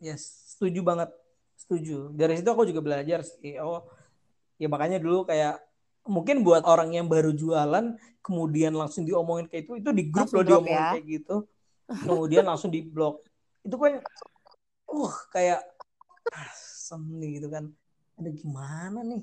Yes 0.00 0.52
setuju 0.56 0.80
banget. 0.84 1.10
Setuju. 1.56 2.12
Dari 2.12 2.40
situ 2.40 2.48
aku 2.48 2.68
juga 2.68 2.80
belajar 2.84 3.20
sih. 3.24 3.56
Oh 3.60 3.84
ya 4.56 4.68
makanya 4.72 4.96
dulu 5.00 5.28
kayak 5.28 5.60
mungkin 6.08 6.40
buat 6.46 6.64
orang 6.64 6.96
yang 6.96 7.10
baru 7.10 7.34
jualan 7.34 7.98
kemudian 8.24 8.72
langsung 8.72 9.04
diomongin 9.04 9.50
kayak 9.50 9.68
itu 9.68 9.72
itu 9.82 9.90
di 9.92 10.04
grup 10.08 10.32
loh 10.32 10.44
diomongin 10.44 10.80
ya. 10.80 10.92
kayak 10.96 11.04
gitu. 11.04 11.36
Kemudian 11.86 12.44
langsung 12.48 12.72
di 12.72 12.80
blok 12.80 13.20
itu 13.66 13.76
kan 13.76 14.00
uh 14.86 15.14
kayak 15.34 15.60
asem 16.32 17.02
nih 17.20 17.42
gitu 17.42 17.48
kan. 17.52 17.70
Ada 18.16 18.30
gimana 18.32 19.00
nih? 19.04 19.22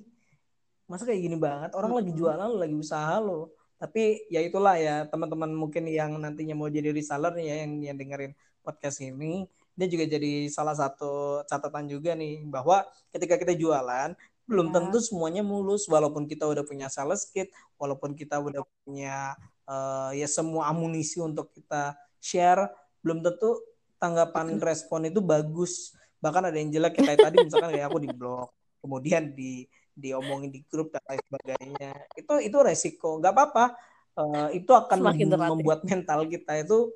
Masa 0.88 1.04
kayak 1.08 1.22
gini 1.24 1.38
banget? 1.40 1.74
Orang 1.76 1.96
lagi 1.98 2.12
jualan 2.14 2.48
lo 2.48 2.58
lagi 2.60 2.76
usaha 2.76 3.18
lo 3.20 3.52
tapi 3.84 4.24
ya 4.32 4.40
itulah 4.40 4.80
ya 4.80 5.04
teman-teman 5.12 5.52
mungkin 5.52 5.84
yang 5.92 6.16
nantinya 6.16 6.56
mau 6.56 6.72
jadi 6.72 6.96
reseller 6.96 7.36
nih 7.36 7.52
ya 7.52 7.56
yang 7.68 7.72
yang 7.92 7.98
dengerin 8.00 8.32
podcast 8.64 9.04
ini. 9.04 9.44
Dia 9.76 9.92
juga 9.92 10.08
jadi 10.08 10.48
salah 10.48 10.72
satu 10.72 11.44
catatan 11.44 11.92
juga 11.92 12.16
nih 12.16 12.48
bahwa 12.48 12.88
ketika 13.12 13.36
kita 13.36 13.52
jualan 13.60 14.16
belum 14.48 14.72
ya. 14.72 14.74
tentu 14.80 15.04
semuanya 15.04 15.44
mulus. 15.44 15.84
Walaupun 15.92 16.32
kita 16.32 16.48
udah 16.48 16.64
punya 16.64 16.88
sales 16.88 17.28
kit 17.28 17.52
walaupun 17.76 18.16
kita 18.16 18.40
udah 18.40 18.64
punya 18.88 19.36
uh, 19.68 20.16
ya 20.16 20.32
semua 20.32 20.72
amunisi 20.72 21.20
untuk 21.20 21.52
kita 21.52 22.00
share 22.24 22.72
belum 23.04 23.20
tentu 23.20 23.60
tanggapan 24.00 24.64
respon 24.64 25.12
itu 25.12 25.20
bagus 25.20 25.92
bahkan 26.24 26.48
ada 26.48 26.56
yang 26.56 26.72
jelek 26.72 27.04
kayak 27.04 27.20
tadi 27.20 27.44
misalkan 27.44 27.76
kayak 27.76 27.92
aku 27.92 28.00
di 28.00 28.10
blog 28.16 28.48
kemudian 28.80 29.36
di 29.36 29.68
diomongin 29.94 30.50
di 30.50 30.62
grup 30.66 30.90
dan 30.90 31.02
lain 31.06 31.22
sebagainya. 31.30 31.92
Itu 32.18 32.34
itu 32.42 32.58
resiko. 32.60 33.22
Nggak 33.22 33.34
apa-apa. 33.34 33.66
Uh, 34.14 34.50
itu 34.54 34.70
akan 34.70 34.98
semakin 35.10 35.28
membuat 35.34 35.82
mental 35.86 36.26
kita 36.30 36.62
itu 36.62 36.90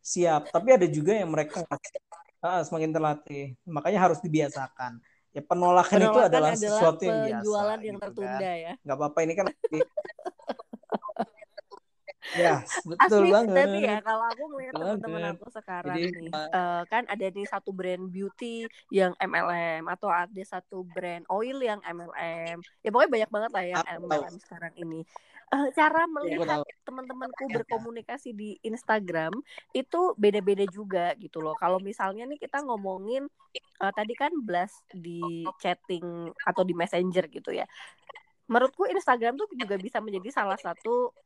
siap. 0.00 0.48
Tapi 0.52 0.68
ada 0.76 0.86
juga 0.88 1.16
yang 1.16 1.32
mereka 1.32 1.64
uh, 2.44 2.62
semakin 2.64 2.90
terlatih. 2.92 3.56
Makanya 3.64 4.00
harus 4.08 4.20
dibiasakan. 4.20 5.00
Ya 5.32 5.40
penolakan, 5.40 5.96
penolakan 5.96 6.12
itu 6.12 6.20
adalah, 6.20 6.52
adalah 6.52 6.60
sesuatu 6.60 7.02
yang 7.08 7.18
biasa 7.24 7.56
yang 7.80 7.96
gitu 7.96 8.02
tertunda 8.04 8.36
kan. 8.36 8.52
ya. 8.52 8.72
Nggak 8.84 8.96
apa-apa 9.00 9.18
ini 9.24 9.32
kan 9.32 9.46
Ya, 12.32 12.64
betul 12.88 13.28
Asli, 13.28 13.32
banget. 13.32 13.56
Tapi 13.68 13.78
ya 13.84 13.98
kalau 14.00 14.24
aku 14.32 14.44
melihat 14.56 14.74
teman-teman 14.76 15.22
aku 15.36 15.46
sekarang 15.52 15.96
Jadi, 15.96 16.28
nih, 16.28 16.32
uh, 16.32 16.82
kan 16.88 17.02
ada 17.08 17.26
nih 17.28 17.46
satu 17.48 17.70
brand 17.70 18.04
beauty 18.08 18.64
yang 18.88 19.12
MLM 19.20 19.84
atau 19.88 20.08
ada 20.08 20.42
satu 20.44 20.84
brand 20.88 21.24
oil 21.28 21.58
yang 21.60 21.80
MLM. 21.84 22.56
Ya 22.80 22.88
pokoknya 22.88 23.10
banyak 23.12 23.30
banget 23.30 23.50
lah 23.52 23.64
yang 23.64 23.84
MLM 24.00 24.34
sekarang 24.40 24.72
ini. 24.80 25.00
Uh, 25.52 25.68
cara 25.76 26.08
iya, 26.08 26.12
melihat 26.16 26.64
ya, 26.64 26.76
teman-temanku 26.88 27.44
berkomunikasi 27.52 28.32
di 28.32 28.56
Instagram 28.64 29.36
itu 29.76 30.16
beda-beda 30.16 30.64
juga 30.64 31.12
gitu 31.20 31.44
loh. 31.44 31.52
Kalau 31.60 31.76
misalnya 31.76 32.24
nih 32.24 32.40
kita 32.40 32.64
ngomongin 32.64 33.28
uh, 33.84 33.92
tadi 33.92 34.16
kan 34.16 34.32
blast 34.40 34.80
di 34.96 35.44
chatting 35.60 36.32
atau 36.48 36.62
di 36.64 36.72
messenger 36.72 37.28
gitu 37.28 37.52
ya 37.52 37.68
menurutku 38.52 38.84
Instagram 38.84 39.40
tuh 39.40 39.48
juga 39.56 39.80
bisa 39.80 40.04
menjadi 40.04 40.28
salah 40.28 40.60
satu 40.60 41.16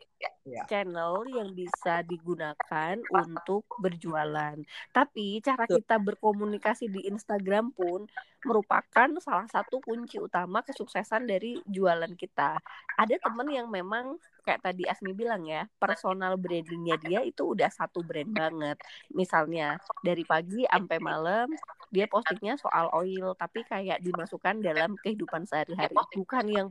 ya. 0.46 0.62
channel 0.70 1.26
yang 1.26 1.50
bisa 1.52 2.06
digunakan 2.06 2.94
untuk 3.10 3.66
berjualan. 3.82 4.54
Tapi 4.94 5.42
cara 5.42 5.66
kita 5.66 5.98
berkomunikasi 5.98 6.86
di 6.86 7.10
Instagram 7.10 7.74
pun 7.74 8.06
merupakan 8.46 9.10
salah 9.18 9.50
satu 9.50 9.82
kunci 9.82 10.22
utama 10.22 10.62
kesuksesan 10.62 11.26
dari 11.26 11.58
jualan 11.66 12.14
kita. 12.14 12.62
Ada 12.94 13.18
temen 13.18 13.50
yang 13.50 13.66
memang 13.66 14.22
kayak 14.46 14.62
tadi 14.62 14.86
Asmi 14.86 15.10
bilang 15.10 15.42
ya, 15.42 15.66
personal 15.82 16.38
brandingnya 16.38 16.94
dia 17.02 17.20
itu 17.26 17.42
udah 17.42 17.66
satu 17.66 18.06
brand 18.06 18.30
banget. 18.30 18.78
Misalnya 19.10 19.82
dari 20.06 20.22
pagi 20.22 20.62
sampai 20.62 20.98
malam 21.02 21.50
dia 21.90 22.06
postingnya 22.06 22.54
soal 22.54 22.86
oil, 22.94 23.34
tapi 23.34 23.66
kayak 23.66 23.98
dimasukkan 24.02 24.62
dalam 24.62 24.94
kehidupan 25.02 25.46
sehari-hari, 25.46 25.94
bukan 26.14 26.46
yang 26.46 26.68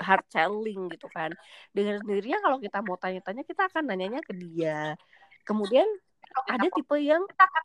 hard 0.00 0.24
selling 0.32 0.88
gitu 0.90 1.06
kan. 1.12 1.30
Dengan 1.70 2.00
sendirinya 2.00 2.40
kalau 2.40 2.58
kita 2.58 2.78
mau 2.80 2.96
tanya-tanya 2.96 3.44
kita 3.44 3.68
akan 3.68 3.84
nanyanya 3.86 4.24
ke 4.24 4.32
dia. 4.34 4.96
Kemudian 5.44 5.86
ada 6.46 6.66
tipe 6.70 6.96
yang 7.02 7.22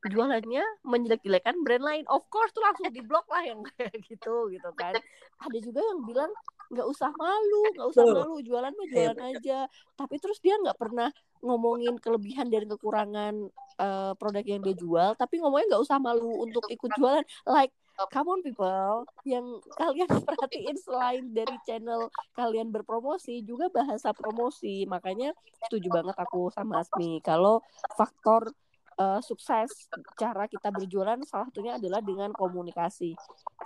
jualannya 0.09 0.63
menjelek-jelekan 0.81 1.55
brand 1.61 1.85
lain. 1.85 2.03
Of 2.09 2.27
course 2.33 2.51
tuh 2.51 2.65
langsung 2.65 2.89
diblok 2.89 3.25
lah 3.29 3.45
yang 3.45 3.61
kayak 3.77 3.95
gitu 4.05 4.49
gitu 4.51 4.69
kan. 4.77 4.93
Ada 5.41 5.57
juga 5.61 5.81
yang 5.81 6.01
bilang 6.05 6.31
nggak 6.65 6.87
usah 6.89 7.13
malu 7.13 7.61
nggak 7.77 7.87
usah 7.93 8.05
malu 8.09 8.41
jualan 8.41 8.73
mah 8.73 8.87
jualan 8.89 9.19
aja. 9.33 9.69
Tapi 9.93 10.15
terus 10.17 10.41
dia 10.41 10.57
nggak 10.57 10.77
pernah 10.77 11.09
ngomongin 11.45 12.01
kelebihan 12.01 12.49
dan 12.49 12.65
kekurangan 12.65 13.33
uh, 13.77 14.17
produk 14.17 14.41
yang 14.41 14.61
dia 14.65 14.73
jual 14.73 15.13
tapi 15.13 15.37
ngomongnya 15.37 15.77
nggak 15.77 15.83
usah 15.85 16.01
malu 16.01 16.41
untuk 16.41 16.65
ikut 16.73 16.89
jualan. 16.97 17.23
Like 17.45 17.73
come 18.11 18.27
on 18.27 18.39
people. 18.43 19.07
Yang 19.23 19.63
kalian 19.79 20.09
perhatiin 20.27 20.77
selain 20.77 21.23
dari 21.31 21.55
channel 21.63 22.11
kalian 22.35 22.69
berpromosi 22.69 23.41
juga 23.41 23.71
bahasa 23.71 24.11
promosi. 24.11 24.83
Makanya 24.85 25.31
setuju 25.67 25.87
banget 25.91 26.15
aku 26.19 26.51
sama 26.51 26.83
Asmi. 26.83 27.23
Kalau 27.23 27.63
faktor 27.95 28.51
uh, 28.99 29.19
sukses 29.23 29.87
cara 30.15 30.47
kita 30.47 30.71
berjualan 30.71 31.19
salah 31.23 31.47
satunya 31.51 31.79
adalah 31.79 32.03
dengan 32.03 32.31
komunikasi. 32.35 33.15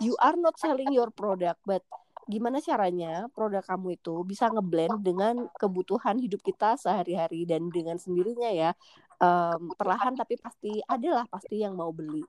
You 0.02 0.14
are 0.22 0.38
not 0.38 0.58
selling 0.62 0.94
your 0.94 1.10
product 1.14 1.62
but 1.66 1.82
gimana 2.30 2.62
caranya 2.62 3.26
produk 3.34 3.66
kamu 3.66 3.98
itu 3.98 4.22
bisa 4.22 4.54
ngeblend 4.54 5.02
dengan 5.02 5.50
kebutuhan 5.58 6.22
hidup 6.22 6.46
kita 6.46 6.78
sehari-hari 6.78 7.50
dan 7.50 7.74
dengan 7.74 7.98
sendirinya 7.98 8.54
ya? 8.54 8.72
Um, 9.20 9.74
perlahan 9.76 10.16
tapi 10.16 10.40
pasti 10.40 10.80
adalah 10.86 11.26
pasti 11.28 11.60
yang 11.60 11.74
mau 11.76 11.90
beli. 11.90 12.24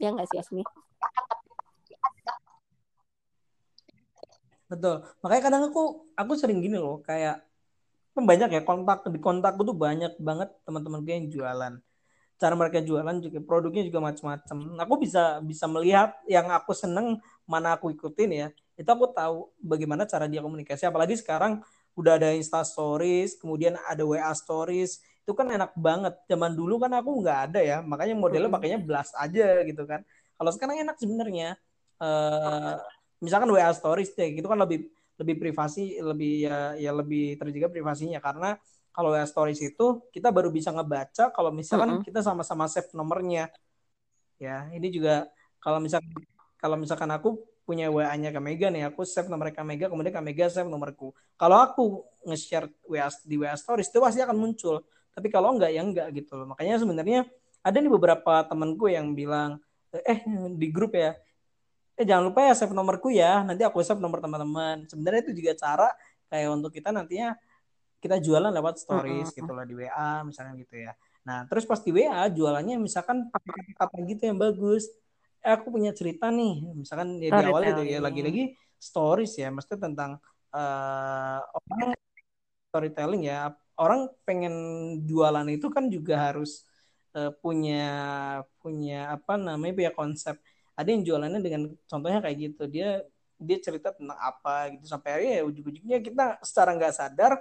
Ya 0.00 0.10
nggak 0.10 0.26
sih 0.32 0.40
Asmi? 0.40 0.64
Betul. 4.74 5.06
Makanya 5.22 5.42
kadang 5.46 5.62
aku 5.70 5.82
aku 6.18 6.32
sering 6.34 6.58
gini 6.58 6.74
loh, 6.74 6.98
kayak 7.06 7.46
kan 8.14 8.24
banyak 8.26 8.50
ya 8.50 8.62
kontak 8.66 9.06
di 9.10 9.18
kontakku 9.22 9.62
tuh 9.62 9.74
banyak 9.74 10.18
banget 10.18 10.50
teman-teman 10.66 11.02
gue 11.06 11.14
yang 11.14 11.28
jualan. 11.30 11.74
Cara 12.34 12.54
mereka 12.58 12.82
jualan 12.82 13.16
juga 13.22 13.38
produknya 13.42 13.86
juga 13.86 14.02
macam-macam. 14.02 14.56
Aku 14.82 14.94
bisa 14.98 15.38
bisa 15.46 15.66
melihat 15.70 16.18
yang 16.26 16.50
aku 16.50 16.74
seneng 16.74 17.22
mana 17.46 17.78
aku 17.78 17.94
ikutin 17.94 18.30
ya. 18.34 18.48
Itu 18.74 18.90
aku 18.90 19.14
tahu 19.14 19.54
bagaimana 19.62 20.02
cara 20.10 20.26
dia 20.26 20.42
komunikasi. 20.42 20.90
Apalagi 20.90 21.14
sekarang 21.14 21.62
udah 21.94 22.18
ada 22.18 22.34
Insta 22.34 22.66
Stories, 22.66 23.38
kemudian 23.38 23.78
ada 23.86 24.02
WA 24.02 24.34
Stories. 24.34 24.98
Itu 25.22 25.38
kan 25.38 25.46
enak 25.46 25.78
banget. 25.78 26.18
Zaman 26.26 26.58
dulu 26.58 26.82
kan 26.82 26.90
aku 26.98 27.22
nggak 27.22 27.38
ada 27.50 27.60
ya. 27.62 27.78
Makanya 27.86 28.18
modelnya 28.18 28.50
pakainya 28.50 28.82
blast 28.82 29.14
aja 29.14 29.62
gitu 29.62 29.86
kan. 29.86 30.02
Kalau 30.34 30.50
sekarang 30.50 30.82
enak 30.82 30.98
sebenarnya. 30.98 31.54
Uh, 32.02 32.74
misalkan 33.24 33.48
WA 33.48 33.72
stories 33.72 34.12
deh 34.12 34.36
gitu 34.36 34.44
kan 34.44 34.60
lebih 34.60 34.92
lebih 35.16 35.40
privasi 35.40 35.96
lebih 35.98 36.44
ya 36.44 36.76
ya 36.76 36.92
lebih 36.92 37.40
terjaga 37.40 37.72
privasinya 37.72 38.20
karena 38.20 38.60
kalau 38.92 39.10
WA 39.10 39.24
stories 39.24 39.58
itu 39.64 40.04
kita 40.12 40.28
baru 40.28 40.52
bisa 40.52 40.68
ngebaca 40.70 41.32
kalau 41.32 41.50
misalkan 41.50 41.88
uh 41.88 41.96
-uh. 41.98 42.04
kita 42.04 42.20
sama-sama 42.20 42.68
save 42.68 42.92
nomornya 42.92 43.48
ya 44.36 44.68
ini 44.76 44.92
juga 44.92 45.26
kalau 45.56 45.80
misalkan 45.80 46.12
kalau 46.60 46.76
misalkan 46.76 47.08
aku 47.08 47.40
punya 47.64 47.88
WA-nya 47.88 48.28
Kak 48.28 48.44
Mega 48.44 48.68
nih, 48.68 48.92
aku 48.92 49.08
save 49.08 49.32
nomor 49.32 49.48
Kak 49.48 49.64
Mega, 49.64 49.88
kemudian 49.88 50.12
Kak 50.12 50.24
Mega 50.24 50.46
save 50.52 50.68
nomorku. 50.68 51.16
Kalau 51.34 51.56
aku 51.64 52.04
nge-share 52.28 52.68
WA 52.84 53.08
di 53.24 53.40
WA 53.40 53.56
Stories 53.56 53.88
itu 53.88 53.98
pasti 54.04 54.20
akan 54.20 54.36
muncul. 54.36 54.84
Tapi 55.16 55.32
kalau 55.32 55.56
enggak 55.56 55.72
ya 55.72 55.80
enggak 55.80 56.12
gitu 56.12 56.36
loh. 56.36 56.52
Makanya 56.52 56.76
sebenarnya 56.76 57.24
ada 57.64 57.76
nih 57.80 57.88
beberapa 57.88 58.44
temanku 58.44 58.92
yang 58.92 59.16
bilang, 59.16 59.56
eh 59.92 60.20
di 60.52 60.68
grup 60.68 60.92
ya, 60.92 61.16
eh 61.94 62.04
jangan 62.06 62.30
lupa 62.30 62.40
ya 62.46 62.54
save 62.58 62.74
nomorku 62.74 63.08
ya, 63.14 63.46
nanti 63.46 63.62
aku 63.62 63.82
save 63.82 64.02
nomor 64.02 64.18
teman-teman. 64.18 64.86
Sebenarnya 64.90 65.30
itu 65.30 65.32
juga 65.38 65.52
cara 65.54 65.88
kayak 66.30 66.48
untuk 66.50 66.74
kita 66.74 66.90
nantinya 66.90 67.38
kita 68.02 68.20
jualan 68.20 68.52
lewat 68.52 68.82
stories 68.82 69.30
uh-uh. 69.32 69.38
gitu 69.38 69.50
loh 69.54 69.64
di 69.64 69.74
WA 69.78 70.26
misalnya 70.26 70.52
gitu 70.58 70.74
ya. 70.76 70.92
Nah, 71.24 71.48
terus 71.48 71.64
pas 71.64 71.80
di 71.80 71.88
WA 71.88 72.28
jualannya 72.28 72.76
misalkan 72.76 73.32
pakai 73.32 73.72
kata 73.78 73.96
gitu 74.04 74.22
yang 74.28 74.36
bagus 74.36 74.90
eh 75.44 75.52
aku 75.52 75.68
punya 75.68 75.92
cerita 75.92 76.32
nih 76.32 76.72
misalkan 76.72 77.20
ya 77.20 77.28
di 77.36 77.44
awal 77.52 77.62
itu 77.68 77.84
ya 77.84 78.00
lagi-lagi 78.00 78.56
stories 78.80 79.36
ya 79.36 79.52
mesti 79.52 79.76
tentang 79.76 80.16
uh, 80.56 81.40
orang 81.44 81.92
storytelling 82.72 83.28
ya 83.28 83.52
orang 83.76 84.08
pengen 84.24 84.54
jualan 85.04 85.44
itu 85.52 85.68
kan 85.68 85.92
juga 85.92 86.32
harus 86.32 86.64
uh, 87.12 87.28
punya 87.44 87.84
punya 88.56 89.12
apa 89.12 89.36
namanya 89.36 89.84
punya 89.84 89.92
konsep 89.92 90.40
ada 90.74 90.88
yang 90.90 91.02
jualannya 91.06 91.40
dengan 91.42 91.62
contohnya 91.86 92.20
kayak 92.22 92.36
gitu. 92.50 92.62
Dia 92.66 93.02
dia 93.38 93.58
cerita 93.58 93.90
tentang 93.94 94.18
apa 94.18 94.74
gitu. 94.74 94.84
Sampai 94.86 95.18
akhirnya 95.18 95.34
ya 95.40 95.44
ujung-ujungnya 95.46 95.98
kita 96.02 96.24
secara 96.42 96.74
nggak 96.74 96.94
sadar 96.94 97.32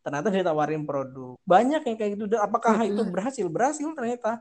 ternyata 0.00 0.28
ditawarin 0.32 0.84
produk. 0.88 1.36
Banyak 1.44 1.82
yang 1.84 1.96
kayak 1.96 2.10
gitu. 2.16 2.24
Apakah 2.40 2.80
itu 2.84 3.02
berhasil? 3.04 3.46
Berhasil 3.48 3.88
ternyata 3.92 4.40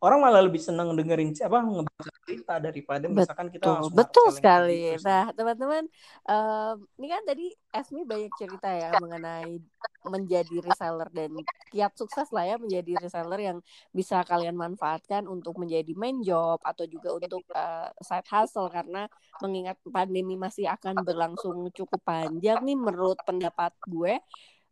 orang 0.00 0.18
malah 0.20 0.42
lebih 0.44 0.60
senang 0.60 0.92
dengerin 0.92 1.32
apa 1.40 1.58
ngebaca 1.64 2.12
cerita 2.26 2.54
daripada 2.60 3.04
betul, 3.08 3.16
misalkan 3.16 3.48
kita 3.48 3.64
betul, 3.64 3.90
betul 3.96 4.28
sekali. 4.34 4.80
Gitu. 4.92 5.04
Nah, 5.08 5.24
teman-teman, 5.32 5.84
um, 6.28 6.76
ini 7.00 7.06
kan 7.08 7.22
tadi 7.24 7.46
Esmi 7.72 8.02
banyak 8.04 8.32
cerita 8.36 8.68
ya 8.72 8.92
mengenai 9.00 9.60
menjadi 10.06 10.62
reseller 10.62 11.10
dan 11.10 11.34
kiat 11.74 11.92
sukses 11.98 12.30
lah 12.30 12.46
ya 12.46 12.56
menjadi 12.56 12.94
reseller 13.02 13.40
yang 13.42 13.58
bisa 13.90 14.22
kalian 14.22 14.54
manfaatkan 14.54 15.26
untuk 15.26 15.58
menjadi 15.58 15.92
main 15.98 16.22
job 16.22 16.62
atau 16.62 16.86
juga 16.86 17.10
untuk 17.16 17.42
uh, 17.52 17.90
side 18.00 18.28
hustle 18.30 18.70
karena 18.70 19.10
mengingat 19.42 19.76
pandemi 19.90 20.38
masih 20.38 20.70
akan 20.70 21.02
berlangsung 21.02 21.68
cukup 21.74 22.00
panjang 22.06 22.62
nih 22.62 22.78
menurut 22.78 23.18
pendapat 23.26 23.74
gue 23.84 24.16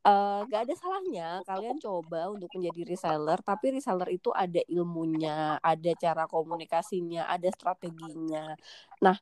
uh, 0.05 0.41
gak 0.47 0.69
ada 0.69 0.75
salahnya 0.77 1.29
kalian 1.49 1.81
coba 1.81 2.31
untuk 2.31 2.53
menjadi 2.55 2.95
reseller 2.95 3.41
tapi 3.41 3.75
reseller 3.75 4.09
itu 4.13 4.31
ada 4.31 4.61
ilmunya 4.69 5.59
ada 5.59 5.91
cara 5.97 6.25
komunikasinya 6.29 7.27
ada 7.29 7.49
strateginya. 7.51 8.55
Nah 9.01 9.17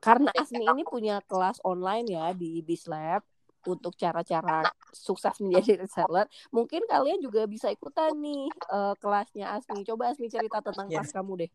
karena 0.00 0.32
Asmi 0.32 0.64
ini 0.64 0.82
punya 0.88 1.20
kelas 1.24 1.60
online 1.64 2.06
ya 2.16 2.32
di 2.32 2.64
Bislab 2.64 3.20
untuk 3.62 3.94
cara-cara 3.94 4.66
sukses 4.90 5.38
menjadi 5.38 5.78
reseller 5.86 6.26
mungkin 6.50 6.82
kalian 6.88 7.22
juga 7.22 7.46
bisa 7.46 7.70
ikutan 7.70 8.16
nih 8.18 8.50
uh, 8.72 8.94
kelasnya 8.98 9.54
Asmi 9.54 9.86
coba 9.86 10.10
Asmi 10.10 10.26
cerita 10.26 10.58
tentang 10.58 10.90
yeah. 10.90 11.00
kelas 11.00 11.12
kamu 11.14 11.46
deh 11.46 11.50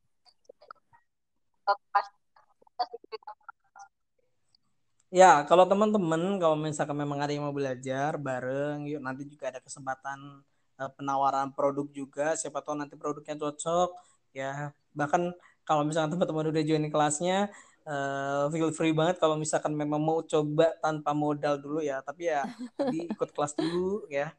Ya, 5.17 5.41
kalau 5.49 5.65
teman-teman, 5.65 6.37
kalau 6.37 6.53
misalkan 6.53 6.93
memang 6.93 7.17
ada 7.17 7.33
yang 7.33 7.49
mau 7.49 7.55
belajar 7.55 8.21
bareng, 8.21 8.85
yuk 8.85 9.01
nanti 9.01 9.25
juga 9.25 9.49
ada 9.49 9.57
kesempatan 9.57 10.45
uh, 10.77 10.91
penawaran 10.93 11.49
produk 11.57 11.89
juga. 11.89 12.37
Siapa 12.37 12.61
tahu 12.61 12.77
nanti 12.77 12.93
produknya 12.93 13.33
cocok. 13.33 13.89
Ya, 14.37 14.77
bahkan 14.93 15.33
kalau 15.65 15.81
misalkan 15.89 16.13
teman-teman 16.13 16.53
udah 16.53 16.61
join 16.61 16.85
kelasnya, 16.93 17.49
uh, 17.89 18.45
feel 18.53 18.69
free 18.69 18.93
banget 18.93 19.17
kalau 19.17 19.41
misalkan 19.41 19.73
memang 19.73 19.97
mau 19.97 20.21
coba 20.21 20.77
tanpa 20.85 21.17
modal 21.17 21.57
dulu 21.57 21.81
ya. 21.81 21.97
Tapi 22.05 22.29
ya, 22.29 22.45
di 22.93 23.09
ikut 23.17 23.29
kelas 23.33 23.57
dulu 23.57 24.05
ya 24.13 24.29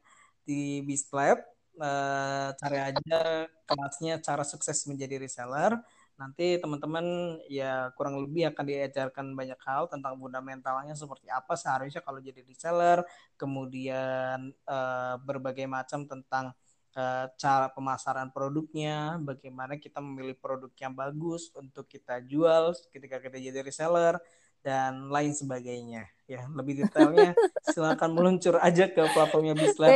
di 0.47 0.79
Bislab. 0.87 1.43
Uh, 1.79 2.51
cari 2.59 2.79
aja 2.91 3.47
kelasnya 3.67 4.19
cara 4.19 4.43
sukses 4.43 4.83
menjadi 4.87 5.15
reseller 5.15 5.79
nanti 6.19 6.59
teman-teman 6.59 7.39
ya 7.47 7.95
kurang 7.95 8.19
lebih 8.19 8.51
akan 8.51 8.63
diajarkan 8.67 9.25
banyak 9.39 9.55
hal 9.63 9.87
tentang 9.87 10.19
fundamentalnya 10.19 10.91
seperti 10.91 11.31
apa 11.31 11.55
seharusnya 11.55 12.03
kalau 12.03 12.19
jadi 12.19 12.43
reseller, 12.43 13.07
kemudian 13.39 14.51
uh, 14.67 15.15
berbagai 15.23 15.63
macam 15.63 16.03
tentang 16.03 16.51
uh, 16.99 17.25
cara 17.39 17.71
pemasaran 17.71 18.35
produknya, 18.35 19.15
bagaimana 19.23 19.79
kita 19.79 20.03
memilih 20.03 20.35
produk 20.35 20.69
yang 20.75 20.91
bagus 20.91 21.55
untuk 21.55 21.87
kita 21.87 22.19
jual 22.27 22.75
ketika 22.91 23.23
kita 23.23 23.39
jadi 23.39 23.63
reseller 23.63 24.19
dan 24.59 25.07
lain 25.07 25.31
sebagainya. 25.31 26.03
Ya, 26.27 26.45
lebih 26.51 26.83
detailnya 26.83 27.31
silakan 27.73 28.11
meluncur 28.11 28.59
aja 28.59 28.91
ke 28.91 29.01
platformnya 29.15 29.55
Bislab. 29.55 29.87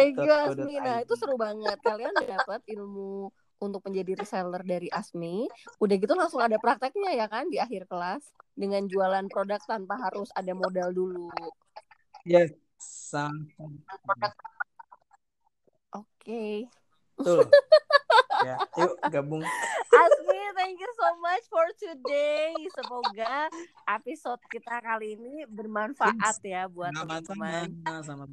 Itu 1.04 1.14
seru 1.20 1.36
banget. 1.36 1.78
Kalian 1.84 2.16
dapat 2.16 2.64
ilmu 2.72 3.28
untuk 3.64 3.80
menjadi 3.88 4.20
reseller 4.20 4.64
dari 4.68 4.92
Asmi. 4.92 5.48
Udah 5.80 5.96
gitu 5.96 6.14
langsung 6.14 6.44
ada 6.44 6.60
prakteknya 6.60 7.16
ya 7.16 7.32
kan 7.32 7.48
di 7.48 7.58
akhir 7.64 7.88
kelas 7.88 8.28
dengan 8.54 8.84
jualan 8.92 9.32
produk 9.32 9.64
tanpa 9.64 9.96
harus 9.96 10.28
ada 10.36 10.52
modal 10.52 10.92
dulu. 10.92 11.32
Yes, 12.28 12.52
Oke. 15.94 16.04
Okay. 16.20 16.54
Betul. 17.14 17.46
ya, 18.48 18.58
yuk 18.76 18.94
gabung. 19.14 19.46
Asmi, 19.94 20.42
thank 20.58 20.82
you 20.82 20.92
so 20.98 21.10
much 21.22 21.46
for 21.48 21.68
today. 21.78 22.52
Semoga 22.74 23.48
episode 23.86 24.42
kita 24.50 24.82
kali 24.82 25.16
ini 25.16 25.46
bermanfaat 25.46 26.42
ya 26.42 26.66
buat 26.66 26.92
teman-teman. 26.92 27.70
Sama-sama. 27.86 28.26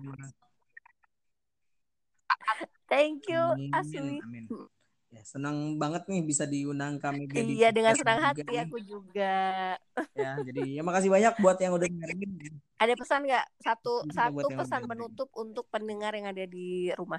Thank 2.91 3.31
you, 3.31 3.39
amin, 3.39 3.71
Asmi. 3.71 4.19
Amin. 4.25 4.80
Ya, 5.11 5.27
senang 5.27 5.75
banget 5.75 6.07
nih 6.07 6.23
bisa 6.23 6.47
diundang 6.47 7.03
kami. 7.03 7.27
Iya, 7.35 7.75
dengan 7.75 7.99
senang 7.99 8.23
hati 8.23 8.47
aku 8.47 8.79
juga. 8.79 9.75
Ya, 10.15 10.39
jadi 10.39 10.79
ya 10.79 10.83
makasih 10.87 11.11
banyak 11.11 11.35
buat 11.43 11.59
yang 11.59 11.75
udah 11.75 11.91
dengerin. 11.91 12.55
Ada 12.79 12.95
pesan 12.95 13.27
nggak? 13.27 13.47
Satu 13.59 14.07
Bisa 14.07 14.31
satu 14.31 14.49
pesan 14.55 14.87
penutup 14.87 15.29
untuk 15.35 15.67
pendengar 15.67 16.15
yang 16.15 16.31
ada 16.31 16.47
di 16.47 16.95
rumah. 16.95 17.19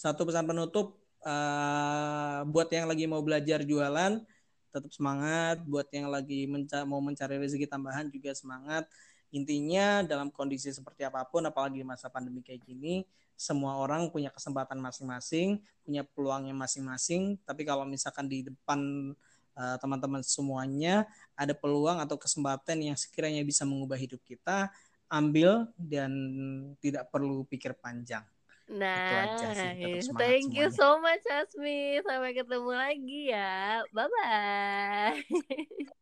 Satu 0.00 0.24
pesan 0.24 0.48
penutup 0.48 0.96
uh, 1.28 2.48
buat 2.48 2.72
yang 2.72 2.88
lagi 2.88 3.04
mau 3.04 3.20
belajar 3.20 3.68
jualan, 3.68 4.16
tetap 4.72 4.90
semangat. 4.96 5.60
Buat 5.68 5.92
yang 5.92 6.08
lagi 6.08 6.48
menca 6.48 6.88
mau 6.88 7.04
mencari 7.04 7.36
rezeki 7.36 7.68
tambahan 7.68 8.08
juga 8.08 8.32
semangat 8.32 8.88
intinya 9.32 10.04
dalam 10.04 10.28
kondisi 10.28 10.68
seperti 10.68 11.08
apa 11.08 11.24
pun 11.24 11.42
apalagi 11.48 11.80
di 11.80 11.86
masa 11.88 12.12
pandemi 12.12 12.44
kayak 12.44 12.62
gini 12.68 13.02
semua 13.32 13.80
orang 13.80 14.12
punya 14.12 14.28
kesempatan 14.28 14.78
masing-masing 14.78 15.58
punya 15.82 16.04
peluangnya 16.04 16.52
masing-masing 16.52 17.40
tapi 17.42 17.64
kalau 17.64 17.88
misalkan 17.88 18.28
di 18.28 18.44
depan 18.46 19.12
uh, 19.56 19.76
teman-teman 19.80 20.20
semuanya 20.20 21.08
ada 21.32 21.56
peluang 21.56 21.98
atau 21.98 22.20
kesempatan 22.20 22.92
yang 22.92 22.94
sekiranya 22.94 23.40
bisa 23.42 23.64
mengubah 23.64 23.96
hidup 23.96 24.20
kita 24.22 24.68
ambil 25.08 25.66
dan 25.80 26.12
tidak 26.78 27.08
perlu 27.08 27.42
pikir 27.48 27.72
panjang 27.74 28.22
Nah, 28.72 29.36
sih, 29.52 30.00
thank 30.16 30.54
you 30.56 30.72
so 30.72 30.96
much 30.96 31.20
Asmi. 31.28 32.00
Sampai 32.08 32.32
ketemu 32.32 32.72
lagi 32.72 33.28
ya. 33.28 33.84
Bye 33.92 34.08
bye. 34.08 35.92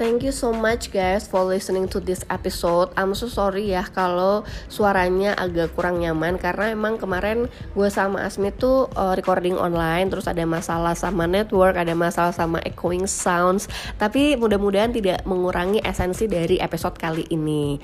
Thank 0.00 0.24
you 0.24 0.32
so 0.32 0.56
much 0.56 0.88
guys 0.96 1.28
for 1.28 1.44
listening 1.44 1.84
to 1.92 2.00
this 2.00 2.24
episode. 2.32 2.88
I'm 2.96 3.12
so 3.12 3.28
sorry 3.28 3.68
ya 3.68 3.84
kalau 3.84 4.48
suaranya 4.72 5.36
agak 5.36 5.76
kurang 5.76 6.00
nyaman 6.00 6.40
karena 6.40 6.72
emang 6.72 6.96
kemarin 6.96 7.52
gue 7.76 7.88
sama 7.92 8.24
Asmi 8.24 8.48
tuh 8.48 8.88
uh, 8.96 9.12
recording 9.12 9.60
online 9.60 10.08
terus 10.08 10.24
ada 10.24 10.40
masalah 10.48 10.96
sama 10.96 11.28
network, 11.28 11.76
ada 11.76 11.92
masalah 11.92 12.32
sama 12.32 12.64
echoing 12.64 13.04
sounds. 13.04 13.68
Tapi 14.00 14.40
mudah-mudahan 14.40 14.88
tidak 14.88 15.20
mengurangi 15.28 15.84
esensi 15.84 16.24
dari 16.24 16.56
episode 16.56 16.96
kali 16.96 17.28
ini. 17.28 17.76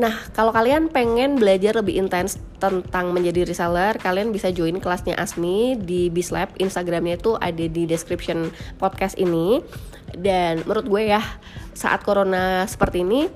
Nah, 0.00 0.16
kalau 0.32 0.56
kalian 0.56 0.88
pengen 0.88 1.36
belajar 1.36 1.76
lebih 1.76 2.00
intens 2.00 2.40
tentang 2.56 3.12
menjadi 3.12 3.44
reseller, 3.44 4.00
kalian 4.00 4.32
bisa 4.32 4.48
join 4.48 4.80
kelasnya 4.80 5.12
Asmi 5.12 5.76
di 5.76 6.08
Bislab. 6.08 6.56
Instagramnya 6.56 7.20
itu 7.20 7.36
ada 7.36 7.68
di 7.68 7.84
description 7.84 8.48
podcast 8.80 9.20
ini. 9.20 9.60
Dan 10.16 10.62
menurut 10.64 10.86
gue 10.86 11.02
ya, 11.12 11.22
saat 11.74 12.02
corona 12.02 12.64
seperti 12.66 13.02
ini, 13.02 13.28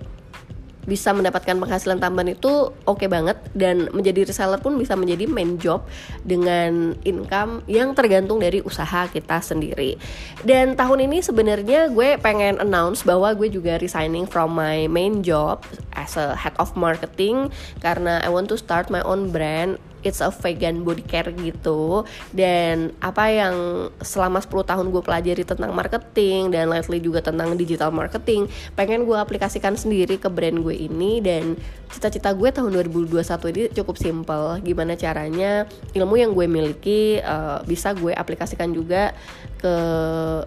bisa 0.84 1.16
mendapatkan 1.16 1.56
penghasilan 1.56 1.98
tambahan 1.98 2.36
itu 2.36 2.70
oke 2.84 3.00
okay 3.00 3.08
banget 3.08 3.40
dan 3.56 3.88
menjadi 3.90 4.28
reseller 4.28 4.60
pun 4.60 4.76
bisa 4.76 4.92
menjadi 4.94 5.24
main 5.24 5.56
job 5.56 5.84
dengan 6.22 6.92
income 7.08 7.64
yang 7.64 7.96
tergantung 7.96 8.38
dari 8.38 8.60
usaha 8.60 9.08
kita 9.08 9.40
sendiri. 9.40 9.96
Dan 10.44 10.76
tahun 10.76 11.08
ini 11.08 11.24
sebenarnya 11.24 11.88
gue 11.90 12.20
pengen 12.20 12.60
announce 12.60 13.02
bahwa 13.02 13.32
gue 13.32 13.48
juga 13.48 13.80
resigning 13.80 14.28
from 14.28 14.52
my 14.52 14.86
main 14.86 15.24
job 15.24 15.64
as 15.96 16.20
a 16.20 16.36
head 16.36 16.54
of 16.60 16.76
marketing 16.76 17.48
karena 17.80 18.20
I 18.20 18.28
want 18.28 18.52
to 18.52 18.56
start 18.60 18.92
my 18.92 19.00
own 19.02 19.32
brand 19.32 19.80
it's 20.04 20.20
a 20.20 20.30
vegan 20.30 20.84
body 20.84 21.02
care 21.02 21.32
gitu. 21.32 22.04
Dan 22.30 22.92
apa 23.00 23.32
yang 23.32 23.56
selama 24.04 24.38
10 24.44 24.70
tahun 24.70 24.86
gue 24.92 25.02
pelajari 25.02 25.42
tentang 25.42 25.72
marketing 25.72 26.52
dan 26.52 26.70
lately 26.70 27.00
juga 27.00 27.24
tentang 27.24 27.56
digital 27.56 27.90
marketing 27.90 28.46
pengen 28.78 29.08
gue 29.08 29.16
aplikasikan 29.16 29.74
sendiri 29.74 30.20
ke 30.20 30.28
brand 30.28 30.60
gue 30.60 30.76
ini. 30.76 31.18
Dan 31.24 31.56
cita-cita 31.90 32.30
gue 32.36 32.52
tahun 32.52 32.70
2021 32.92 33.24
ini 33.56 33.62
cukup 33.72 33.96
simple. 33.96 34.60
Gimana 34.62 34.94
caranya 34.94 35.64
ilmu 35.96 36.14
yang 36.20 36.30
gue 36.36 36.46
miliki 36.46 37.18
uh, 37.24 37.64
bisa 37.64 37.96
gue 37.96 38.12
aplikasikan 38.12 38.70
juga 38.70 39.16
ke 39.58 39.74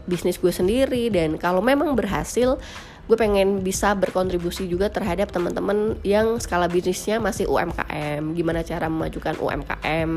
bisnis 0.06 0.38
gue 0.38 0.54
sendiri. 0.54 1.10
Dan 1.10 1.42
kalau 1.42 1.60
memang 1.60 1.98
berhasil 1.98 2.62
gue 3.08 3.18
pengen 3.18 3.64
bisa 3.64 3.96
berkontribusi 3.96 4.68
juga 4.68 4.92
terhadap 4.92 5.32
teman-teman 5.32 5.96
yang 6.04 6.38
skala 6.44 6.68
bisnisnya 6.68 7.24
masih 7.24 7.48
UMKM 7.48 8.36
gimana 8.36 8.62
cara 8.68 8.92
memajukan 8.92 9.40
UMKM 9.40 10.10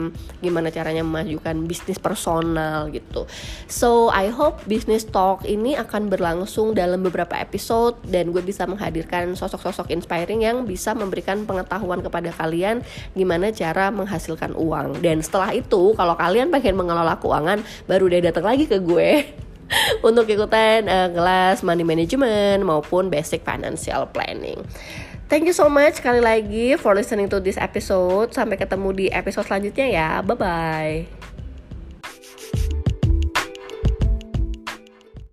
gimana 0.42 0.68
caranya 0.74 1.06
memajukan 1.06 1.54
bisnis 1.70 2.02
personal 2.02 2.90
gitu. 2.90 3.30
So 3.70 4.10
I 4.10 4.34
hope 4.34 4.66
business 4.66 5.06
talk 5.06 5.46
ini 5.46 5.78
akan 5.78 6.10
berlangsung 6.10 6.74
dalam 6.74 7.06
beberapa 7.06 7.38
episode 7.38 7.96
dan 8.10 8.34
gue 8.34 8.42
bisa 8.42 8.66
menghadirkan 8.66 9.38
sosok-sosok 9.38 9.94
inspiring 9.94 10.42
yang 10.42 10.66
bisa 10.66 10.92
memberikan 10.92 11.46
pengetahuan 11.46 12.02
kepada 12.02 12.34
kalian 12.34 12.82
gimana 13.14 13.54
cara 13.54 13.94
menghasilkan 13.94 14.52
uang. 14.58 14.98
Dan 14.98 15.22
setelah 15.22 15.54
itu 15.54 15.94
kalau 15.94 16.18
kalian 16.18 16.50
pengen 16.50 16.74
mengelola 16.74 17.14
keuangan 17.22 17.62
baru 17.86 18.10
deh 18.10 18.22
datang 18.26 18.50
lagi 18.50 18.66
ke 18.66 18.82
gue 18.82 19.10
untuk 20.08 20.26
ikutan 20.26 20.86
eh, 20.86 21.06
uh, 21.06 21.08
kelas 21.10 21.62
money 21.62 21.86
management 21.86 22.66
maupun 22.66 23.08
basic 23.08 23.46
financial 23.46 24.06
planning. 24.10 24.66
Thank 25.30 25.46
you 25.46 25.54
so 25.54 25.70
much 25.70 26.02
sekali 26.02 26.18
lagi 26.18 26.74
for 26.74 26.98
listening 26.98 27.30
to 27.30 27.38
this 27.38 27.54
episode. 27.54 28.34
Sampai 28.34 28.58
ketemu 28.58 28.90
di 28.90 29.06
episode 29.14 29.46
selanjutnya 29.46 29.86
ya. 29.86 30.08
Bye 30.26 30.34
bye. 30.34 31.06